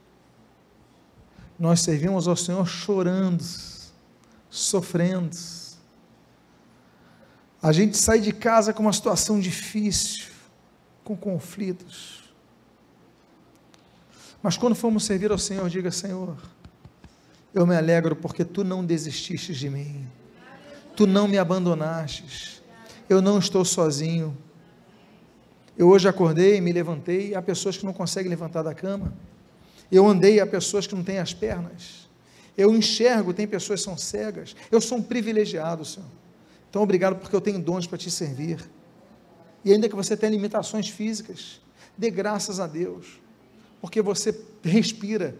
Nós 1.57 1.79
servimos 1.79 2.27
ao 2.27 2.35
Senhor 2.35 2.67
chorando, 2.67 3.45
sofrendo. 4.49 5.37
A 7.63 7.71
gente 7.71 7.95
sai 7.95 8.19
de 8.19 8.33
casa 8.33 8.73
com 8.73 8.83
uma 8.83 8.91
situação 8.91 9.39
difícil, 9.39 10.25
com 11.01 11.15
conflitos. 11.15 12.21
Mas 14.43 14.57
quando 14.57 14.75
formos 14.75 15.05
servir 15.05 15.31
ao 15.31 15.37
Senhor, 15.37 15.69
diga: 15.69 15.91
Senhor, 15.91 16.35
eu 17.53 17.65
me 17.65 17.77
alegro 17.77 18.17
porque 18.17 18.43
tu 18.43 18.65
não 18.65 18.83
desististe 18.83 19.53
de 19.53 19.69
mim, 19.69 20.05
tu 20.93 21.07
não 21.07 21.25
me 21.25 21.37
abandonastes, 21.37 22.60
eu 23.13 23.21
não 23.21 23.39
estou 23.39 23.65
sozinho. 23.65 24.37
Eu 25.77 25.89
hoje 25.89 26.07
acordei, 26.07 26.61
me 26.61 26.71
levantei, 26.71 27.33
há 27.33 27.41
pessoas 27.41 27.77
que 27.77 27.85
não 27.85 27.93
conseguem 27.93 28.29
levantar 28.29 28.61
da 28.61 28.73
cama. 28.73 29.13
Eu 29.91 30.07
andei, 30.07 30.39
há 30.39 30.47
pessoas 30.47 30.87
que 30.87 30.95
não 30.95 31.03
têm 31.03 31.19
as 31.19 31.33
pernas. 31.33 32.09
Eu 32.57 32.75
enxergo, 32.75 33.33
tem 33.33 33.47
pessoas 33.47 33.79
que 33.81 33.85
são 33.85 33.97
cegas. 33.97 34.55
Eu 34.71 34.79
sou 34.79 34.97
um 34.97 35.01
privilegiado, 35.01 35.83
Senhor. 35.83 36.07
Então, 36.69 36.81
obrigado 36.81 37.17
porque 37.17 37.35
eu 37.35 37.41
tenho 37.41 37.59
dons 37.59 37.87
para 37.87 37.97
te 37.97 38.09
servir. 38.09 38.63
E 39.63 39.73
ainda 39.73 39.89
que 39.89 39.95
você 39.95 40.15
tenha 40.15 40.31
limitações 40.31 40.89
físicas, 40.89 41.61
dê 41.97 42.09
graças 42.09 42.59
a 42.59 42.67
Deus, 42.67 43.19
porque 43.79 44.01
você 44.01 44.39
respira. 44.63 45.35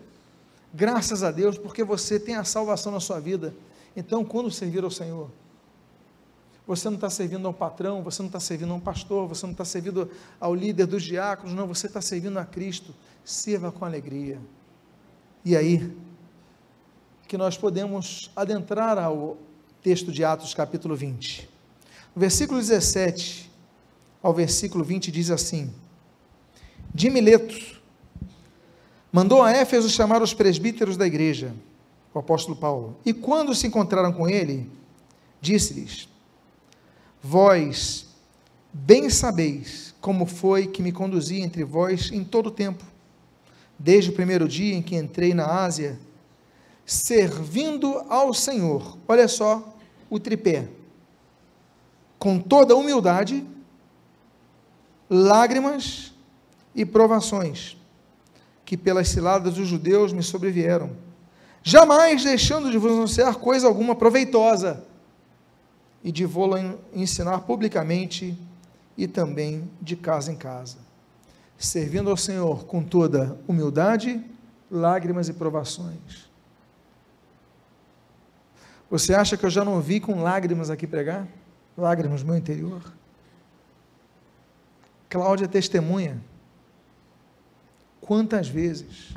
Graças 0.73 1.23
a 1.23 1.31
Deus, 1.31 1.57
porque 1.57 1.83
você 1.83 2.19
tem 2.19 2.35
a 2.35 2.43
salvação 2.43 2.91
na 2.91 2.99
sua 2.99 3.19
vida. 3.19 3.53
Então, 3.95 4.23
quando 4.23 4.49
servir 4.49 4.83
ao 4.83 4.91
Senhor, 4.91 5.29
você 6.71 6.87
não 6.87 6.95
está 6.95 7.09
servindo 7.09 7.45
ao 7.45 7.53
patrão, 7.53 8.01
você 8.01 8.21
não 8.21 8.27
está 8.27 8.39
servindo 8.39 8.71
a 8.71 8.75
um 8.75 8.79
pastor, 8.79 9.27
você 9.27 9.45
não 9.45 9.51
está 9.51 9.65
servindo 9.65 10.09
ao 10.39 10.55
líder 10.55 10.85
dos 10.85 11.03
diáconos, 11.03 11.53
não, 11.53 11.67
você 11.67 11.87
está 11.87 11.99
servindo 11.99 12.39
a 12.39 12.45
Cristo. 12.45 12.95
Sirva 13.25 13.73
com 13.73 13.83
alegria. 13.83 14.39
E 15.43 15.53
aí, 15.57 15.93
que 17.27 17.37
nós 17.37 17.57
podemos 17.57 18.31
adentrar 18.37 18.97
ao 18.97 19.37
texto 19.83 20.13
de 20.13 20.23
Atos, 20.23 20.53
capítulo 20.53 20.95
20. 20.95 21.49
No 22.15 22.21
versículo 22.21 22.57
17 22.57 23.51
ao 24.23 24.33
versículo 24.33 24.81
20 24.81 25.11
diz 25.11 25.29
assim: 25.29 25.73
De 26.95 27.09
Mileto 27.09 27.81
mandou 29.11 29.43
a 29.43 29.51
Éfeso 29.51 29.89
chamar 29.89 30.21
os 30.21 30.33
presbíteros 30.33 30.95
da 30.95 31.05
igreja, 31.05 31.53
o 32.13 32.19
apóstolo 32.19 32.55
Paulo. 32.55 32.97
E 33.05 33.13
quando 33.13 33.53
se 33.53 33.67
encontraram 33.67 34.13
com 34.13 34.29
ele, 34.29 34.71
disse-lhes: 35.41 36.07
Vós 37.23 38.07
bem 38.73 39.09
sabeis 39.09 39.93
como 40.01 40.25
foi 40.25 40.67
que 40.67 40.81
me 40.81 40.91
conduzi 40.91 41.41
entre 41.41 41.63
vós 41.63 42.11
em 42.11 42.23
todo 42.23 42.47
o 42.47 42.51
tempo, 42.51 42.83
desde 43.77 44.09
o 44.09 44.13
primeiro 44.13 44.47
dia 44.47 44.73
em 44.73 44.81
que 44.81 44.95
entrei 44.95 45.33
na 45.33 45.45
Ásia, 45.45 45.99
servindo 46.85 48.03
ao 48.09 48.33
Senhor. 48.33 48.97
Olha 49.07 49.27
só 49.27 49.75
o 50.09 50.19
tripé. 50.19 50.67
Com 52.17 52.39
toda 52.39 52.75
humildade 52.75 53.45
lágrimas 55.09 56.13
e 56.73 56.85
provações, 56.85 57.77
que 58.63 58.77
pelas 58.77 59.09
ciladas 59.09 59.55
dos 59.55 59.67
judeus 59.67 60.13
me 60.13 60.23
sobrevieram, 60.23 60.91
jamais 61.61 62.23
deixando 62.23 62.71
de 62.71 62.77
vos 62.77 62.93
anunciar 62.93 63.35
coisa 63.35 63.67
alguma 63.67 63.93
proveitosa, 63.93 64.85
e 66.03 66.11
de 66.11 66.25
vou 66.25 66.51
ensinar 66.93 67.39
publicamente 67.41 68.37
e 68.97 69.07
também 69.07 69.69
de 69.81 69.95
casa 69.95 70.31
em 70.31 70.35
casa, 70.35 70.77
servindo 71.57 72.09
ao 72.09 72.17
Senhor 72.17 72.65
com 72.65 72.83
toda 72.83 73.39
humildade, 73.47 74.23
lágrimas 74.69 75.29
e 75.29 75.33
provações. 75.33 76.29
Você 78.89 79.13
acha 79.13 79.37
que 79.37 79.45
eu 79.45 79.49
já 79.49 79.63
não 79.63 79.79
vi 79.79 79.99
com 79.99 80.21
lágrimas 80.21 80.69
aqui 80.69 80.85
pregar? 80.85 81.27
Lágrimas 81.77 82.21
no 82.21 82.27
meu 82.27 82.37
interior? 82.37 82.81
Cláudia 85.07 85.47
testemunha. 85.47 86.21
Quantas 88.01 88.49
vezes? 88.49 89.15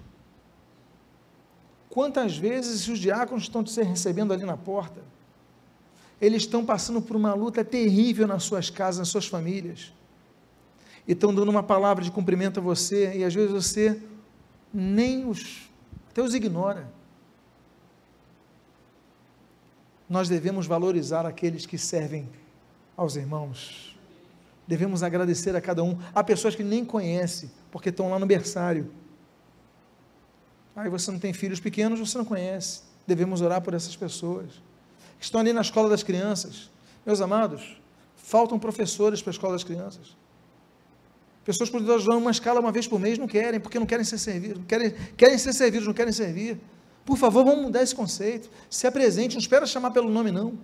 Quantas 1.91 2.37
vezes 2.37 2.87
os 2.89 2.99
diáconos 2.99 3.45
estão 3.45 3.65
te 3.65 3.83
recebendo 3.83 4.33
ali 4.33 4.45
na 4.45 4.57
porta? 4.57 5.01
Eles 6.25 6.43
estão 6.43 6.65
passando 6.65 7.03
por 7.03 7.17
uma 7.17 7.35
luta 7.35 7.65
terrível 7.65 8.27
nas 8.27 8.45
suas 8.45 8.71
casas, 8.71 9.01
nas 9.01 9.09
suas 9.09 9.27
famílias. 9.27 9.93
E 11.07 11.13
estão 11.13 11.35
dando 11.35 11.49
uma 11.49 11.63
palavra 11.63 12.03
de 12.03 12.11
cumprimento 12.11 12.61
a 12.61 12.63
você, 12.63 13.17
e 13.17 13.25
às 13.25 13.35
vezes 13.35 13.53
você 13.53 14.01
nem 14.73 15.29
os, 15.29 15.71
até 16.11 16.23
os 16.23 16.35
ignora. 16.35 16.91
Nós 20.09 20.29
devemos 20.29 20.67
valorizar 20.67 21.27
aqueles 21.27 21.67
que 21.67 21.79
servem 21.79 22.29
aos 22.97 23.17
irmãos 23.17 23.95
Devemos 24.67 25.03
agradecer 25.03 25.55
a 25.55 25.61
cada 25.61 25.83
um. 25.83 25.99
Há 26.15 26.25
pessoas 26.25 26.55
que 26.55 26.63
nem 26.63 26.85
conhecem, 26.85 27.51
porque 27.71 27.91
estão 27.91 28.11
lá 28.11 28.19
no 28.19 28.27
berçário. 28.27 28.91
Aí 30.75 30.89
você 30.89 31.11
não 31.11 31.19
tem 31.19 31.33
filhos 31.33 31.61
pequenos, 31.61 32.01
você 32.01 32.17
não 32.17 32.25
conhece. 32.25 32.83
Devemos 33.07 33.41
orar 33.43 33.61
por 33.61 33.75
essas 33.75 33.95
pessoas. 33.95 34.63
Estão 35.25 35.41
ali 35.41 35.55
na 35.55 35.63
escola 35.63 35.89
das 35.89 36.03
crianças. 36.03 36.71
Meus 37.05 37.19
amados, 37.23 37.81
faltam 38.15 38.59
professores 38.59 39.23
para 39.23 39.31
a 39.31 39.33
escola 39.33 39.55
das 39.55 39.65
crianças. 39.65 40.15
Pessoas 41.47 41.71
que 41.71 41.81
dão 41.81 42.19
uma 42.19 42.31
escala 42.31 42.61
uma 42.61 42.71
vez 42.71 42.87
por 42.87 43.01
mês 43.01 43.17
não 43.17 43.27
querem, 43.27 43.59
porque 43.59 43.79
não 43.79 43.87
querem 43.87 44.05
ser 44.05 44.19
servidos, 44.19 44.63
querem, 44.69 44.95
querem 45.17 45.39
ser 45.39 45.55
servidos, 45.55 45.87
não 45.87 45.95
querem 45.95 46.13
servir. 46.13 46.61
Por 47.07 47.17
favor, 47.17 47.43
vamos 47.43 47.65
mudar 47.65 47.83
esse 47.83 47.95
conceito. 47.95 48.51
Se 48.69 48.87
apresente, 48.87 49.35
não 49.35 49.41
espera 49.41 49.65
chamar 49.65 49.93
pelo 49.93 50.11
nome, 50.11 50.31
não. 50.31 50.59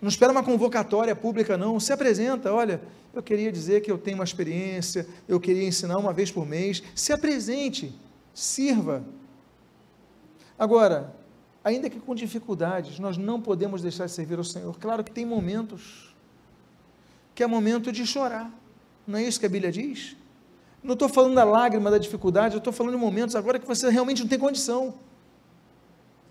Não 0.00 0.08
espera 0.08 0.32
uma 0.32 0.42
convocatória 0.42 1.14
pública, 1.14 1.58
não. 1.58 1.78
Se 1.78 1.92
apresenta, 1.92 2.50
olha, 2.54 2.80
eu 3.12 3.22
queria 3.22 3.52
dizer 3.52 3.82
que 3.82 3.90
eu 3.90 3.98
tenho 3.98 4.16
uma 4.16 4.24
experiência, 4.24 5.06
eu 5.28 5.38
queria 5.38 5.68
ensinar 5.68 5.98
uma 5.98 6.14
vez 6.14 6.30
por 6.30 6.46
mês. 6.46 6.82
Se 6.94 7.12
apresente, 7.12 7.94
sirva. 8.32 9.04
Agora, 10.58 11.19
ainda 11.62 11.90
que 11.90 12.00
com 12.00 12.14
dificuldades, 12.14 12.98
nós 12.98 13.16
não 13.16 13.40
podemos 13.40 13.82
deixar 13.82 14.06
de 14.06 14.12
servir 14.12 14.38
ao 14.38 14.44
Senhor. 14.44 14.78
Claro 14.78 15.04
que 15.04 15.10
tem 15.10 15.26
momentos 15.26 16.14
que 17.34 17.42
é 17.42 17.46
momento 17.46 17.92
de 17.92 18.06
chorar. 18.06 18.50
Não 19.06 19.18
é 19.18 19.24
isso 19.24 19.40
que 19.40 19.46
a 19.46 19.48
Bíblia 19.48 19.72
diz? 19.72 20.16
Não 20.82 20.94
estou 20.94 21.08
falando 21.08 21.34
da 21.34 21.44
lágrima, 21.44 21.90
da 21.90 21.98
dificuldade, 21.98 22.54
eu 22.54 22.58
estou 22.58 22.72
falando 22.72 22.94
de 22.94 23.00
momentos 23.00 23.36
agora 23.36 23.58
que 23.58 23.66
você 23.66 23.90
realmente 23.90 24.22
não 24.22 24.28
tem 24.28 24.38
condição. 24.38 24.94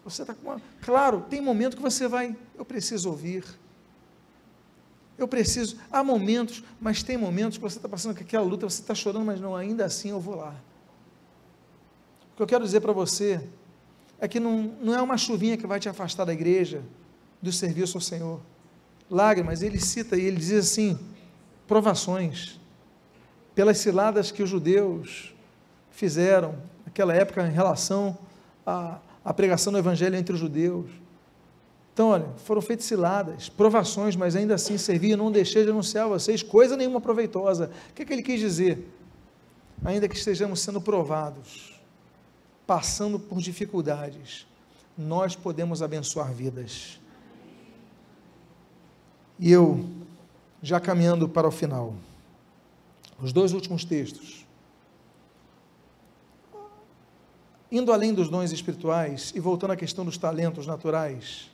Você 0.03 0.23
está 0.23 0.33
com 0.33 0.49
uma... 0.49 0.61
Claro, 0.81 1.25
tem 1.29 1.41
momento 1.41 1.77
que 1.77 1.83
você 1.83 2.07
vai, 2.07 2.35
eu 2.57 2.65
preciso 2.65 3.09
ouvir. 3.09 3.43
Eu 5.17 5.27
preciso. 5.27 5.77
Há 5.91 6.03
momentos, 6.03 6.63
mas 6.79 7.03
tem 7.03 7.17
momentos 7.17 7.57
que 7.57 7.63
você 7.63 7.77
está 7.77 7.89
passando 7.89 8.15
com 8.15 8.23
aquela 8.23 8.45
luta, 8.45 8.67
você 8.67 8.81
está 8.81 8.95
chorando, 8.95 9.25
mas 9.25 9.39
não, 9.39 9.55
ainda 9.55 9.85
assim 9.85 10.09
eu 10.09 10.19
vou 10.19 10.35
lá. 10.35 10.55
O 12.33 12.37
que 12.37 12.43
eu 12.43 12.47
quero 12.47 12.63
dizer 12.63 12.79
para 12.79 12.93
você 12.93 13.47
é 14.19 14.27
que 14.27 14.39
não, 14.39 14.73
não 14.81 14.93
é 14.93 15.01
uma 15.01 15.17
chuvinha 15.17 15.57
que 15.57 15.67
vai 15.67 15.79
te 15.79 15.89
afastar 15.89 16.25
da 16.25 16.33
igreja, 16.33 16.81
do 17.41 17.51
serviço 17.51 17.97
ao 17.97 18.01
Senhor. 18.01 18.41
Lágrimas, 19.09 19.61
ele 19.61 19.79
cita 19.79 20.17
e 20.17 20.25
ele 20.25 20.37
diz 20.37 20.51
assim: 20.51 20.99
provações, 21.67 22.59
pelas 23.55 23.77
ciladas 23.77 24.31
que 24.31 24.43
os 24.43 24.49
judeus 24.49 25.33
fizeram 25.91 26.55
naquela 26.85 27.13
época 27.13 27.47
em 27.47 27.51
relação 27.51 28.17
a 28.65 28.99
a 29.23 29.33
pregação 29.33 29.71
do 29.71 29.79
evangelho 29.79 30.15
entre 30.15 30.33
os 30.33 30.39
judeus. 30.39 30.89
Então, 31.93 32.09
olha, 32.09 32.25
foram 32.37 32.61
feitas 32.61 32.85
ciladas, 32.85 33.49
provações, 33.49 34.15
mas 34.15 34.35
ainda 34.35 34.55
assim 34.55 34.77
servia, 34.77 35.17
não 35.17 35.31
deixei 35.31 35.63
de 35.63 35.69
anunciar 35.69 36.05
a 36.05 36.07
vocês 36.07 36.41
coisa 36.41 36.77
nenhuma 36.77 37.01
proveitosa. 37.01 37.69
O 37.89 37.93
que, 37.93 38.03
é 38.03 38.05
que 38.05 38.13
ele 38.13 38.23
quis 38.23 38.39
dizer? 38.39 38.87
Ainda 39.83 40.07
que 40.07 40.15
estejamos 40.15 40.61
sendo 40.61 40.79
provados, 40.79 41.78
passando 42.69 43.17
por 43.19 43.39
dificuldades, 43.39 44.45
nós 44.95 45.35
podemos 45.35 45.81
abençoar 45.81 46.31
vidas. 46.31 46.99
E 49.39 49.51
eu, 49.51 49.89
já 50.61 50.79
caminhando 50.79 51.27
para 51.27 51.47
o 51.47 51.51
final, 51.51 51.95
os 53.19 53.33
dois 53.33 53.53
últimos 53.53 53.83
textos, 53.83 54.45
Indo 57.71 57.91
além 57.93 58.15
dos 58.15 58.29
dons 58.29 58.51
espirituais 58.51 59.31
e 59.35 59.39
voltando 59.39 59.71
à 59.71 59.75
questão 59.75 60.03
dos 60.03 60.17
talentos 60.17 60.65
naturais, 60.65 61.51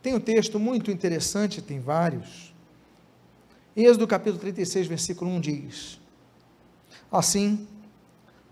tem 0.00 0.14
um 0.14 0.20
texto 0.20 0.60
muito 0.60 0.88
interessante, 0.88 1.60
tem 1.60 1.80
vários, 1.80 2.54
Êxodo 3.76 4.06
capítulo 4.06 4.40
36, 4.40 4.86
versículo 4.86 5.30
1 5.32 5.40
diz: 5.40 6.00
Assim, 7.10 7.66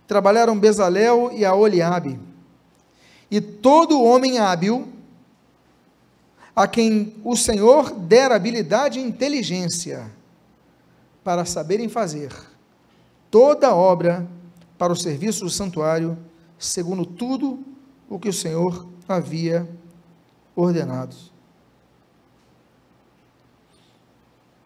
trabalharam 0.07 0.59
Bezalel 0.59 1.30
e 1.32 1.44
Aoliabe, 1.44 2.18
e 3.30 3.40
todo 3.40 4.02
homem 4.02 4.38
hábil, 4.38 4.88
a 6.55 6.68
quem 6.68 7.14
o 7.24 7.36
Senhor 7.36 7.92
dera 7.92 8.36
habilidade 8.36 9.00
e 9.00 9.02
inteligência 9.02 10.11
para 11.24 11.44
saberem 11.44 11.88
fazer 11.88 12.32
toda 13.30 13.74
obra 13.74 14.28
para 14.78 14.92
o 14.92 14.96
serviço 14.96 15.44
do 15.44 15.50
santuário, 15.50 16.16
segundo 16.59 17.05
tudo 17.05 17.64
o 18.09 18.18
que 18.18 18.28
o 18.28 18.32
Senhor 18.32 18.86
havia 19.09 19.68
ordenado. 20.55 21.16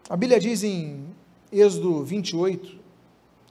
A 0.07 0.15
Bíblia 0.15 0.39
diz 0.39 0.63
em 0.63 1.05
Êxodo 1.51 2.03
28 2.03 2.78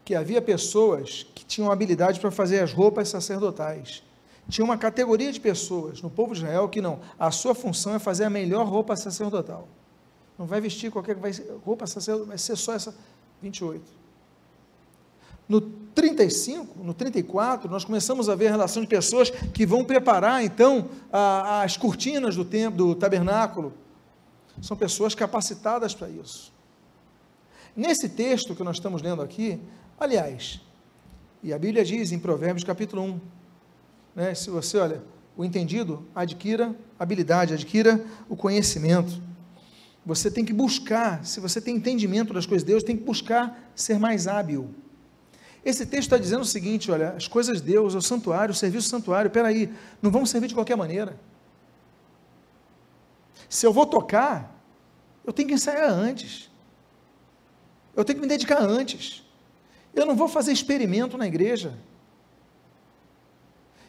que 0.09 0.15
havia 0.15 0.41
pessoas 0.41 1.27
que 1.35 1.45
tinham 1.45 1.71
habilidade 1.71 2.19
para 2.19 2.31
fazer 2.31 2.61
as 2.61 2.73
roupas 2.73 3.11
sacerdotais. 3.11 4.03
Tinha 4.49 4.65
uma 4.65 4.79
categoria 4.79 5.31
de 5.31 5.39
pessoas 5.39 6.01
no 6.01 6.09
povo 6.09 6.33
de 6.33 6.41
Israel 6.41 6.67
que 6.67 6.81
não, 6.81 6.99
a 7.19 7.31
sua 7.31 7.55
função 7.55 7.95
é 7.95 7.99
fazer 7.99 8.25
a 8.25 8.31
melhor 8.31 8.67
roupa 8.67 8.97
sacerdotal. 8.97 9.69
Não 10.39 10.47
vai 10.47 10.63
vestir 10.63 10.91
qualquer 10.91 11.15
roupa 11.63 11.87
sacerdotal, 11.87 12.27
vai 12.27 12.39
ser 12.39 12.57
só 12.57 12.73
essa 12.73 12.97
28. 13.43 13.85
No 15.47 15.61
35, 15.61 16.83
no 16.83 16.95
34, 16.95 17.71
nós 17.71 17.85
começamos 17.85 18.31
a 18.31 18.35
ver 18.35 18.47
a 18.47 18.53
relação 18.53 18.81
de 18.81 18.89
pessoas 18.89 19.29
que 19.29 19.67
vão 19.67 19.85
preparar 19.85 20.43
então 20.43 20.89
a, 21.13 21.61
as 21.65 21.77
cortinas 21.77 22.35
do 22.35 22.47
templo, 22.47 22.79
do 22.79 22.95
tabernáculo. 22.95 23.75
São 24.63 24.75
pessoas 24.75 25.15
capacitadas 25.15 25.95
para 25.95 26.09
isso. 26.09 26.51
Nesse 27.77 28.09
texto 28.09 28.57
que 28.57 28.65
nós 28.65 28.77
estamos 28.77 29.03
lendo 29.03 29.21
aqui, 29.21 29.61
aliás, 29.99 30.61
e 31.43 31.53
a 31.53 31.59
Bíblia 31.59 31.85
diz 31.85 32.13
em 32.13 32.19
Provérbios 32.19 32.65
capítulo 32.65 33.03
1, 33.03 33.21
né, 34.15 34.35
se 34.35 34.51
você 34.51 34.79
olha, 34.79 35.03
o 35.37 35.45
entendido 35.45 36.05
adquira 36.15 36.75
habilidade, 36.99 37.55
adquira 37.55 38.05
o 38.29 38.37
conhecimento. 38.37 39.23
Você 40.05 40.31
tem 40.31 40.45
que 40.45 40.53
buscar, 40.53 41.25
se 41.25 41.39
você 41.39 41.61
tem 41.61 41.77
entendimento 41.77 42.33
das 42.33 42.47
coisas 42.47 42.65
de 42.65 42.73
Deus, 42.73 42.83
tem 42.83 42.97
que 42.97 43.05
buscar 43.05 43.71
ser 43.75 43.99
mais 43.99 44.27
hábil. 44.27 44.75
Esse 45.65 45.85
texto 45.85 46.07
está 46.07 46.19
dizendo 46.19 46.41
o 46.41 46.47
seguinte: 46.47 46.91
olha, 46.91 47.11
as 47.11 47.29
coisas 47.29 47.61
de 47.61 47.69
Deus, 47.69 47.95
o 47.95 48.01
santuário, 48.01 48.53
o 48.53 48.57
serviço 48.57 48.89
do 48.89 48.91
santuário, 48.91 49.31
peraí, 49.31 49.73
não 50.01 50.11
vão 50.11 50.25
servir 50.25 50.49
de 50.49 50.55
qualquer 50.55 50.77
maneira. 50.77 51.19
Se 53.49 53.67
eu 53.67 53.73
vou 53.73 53.87
tocar, 53.87 54.55
eu 55.25 55.33
tenho 55.33 55.49
que 55.49 55.55
ensaiar 55.55 55.91
antes. 55.91 56.51
Eu 57.95 58.05
tenho 58.05 58.19
que 58.19 58.23
me 58.23 58.29
dedicar 58.29 58.63
antes. 58.63 59.23
Eu 59.95 60.07
não 60.07 60.15
vou 60.15 60.29
fazer 60.29 60.53
experimento 60.53 61.17
na 61.17 61.27
igreja. 61.27 61.75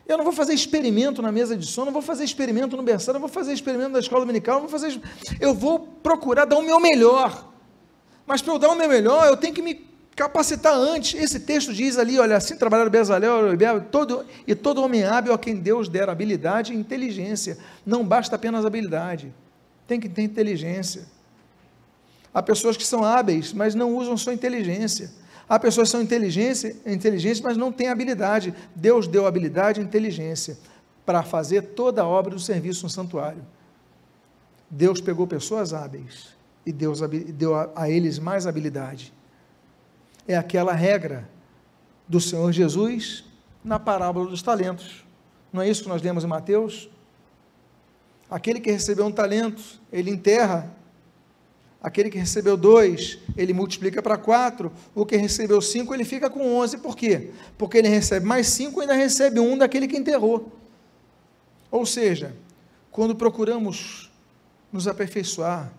Eu 0.08 0.18
não 0.18 0.24
vou 0.24 0.34
fazer 0.34 0.54
experimento 0.54 1.22
na 1.22 1.32
mesa 1.32 1.56
de 1.56 1.68
som, 1.68 1.86
não 1.86 1.92
vou 1.92 2.02
fazer 2.02 2.24
experimento 2.24 2.76
no 2.76 2.82
berçário, 2.82 3.20
não 3.20 3.28
vou 3.28 3.30
fazer 3.30 3.54
experimento 3.54 3.92
na 3.92 4.00
escola 4.00 4.22
dominical, 4.22 4.56
não 4.56 4.68
vou 4.68 4.80
fazer. 4.80 5.00
Eu 5.40 5.54
vou 5.54 5.80
procurar 5.80 6.46
dar 6.46 6.58
o 6.58 6.64
meu 6.64 6.80
melhor. 6.80 7.48
Mas 8.26 8.42
para 8.42 8.54
eu 8.54 8.60
dar 8.60 8.70
o 8.70 8.76
meu 8.76 8.90
melhor, 8.90 9.28
eu 9.28 9.38
tenho 9.38 9.54
que 9.54 9.62
me 9.62 9.88
capacitar 10.16 10.74
antes. 10.74 11.20
Esse 11.20 11.40
texto 11.40 11.72
diz 11.72 11.98
ali, 11.98 12.20
olha, 12.20 12.36
assim 12.36 12.56
trabalhar 12.58 12.90
Bezalel, 12.90 13.56
todo, 13.92 14.26
e 14.48 14.54
todo 14.54 14.82
homem 14.82 15.04
hábil 15.04 15.32
a 15.32 15.38
quem 15.38 15.56
Deus 15.56 15.88
der 15.88 16.10
habilidade 16.10 16.74
e 16.74 16.76
inteligência. 16.76 17.58
Não 17.86 18.04
basta 18.04 18.36
apenas 18.36 18.66
habilidade, 18.66 19.34
tem 19.88 20.00
que 20.00 20.10
ter 20.10 20.24
inteligência. 20.24 21.06
Há 22.34 22.42
pessoas 22.42 22.76
que 22.76 22.86
são 22.86 23.04
hábeis, 23.04 23.54
mas 23.54 23.76
não 23.76 23.96
usam 23.96 24.18
sua 24.18 24.34
inteligência. 24.34 25.12
Há 25.50 25.58
pessoas 25.58 25.88
que 25.88 25.92
são 25.94 26.02
inteligentes, 26.04 27.42
mas 27.42 27.58
não 27.58 27.72
têm 27.72 27.88
habilidade. 27.88 28.54
Deus 28.76 29.08
deu 29.08 29.26
habilidade 29.26 29.82
e 29.82 29.84
inteligência 29.84 30.60
para 31.04 31.24
fazer 31.24 31.64
toda 31.74 32.04
a 32.04 32.08
obra 32.08 32.36
do 32.36 32.40
serviço 32.40 32.84
no 32.84 32.90
santuário. 32.90 33.42
Deus 34.70 35.02
pegou 35.02 35.26
pessoas 35.26 35.74
hábeis 35.74 36.36
e 36.64 36.72
Deus 36.72 37.00
deu 37.34 37.56
a, 37.56 37.68
a 37.76 37.90
eles 37.90 38.20
mais 38.20 38.46
habilidade. 38.46 39.12
É 40.28 40.38
aquela 40.38 40.74
regra 40.74 41.28
do 42.08 42.20
Senhor 42.20 42.52
Jesus 42.52 43.26
na 43.64 43.80
parábola 43.80 44.30
dos 44.30 44.44
talentos. 44.44 45.04
Não 45.52 45.64
é 45.64 45.68
isso 45.68 45.82
que 45.82 45.90
nós 45.90 46.04
lemos 46.04 46.24
em 46.24 46.28
Mateus? 46.28 46.88
Aquele 48.30 48.60
que 48.60 48.70
recebeu 48.70 49.08
um 49.08 49.12
talento, 49.12 49.82
ele 49.92 50.12
enterra 50.12 50.72
Aquele 51.82 52.10
que 52.10 52.18
recebeu 52.18 52.58
dois, 52.58 53.20
ele 53.38 53.54
multiplica 53.54 54.02
para 54.02 54.18
quatro. 54.18 54.72
O 54.94 55.06
que 55.06 55.16
recebeu 55.16 55.62
cinco, 55.62 55.94
ele 55.94 56.04
fica 56.04 56.30
com 56.30 56.56
onze. 56.56 56.78
Por 56.78 56.96
quê? 56.96 57.32
Porque 57.58 57.78
ele 57.78 57.88
recebe 57.88 58.26
mais 58.26 58.48
cinco 58.48 58.80
e 58.80 58.82
ainda 58.82 58.94
recebe 58.94 59.40
um 59.40 59.58
daquele 59.58 59.88
que 59.88 59.96
enterrou. 59.96 60.52
Ou 61.72 61.86
seja, 61.86 62.36
quando 62.92 63.16
procuramos 63.16 64.12
nos 64.74 64.88
aperfeiçoar, 64.88 65.72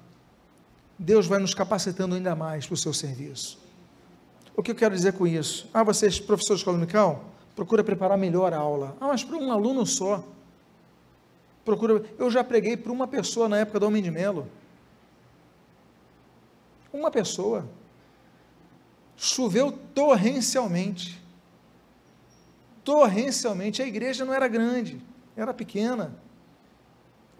Deus 0.98 1.26
vai 1.26 1.38
nos 1.38 1.54
capacitando 1.54 2.14
ainda 2.14 2.34
mais 2.34 2.66
para 2.66 2.74
o 2.74 2.78
seu 2.78 2.94
serviço. 2.94 3.58
O 4.56 4.62
que 4.62 4.70
eu 4.70 4.74
quero 4.74 4.94
dizer 4.94 5.12
com 5.12 5.26
isso? 5.26 5.68
Ah, 5.72 5.82
vocês, 5.82 6.18
professor 6.18 6.54
de 6.54 6.60
escola 6.60 6.76
dominical, 6.76 7.24
procura 7.54 7.84
preparar 7.84 8.16
melhor 8.16 8.52
a 8.54 8.58
aula. 8.58 8.96
Ah, 9.00 9.08
mas 9.08 9.22
para 9.22 9.36
um 9.36 9.52
aluno 9.52 9.84
só. 9.86 10.24
Procura. 11.64 12.02
Eu 12.18 12.30
já 12.30 12.42
preguei 12.42 12.76
para 12.76 12.90
uma 12.92 13.06
pessoa 13.06 13.48
na 13.48 13.58
época 13.58 13.80
do 13.80 13.86
Homem 13.86 14.02
de 14.02 14.10
Melo. 14.10 14.46
Uma 16.92 17.10
pessoa. 17.10 17.66
Choveu 19.16 19.72
torrencialmente. 19.94 21.20
Torrencialmente. 22.84 23.82
A 23.82 23.86
igreja 23.86 24.24
não 24.24 24.34
era 24.34 24.48
grande, 24.48 25.00
era 25.36 25.52
pequena. 25.54 26.16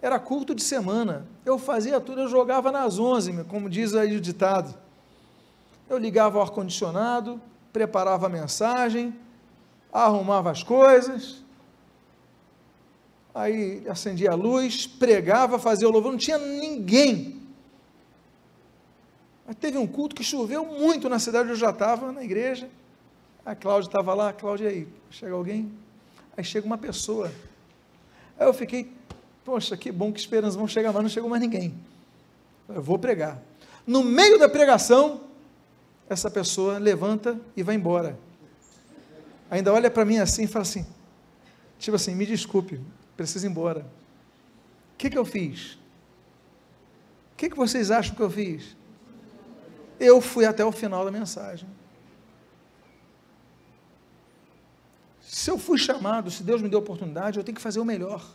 Era 0.01 0.19
culto 0.19 0.55
de 0.55 0.63
semana. 0.63 1.27
Eu 1.45 1.57
fazia 1.57 1.99
tudo, 1.99 2.21
eu 2.21 2.27
jogava 2.27 2.71
nas 2.71 2.97
onze, 2.97 3.43
como 3.45 3.69
diz 3.69 3.93
aí 3.93 4.15
o 4.15 4.21
ditado. 4.21 4.73
Eu 5.89 5.97
ligava 5.97 6.39
o 6.39 6.41
ar-condicionado, 6.41 7.41
preparava 7.73 8.25
a 8.25 8.29
mensagem, 8.29 9.13
arrumava 9.91 10.49
as 10.49 10.63
coisas, 10.63 11.43
aí 13.35 13.83
acendia 13.89 14.31
a 14.31 14.35
luz, 14.35 14.87
pregava, 14.87 15.59
fazia 15.59 15.87
o 15.87 15.91
louvor, 15.91 16.11
não 16.11 16.17
tinha 16.17 16.37
ninguém 16.37 17.40
mas 19.51 19.57
teve 19.57 19.77
um 19.77 19.85
culto 19.85 20.15
que 20.15 20.23
choveu 20.23 20.65
muito 20.65 21.09
na 21.09 21.19
cidade 21.19 21.43
onde 21.43 21.51
eu 21.51 21.57
já 21.57 21.71
estava, 21.71 22.09
na 22.13 22.23
igreja. 22.23 22.69
A 23.45 23.53
Cláudia 23.53 23.89
estava 23.89 24.13
lá, 24.13 24.31
Cláudia 24.31 24.69
aí, 24.69 24.87
chega 25.09 25.33
alguém? 25.33 25.69
Aí 26.37 26.41
chega 26.41 26.65
uma 26.65 26.77
pessoa. 26.77 27.29
Aí 28.39 28.47
eu 28.47 28.53
fiquei, 28.53 28.89
poxa, 29.43 29.75
que 29.75 29.91
bom 29.91 30.09
que 30.09 30.21
esperança, 30.21 30.57
vão 30.57 30.69
chegar, 30.69 30.93
mas 30.93 31.03
não 31.03 31.09
chegou 31.09 31.29
mais 31.29 31.41
ninguém. 31.41 31.73
Eu 32.69 32.81
vou 32.81 32.97
pregar. 32.97 33.41
No 33.85 34.05
meio 34.05 34.39
da 34.39 34.47
pregação, 34.47 35.19
essa 36.09 36.31
pessoa 36.31 36.77
levanta 36.77 37.37
e 37.53 37.61
vai 37.61 37.75
embora. 37.75 38.17
Ainda 39.49 39.73
olha 39.73 39.91
para 39.91 40.05
mim 40.05 40.19
assim 40.19 40.43
e 40.43 40.47
fala 40.47 40.63
assim, 40.63 40.85
tipo 41.77 41.97
assim, 41.97 42.15
me 42.15 42.25
desculpe, 42.25 42.79
preciso 43.17 43.45
ir 43.45 43.49
embora. 43.49 43.81
O 44.93 44.97
que, 44.97 45.09
que 45.09 45.17
eu 45.17 45.25
fiz? 45.25 45.73
O 47.33 47.35
que, 47.35 47.49
que 47.49 47.57
vocês 47.57 47.91
acham 47.91 48.15
que 48.15 48.21
eu 48.21 48.29
fiz? 48.29 48.79
Eu 50.01 50.19
fui 50.19 50.45
até 50.45 50.65
o 50.65 50.71
final 50.71 51.05
da 51.05 51.11
mensagem. 51.11 51.69
Se 55.21 55.51
eu 55.51 55.59
fui 55.59 55.77
chamado, 55.77 56.31
se 56.31 56.41
Deus 56.41 56.59
me 56.59 56.67
deu 56.67 56.79
oportunidade, 56.79 57.37
eu 57.37 57.43
tenho 57.43 57.55
que 57.55 57.61
fazer 57.61 57.79
o 57.79 57.85
melhor. 57.85 58.25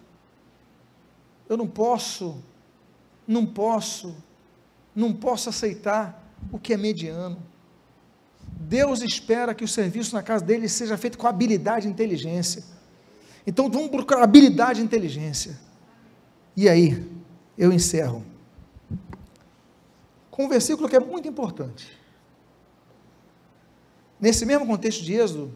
Eu 1.49 1.57
não 1.57 1.67
posso, 1.67 2.41
não 3.27 3.45
posso, 3.45 4.15
não 4.95 5.13
posso 5.13 5.49
aceitar 5.49 6.25
o 6.53 6.59
que 6.59 6.73
é 6.73 6.77
mediano. 6.77 7.43
Deus 8.61 9.03
espera 9.03 9.53
que 9.53 9.65
o 9.65 9.69
serviço 9.69 10.15
na 10.15 10.23
casa 10.23 10.45
dele 10.45 10.69
seja 10.69 10.97
feito 10.97 11.19
com 11.19 11.27
habilidade 11.27 11.89
e 11.89 11.91
inteligência. 11.91 12.63
Então 13.45 13.69
vamos 13.69 13.91
procurar 13.91 14.23
habilidade 14.23 14.81
e 14.81 14.85
inteligência. 14.85 15.59
E 16.57 16.69
aí, 16.69 17.05
eu 17.59 17.73
encerro 17.73 18.36
com 20.37 20.45
um 20.45 20.49
versículo 20.49 20.87
que 20.87 20.95
é 20.95 21.01
muito 21.01 21.27
importante. 21.27 21.91
Nesse 24.21 24.45
mesmo 24.45 24.67
contexto 24.67 25.03
de 25.03 25.15
Êxodo 25.15 25.51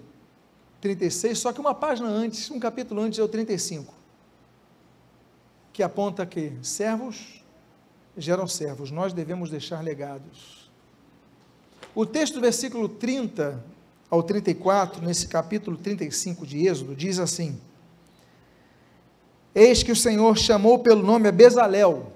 36, 0.81 1.39
só 1.39 1.53
que 1.53 1.61
uma 1.61 1.75
página 1.75 2.09
antes, 2.09 2.51
um 2.51 2.59
capítulo 2.59 3.03
antes 3.03 3.19
é 3.19 3.23
o 3.23 3.29
35, 3.29 3.93
que 5.71 5.83
aponta 5.83 6.25
que 6.25 6.55
servos 6.63 7.45
geram 8.17 8.49
servos, 8.49 8.91
nós 8.91 9.13
devemos 9.13 9.51
deixar 9.51 9.85
legados. 9.85 10.71
O 11.95 12.07
texto 12.07 12.35
do 12.35 12.41
versículo 12.41 12.89
30 12.89 13.63
ao 14.09 14.23
34, 14.23 15.05
nesse 15.05 15.29
capítulo 15.29 15.77
35 15.77 16.47
de 16.47 16.67
Êxodo, 16.67 16.97
diz 16.97 17.19
assim: 17.19 17.61
Eis 19.55 19.83
que 19.83 19.93
o 19.93 19.97
Senhor 19.97 20.39
chamou 20.39 20.79
pelo 20.79 21.03
nome 21.03 21.29
a 21.29 21.33
Bezalel, 21.33 22.13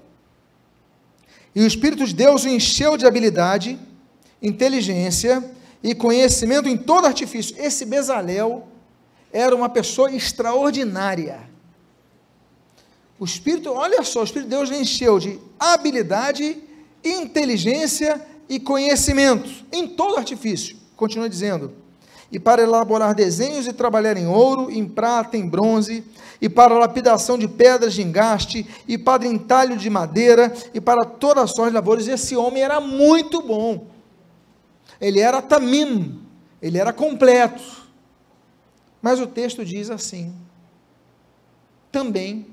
E 1.55 1.61
o 1.61 1.67
Espírito 1.67 2.05
de 2.05 2.13
Deus 2.13 2.43
o 2.43 2.49
encheu 2.49 2.97
de 2.97 3.07
habilidade, 3.07 3.79
inteligência 4.41 5.43
e 5.81 5.95
conhecimento 5.95 6.67
em 6.67 6.75
todo 6.75 7.07
artifício. 7.07 7.55
Esse 7.57 7.85
Bezalel 7.85 8.67
era 9.31 9.55
uma 9.55 9.69
pessoa 9.69 10.11
extraordinária. 10.13 11.49
O 13.17 13.23
Espírito, 13.23 13.71
olha 13.71 14.03
só, 14.03 14.19
o 14.19 14.23
Espírito 14.25 14.49
de 14.49 14.55
Deus 14.55 14.69
o 14.69 14.73
encheu 14.73 15.17
de 15.17 15.39
habilidade, 15.57 16.57
inteligência 17.01 18.25
e 18.49 18.59
conhecimento 18.59 19.49
em 19.71 19.87
todo 19.87 20.17
artifício. 20.17 20.75
Continua 20.97 21.29
dizendo: 21.29 21.73
e 22.31 22.39
para 22.39 22.61
elaborar 22.61 23.13
desenhos 23.13 23.67
e 23.67 23.73
trabalhar 23.73 24.17
em 24.17 24.27
ouro, 24.27 24.71
em 24.71 24.85
prata, 24.87 25.37
em 25.37 25.47
bronze, 25.47 26.03
e 26.41 26.49
para 26.49 26.77
lapidação 26.77 27.37
de 27.37 27.47
pedras 27.47 27.93
de 27.93 28.01
engaste, 28.01 28.67
e 28.87 28.97
para 28.97 29.25
entalho 29.25 29.77
de 29.77 29.89
madeira, 29.89 30.53
e 30.73 30.81
para 30.81 31.05
todas 31.05 31.45
as 31.45 31.51
sorte 31.55 31.69
de 31.69 31.75
labores. 31.75 32.07
Esse 32.07 32.35
homem 32.35 32.63
era 32.63 32.79
muito 32.79 33.41
bom. 33.41 33.87
Ele 34.99 35.19
era 35.19 35.41
tamim, 35.41 36.21
ele 36.61 36.77
era 36.77 36.91
completo. 36.91 37.63
Mas 39.01 39.19
o 39.19 39.27
texto 39.27 39.63
diz 39.63 39.89
assim: 39.89 40.33
também 41.91 42.47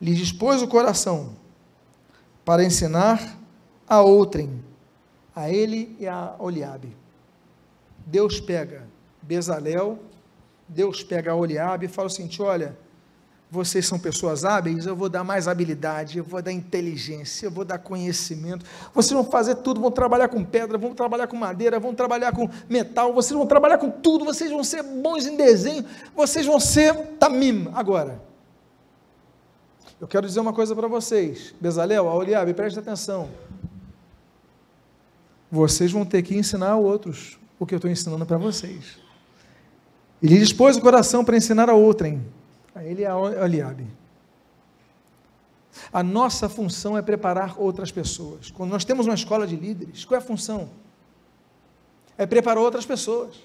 lhe 0.00 0.14
dispôs 0.14 0.60
o 0.60 0.68
coração 0.68 1.30
para 2.44 2.62
ensinar 2.62 3.38
a 3.88 4.02
outrem, 4.02 4.62
a 5.34 5.48
ele 5.50 5.96
e 5.98 6.06
a 6.06 6.34
Oliabe. 6.38 7.05
Deus 8.06 8.38
pega 8.38 8.84
Bezalel, 9.20 9.98
Deus 10.68 11.02
pega 11.02 11.34
Oliabe 11.34 11.86
e 11.86 11.88
fala 11.88 12.06
o 12.06 12.10
seguinte: 12.10 12.40
olha, 12.40 12.78
vocês 13.50 13.84
são 13.84 13.98
pessoas 13.98 14.44
hábeis, 14.44 14.86
eu 14.86 14.94
vou 14.94 15.08
dar 15.08 15.24
mais 15.24 15.48
habilidade, 15.48 16.18
eu 16.18 16.24
vou 16.24 16.40
dar 16.40 16.52
inteligência, 16.52 17.46
eu 17.46 17.50
vou 17.50 17.64
dar 17.64 17.78
conhecimento. 17.78 18.64
Vocês 18.94 19.12
vão 19.12 19.24
fazer 19.24 19.56
tudo, 19.56 19.80
vão 19.80 19.90
trabalhar 19.90 20.28
com 20.28 20.44
pedra, 20.44 20.78
vão 20.78 20.94
trabalhar 20.94 21.26
com 21.26 21.36
madeira, 21.36 21.80
vão 21.80 21.94
trabalhar 21.94 22.32
com 22.32 22.48
metal, 22.68 23.12
vocês 23.12 23.36
vão 23.36 23.46
trabalhar 23.46 23.78
com 23.78 23.90
tudo, 23.90 24.24
vocês 24.24 24.50
vão 24.50 24.62
ser 24.62 24.82
bons 24.84 25.26
em 25.26 25.36
desenho, 25.36 25.84
vocês 26.14 26.46
vão 26.46 26.60
ser 26.60 26.94
tamim. 27.18 27.68
Agora, 27.74 28.22
eu 30.00 30.06
quero 30.06 30.26
dizer 30.26 30.40
uma 30.40 30.52
coisa 30.52 30.74
para 30.74 30.86
vocês, 30.86 31.54
Bezalel, 31.60 32.04
Oliabe, 32.06 32.54
preste 32.54 32.78
atenção. 32.78 33.28
Vocês 35.50 35.90
vão 35.90 36.04
ter 36.04 36.22
que 36.22 36.36
ensinar 36.36 36.70
a 36.70 36.76
outros 36.76 37.38
o 37.58 37.66
que 37.66 37.74
eu 37.74 37.78
estou 37.78 37.90
ensinando 37.90 38.24
para 38.26 38.38
vocês. 38.38 38.98
E 40.22 40.26
lhe 40.26 40.38
dispôs 40.38 40.76
o 40.76 40.80
coração 40.80 41.24
para 41.24 41.36
ensinar 41.36 41.68
a 41.68 41.74
outrem, 41.74 42.24
a 42.74 42.84
ele 42.84 43.02
e 43.02 43.06
a 43.06 43.14
Eliabe. 43.44 43.86
A 45.92 46.02
nossa 46.02 46.48
função 46.48 46.96
é 46.96 47.02
preparar 47.02 47.60
outras 47.60 47.92
pessoas. 47.92 48.50
Quando 48.50 48.70
nós 48.70 48.84
temos 48.84 49.06
uma 49.06 49.14
escola 49.14 49.46
de 49.46 49.56
líderes, 49.56 50.04
qual 50.04 50.18
é 50.18 50.22
a 50.22 50.26
função? 50.26 50.70
É 52.16 52.24
preparar 52.24 52.62
outras 52.62 52.86
pessoas. 52.86 53.36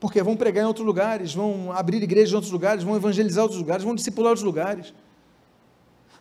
Porque 0.00 0.22
vão 0.22 0.36
pregar 0.36 0.64
em 0.64 0.66
outros 0.66 0.86
lugares, 0.86 1.34
vão 1.34 1.72
abrir 1.72 2.02
igrejas 2.02 2.32
em 2.32 2.36
outros 2.36 2.52
lugares, 2.52 2.84
vão 2.84 2.96
evangelizar 2.96 3.42
outros 3.42 3.60
lugares, 3.60 3.84
vão 3.84 3.94
discipular 3.94 4.30
outros 4.30 4.44
lugares. 4.44 4.94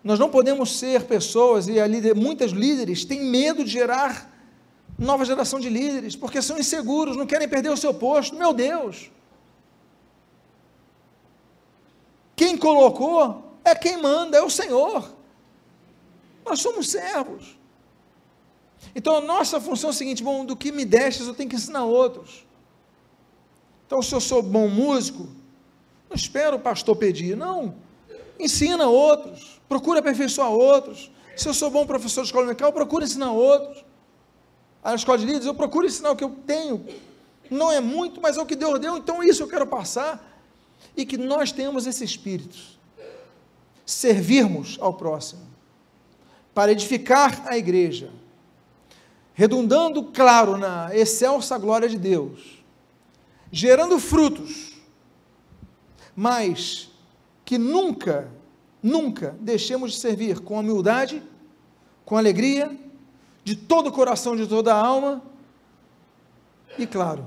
Nós 0.04 0.20
não 0.20 0.30
podemos 0.30 0.78
ser 0.78 1.04
pessoas, 1.04 1.68
e 1.68 1.80
ali 1.80 2.14
muitos 2.14 2.52
líderes 2.52 3.06
têm 3.06 3.24
medo 3.24 3.64
de 3.64 3.70
gerar 3.70 4.37
nova 4.98 5.24
geração 5.26 5.60
de 5.60 5.70
líderes, 5.70 6.16
porque 6.16 6.42
são 6.42 6.58
inseguros, 6.58 7.16
não 7.16 7.28
querem 7.28 7.48
perder 7.48 7.70
o 7.70 7.78
seu 7.78 7.94
posto. 7.94 8.36
Meu 8.36 8.54
Deus! 8.54 9.12
Quem 12.36 12.58
colocou 12.58 13.44
é 13.64 13.76
quem 13.76 13.98
manda, 13.98 14.38
é 14.38 14.42
o 14.42 14.50
Senhor. 14.50 15.12
Nós 16.46 16.62
somos 16.62 16.90
servos. 16.90 17.58
Então 18.96 19.16
a 19.18 19.22
nossa 19.22 19.60
função 19.60 19.90
é 19.90 19.92
a 19.92 19.96
seguinte: 19.96 20.24
bom, 20.24 20.46
do 20.46 20.56
que 20.56 20.72
me 20.72 20.86
destes 20.86 21.28
eu 21.28 21.34
tenho 21.34 21.50
que 21.50 21.56
ensinar 21.56 21.84
outros. 21.84 22.46
Então, 23.86 24.02
se 24.02 24.14
eu 24.14 24.20
sou 24.20 24.42
bom 24.44 24.68
músico, 24.68 25.30
não 26.10 26.16
espero 26.16 26.58
o 26.58 26.60
pastor 26.60 26.96
pedir, 26.98 27.38
não. 27.38 27.76
Ensina 28.38 28.86
outros, 28.86 29.62
procura 29.68 30.00
aperfeiçoar 30.00 30.52
outros. 30.52 31.10
Se 31.38 31.48
eu 31.48 31.54
sou 31.54 31.70
bom 31.70 31.86
professor 31.86 32.22
de 32.22 32.28
escola 32.28 32.46
dominical, 32.46 32.74
procura 32.74 33.06
ensinar 33.06 33.32
outros 33.32 33.87
a 34.88 34.96
escola 34.96 35.18
de 35.18 35.26
líderes, 35.26 35.46
eu 35.46 35.54
procuro 35.54 35.86
ensinar 35.86 36.12
o 36.12 36.16
que 36.16 36.24
eu 36.24 36.30
tenho. 36.30 36.86
Não 37.52 37.70
é 37.70 37.82
muito, 37.82 38.22
mas 38.22 38.38
é 38.38 38.42
o 38.42 38.46
que 38.46 38.56
Deus 38.56 38.80
deu, 38.80 38.96
então 38.96 39.22
isso 39.22 39.44
eu 39.44 39.48
quero 39.48 39.68
passar. 39.68 40.26
E 40.96 41.06
que 41.06 41.18
nós 41.18 41.52
tenhamos 41.52 41.86
esse 41.86 42.06
espírito. 42.06 42.58
Servirmos 43.86 44.78
ao 44.80 44.94
próximo. 44.94 45.42
Para 46.54 46.72
edificar 46.72 47.46
a 47.48 47.58
igreja. 47.58 48.12
Redundando, 49.34 50.06
claro, 50.06 50.58
na 50.58 50.96
excelsa 50.96 51.58
glória 51.58 51.90
de 51.90 51.98
Deus. 51.98 52.64
Gerando 53.52 54.00
frutos. 54.00 54.78
Mas 56.16 56.90
que 57.44 57.58
nunca, 57.58 58.32
nunca 58.82 59.36
deixemos 59.42 59.92
de 59.92 59.98
servir 59.98 60.40
com 60.40 60.58
humildade, 60.58 61.22
com 62.06 62.16
alegria 62.16 62.87
de 63.48 63.56
todo 63.56 63.88
o 63.88 63.92
coração, 63.94 64.36
de 64.36 64.46
toda 64.46 64.76
a 64.76 64.78
alma, 64.78 65.24
e 66.78 66.86
claro, 66.86 67.26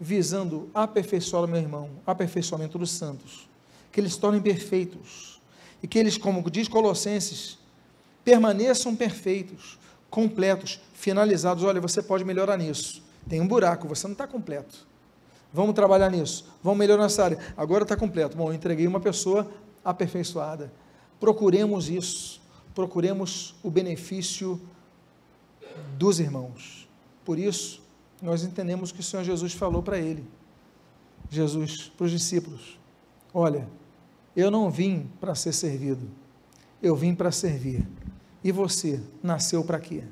visando 0.00 0.70
aperfeiçoar 0.72 1.42
o 1.42 1.48
meu 1.48 1.60
irmão, 1.60 1.90
aperfeiçoamento 2.06 2.78
dos 2.78 2.92
santos, 2.92 3.48
que 3.90 3.98
eles 3.98 4.16
tornem 4.16 4.40
perfeitos, 4.40 5.42
e 5.82 5.88
que 5.88 5.98
eles, 5.98 6.16
como 6.16 6.48
diz 6.48 6.68
Colossenses, 6.68 7.58
permaneçam 8.24 8.94
perfeitos, 8.94 9.76
completos, 10.08 10.80
finalizados. 10.94 11.64
Olha, 11.64 11.80
você 11.80 12.00
pode 12.00 12.24
melhorar 12.24 12.56
nisso. 12.56 13.02
Tem 13.28 13.40
um 13.40 13.48
buraco, 13.48 13.88
você 13.88 14.06
não 14.06 14.12
está 14.12 14.24
completo. 14.24 14.86
Vamos 15.52 15.74
trabalhar 15.74 16.12
nisso, 16.12 16.46
vamos 16.62 16.78
melhorar 16.78 17.02
nessa 17.02 17.24
área. 17.24 17.54
Agora 17.56 17.82
está 17.82 17.96
completo. 17.96 18.36
Bom, 18.36 18.50
eu 18.50 18.54
entreguei 18.54 18.86
uma 18.86 19.00
pessoa 19.00 19.50
aperfeiçoada. 19.84 20.72
Procuremos 21.18 21.90
isso, 21.90 22.40
procuremos 22.72 23.56
o 23.64 23.68
benefício 23.68 24.60
dos 25.96 26.20
irmãos. 26.20 26.88
Por 27.24 27.38
isso, 27.38 27.82
nós 28.22 28.42
entendemos 28.42 28.90
que 28.90 29.00
o 29.00 29.02
Senhor 29.02 29.24
Jesus 29.24 29.52
falou 29.52 29.82
para 29.82 29.98
ele, 29.98 30.24
Jesus, 31.30 31.90
para 31.96 32.06
os 32.06 32.10
discípulos: 32.10 32.78
Olha, 33.32 33.68
eu 34.36 34.50
não 34.50 34.70
vim 34.70 35.10
para 35.20 35.34
ser 35.34 35.52
servido, 35.52 36.08
eu 36.82 36.96
vim 36.96 37.14
para 37.14 37.30
servir. 37.30 37.86
E 38.42 38.52
você 38.52 39.00
nasceu 39.22 39.64
para 39.64 39.80
quê? 39.80 40.04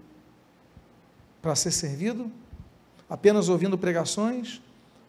Para 1.41 1.55
ser 1.55 1.71
servido? 1.71 2.31
Apenas 3.09 3.49
ouvindo 3.49 3.79
pregações? 3.79 4.61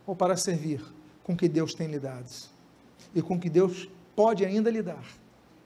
Ou 0.05 0.15
para 0.15 0.37
servir 0.37 0.81
com 1.23 1.35
que 1.35 1.49
Deus 1.49 1.73
tem 1.73 1.87
lhe 1.87 1.99
dado? 1.99 2.29
E 3.13 3.21
com 3.21 3.39
que 3.39 3.49
Deus 3.49 3.89
pode 4.15 4.45
ainda 4.45 4.69
lhe 4.69 4.81
dar, 4.81 5.03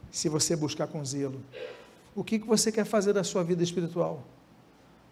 se 0.10 0.28
você 0.28 0.56
buscar 0.56 0.88
com 0.88 1.04
zelo? 1.06 1.42
O 2.16 2.24
que, 2.24 2.40
que 2.40 2.48
você 2.48 2.72
quer 2.72 2.86
fazer 2.86 3.14
da 3.14 3.24
sua 3.24 3.44
vida 3.44 3.64
espiritual? 3.64 4.24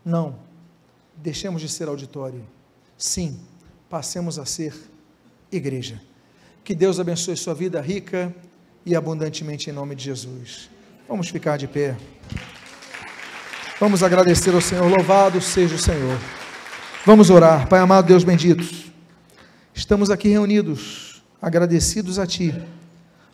Não, 0.09 0.35
deixemos 1.15 1.61
de 1.61 1.69
ser 1.69 1.87
auditório. 1.87 2.43
Sim, 2.97 3.39
passemos 3.87 4.39
a 4.39 4.45
ser 4.45 4.73
igreja. 5.51 6.01
Que 6.63 6.73
Deus 6.73 6.99
abençoe 6.99 7.37
sua 7.37 7.53
vida 7.53 7.79
rica 7.79 8.33
e 8.83 8.95
abundantemente 8.95 9.69
em 9.69 9.73
nome 9.73 9.93
de 9.93 10.05
Jesus. 10.05 10.67
Vamos 11.07 11.29
ficar 11.29 11.57
de 11.57 11.67
pé. 11.67 11.95
Vamos 13.79 14.01
agradecer 14.01 14.51
ao 14.51 14.61
Senhor. 14.61 14.89
Louvado 14.89 15.39
seja 15.39 15.75
o 15.75 15.79
Senhor. 15.79 16.19
Vamos 17.05 17.29
orar. 17.29 17.69
Pai 17.69 17.79
amado, 17.79 18.07
Deus 18.07 18.23
bendito. 18.23 18.65
Estamos 19.75 20.09
aqui 20.09 20.27
reunidos, 20.27 21.21
agradecidos 21.39 22.17
a 22.17 22.25
Ti 22.25 22.53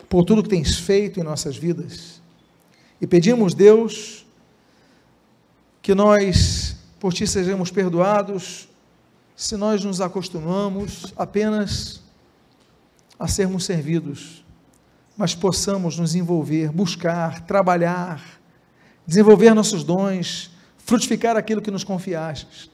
por 0.09 0.26
tudo 0.26 0.43
que 0.43 0.49
tens 0.49 0.78
feito 0.78 1.21
em 1.21 1.23
nossas 1.23 1.55
vidas. 1.55 2.21
E 2.99 3.07
pedimos, 3.07 3.53
Deus, 3.53 4.26
que 5.86 5.93
nós, 5.93 6.64
por 7.06 7.14
ti, 7.14 7.28
sejamos 7.28 7.70
perdoados 7.70 8.68
se 9.36 9.56
nós 9.56 9.84
nos 9.84 10.01
acostumamos 10.01 11.14
apenas 11.16 12.01
a 13.20 13.28
sermos 13.28 13.64
servidos, 13.64 14.43
mas 15.16 15.36
possamos 15.36 15.99
nos 15.99 16.16
envolver, 16.16 16.72
buscar, 16.72 17.41
trabalhar, 17.41 18.39
desenvolver 19.06 19.53
nossos 19.53 19.84
dons, 19.84 20.49
frutificar 20.80 21.38
aquilo 21.38 21.62
que 21.62 21.70
nos 21.70 21.84
confiastes. 21.84 22.72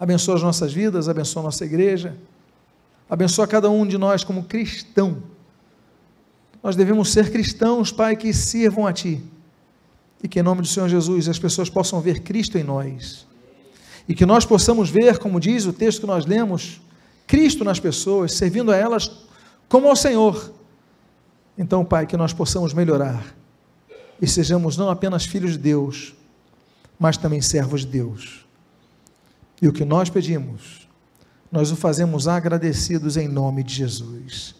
Abençoa 0.00 0.34
as 0.34 0.42
nossas 0.42 0.72
vidas, 0.72 1.08
abençoa 1.08 1.42
a 1.42 1.44
nossa 1.44 1.64
igreja, 1.64 2.18
abençoa 3.08 3.46
cada 3.46 3.70
um 3.70 3.86
de 3.86 3.96
nós 3.96 4.24
como 4.24 4.42
cristão. 4.42 5.22
Nós 6.60 6.74
devemos 6.74 7.12
ser 7.12 7.30
cristãos, 7.30 7.92
Pai, 7.92 8.16
que 8.16 8.34
sirvam 8.34 8.84
a 8.84 8.92
Ti 8.92 9.22
e 10.22 10.28
que 10.28 10.40
em 10.40 10.42
nome 10.42 10.62
do 10.62 10.68
Senhor 10.68 10.88
Jesus 10.88 11.28
as 11.28 11.38
pessoas 11.38 11.68
possam 11.68 12.00
ver 12.00 12.20
Cristo 12.20 12.56
em 12.56 12.62
nós. 12.62 13.26
E 14.08 14.14
que 14.14 14.26
nós 14.26 14.44
possamos 14.44 14.90
ver, 14.90 15.18
como 15.18 15.40
diz 15.40 15.66
o 15.66 15.72
texto 15.72 16.00
que 16.00 16.06
nós 16.06 16.26
lemos, 16.26 16.80
Cristo 17.26 17.64
nas 17.64 17.80
pessoas, 17.80 18.32
servindo 18.32 18.70
a 18.70 18.76
elas 18.76 19.10
como 19.68 19.88
ao 19.88 19.96
Senhor. 19.96 20.52
Então, 21.56 21.84
Pai, 21.84 22.06
que 22.06 22.16
nós 22.16 22.32
possamos 22.32 22.72
melhorar 22.72 23.34
e 24.20 24.26
sejamos 24.26 24.76
não 24.76 24.88
apenas 24.88 25.24
filhos 25.24 25.52
de 25.52 25.58
Deus, 25.58 26.14
mas 26.98 27.16
também 27.16 27.40
servos 27.40 27.80
de 27.80 27.88
Deus. 27.88 28.46
E 29.60 29.68
o 29.68 29.72
que 29.72 29.84
nós 29.84 30.10
pedimos, 30.10 30.88
nós 31.50 31.70
o 31.70 31.76
fazemos 31.76 32.28
agradecidos 32.28 33.16
em 33.16 33.28
nome 33.28 33.62
de 33.62 33.74
Jesus. 33.74 34.54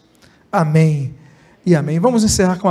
Amém 0.50 1.14
e 1.64 1.74
amém. 1.74 1.98
Vamos 1.98 2.24
encerrar 2.24 2.56
com 2.56 2.58
a 2.58 2.60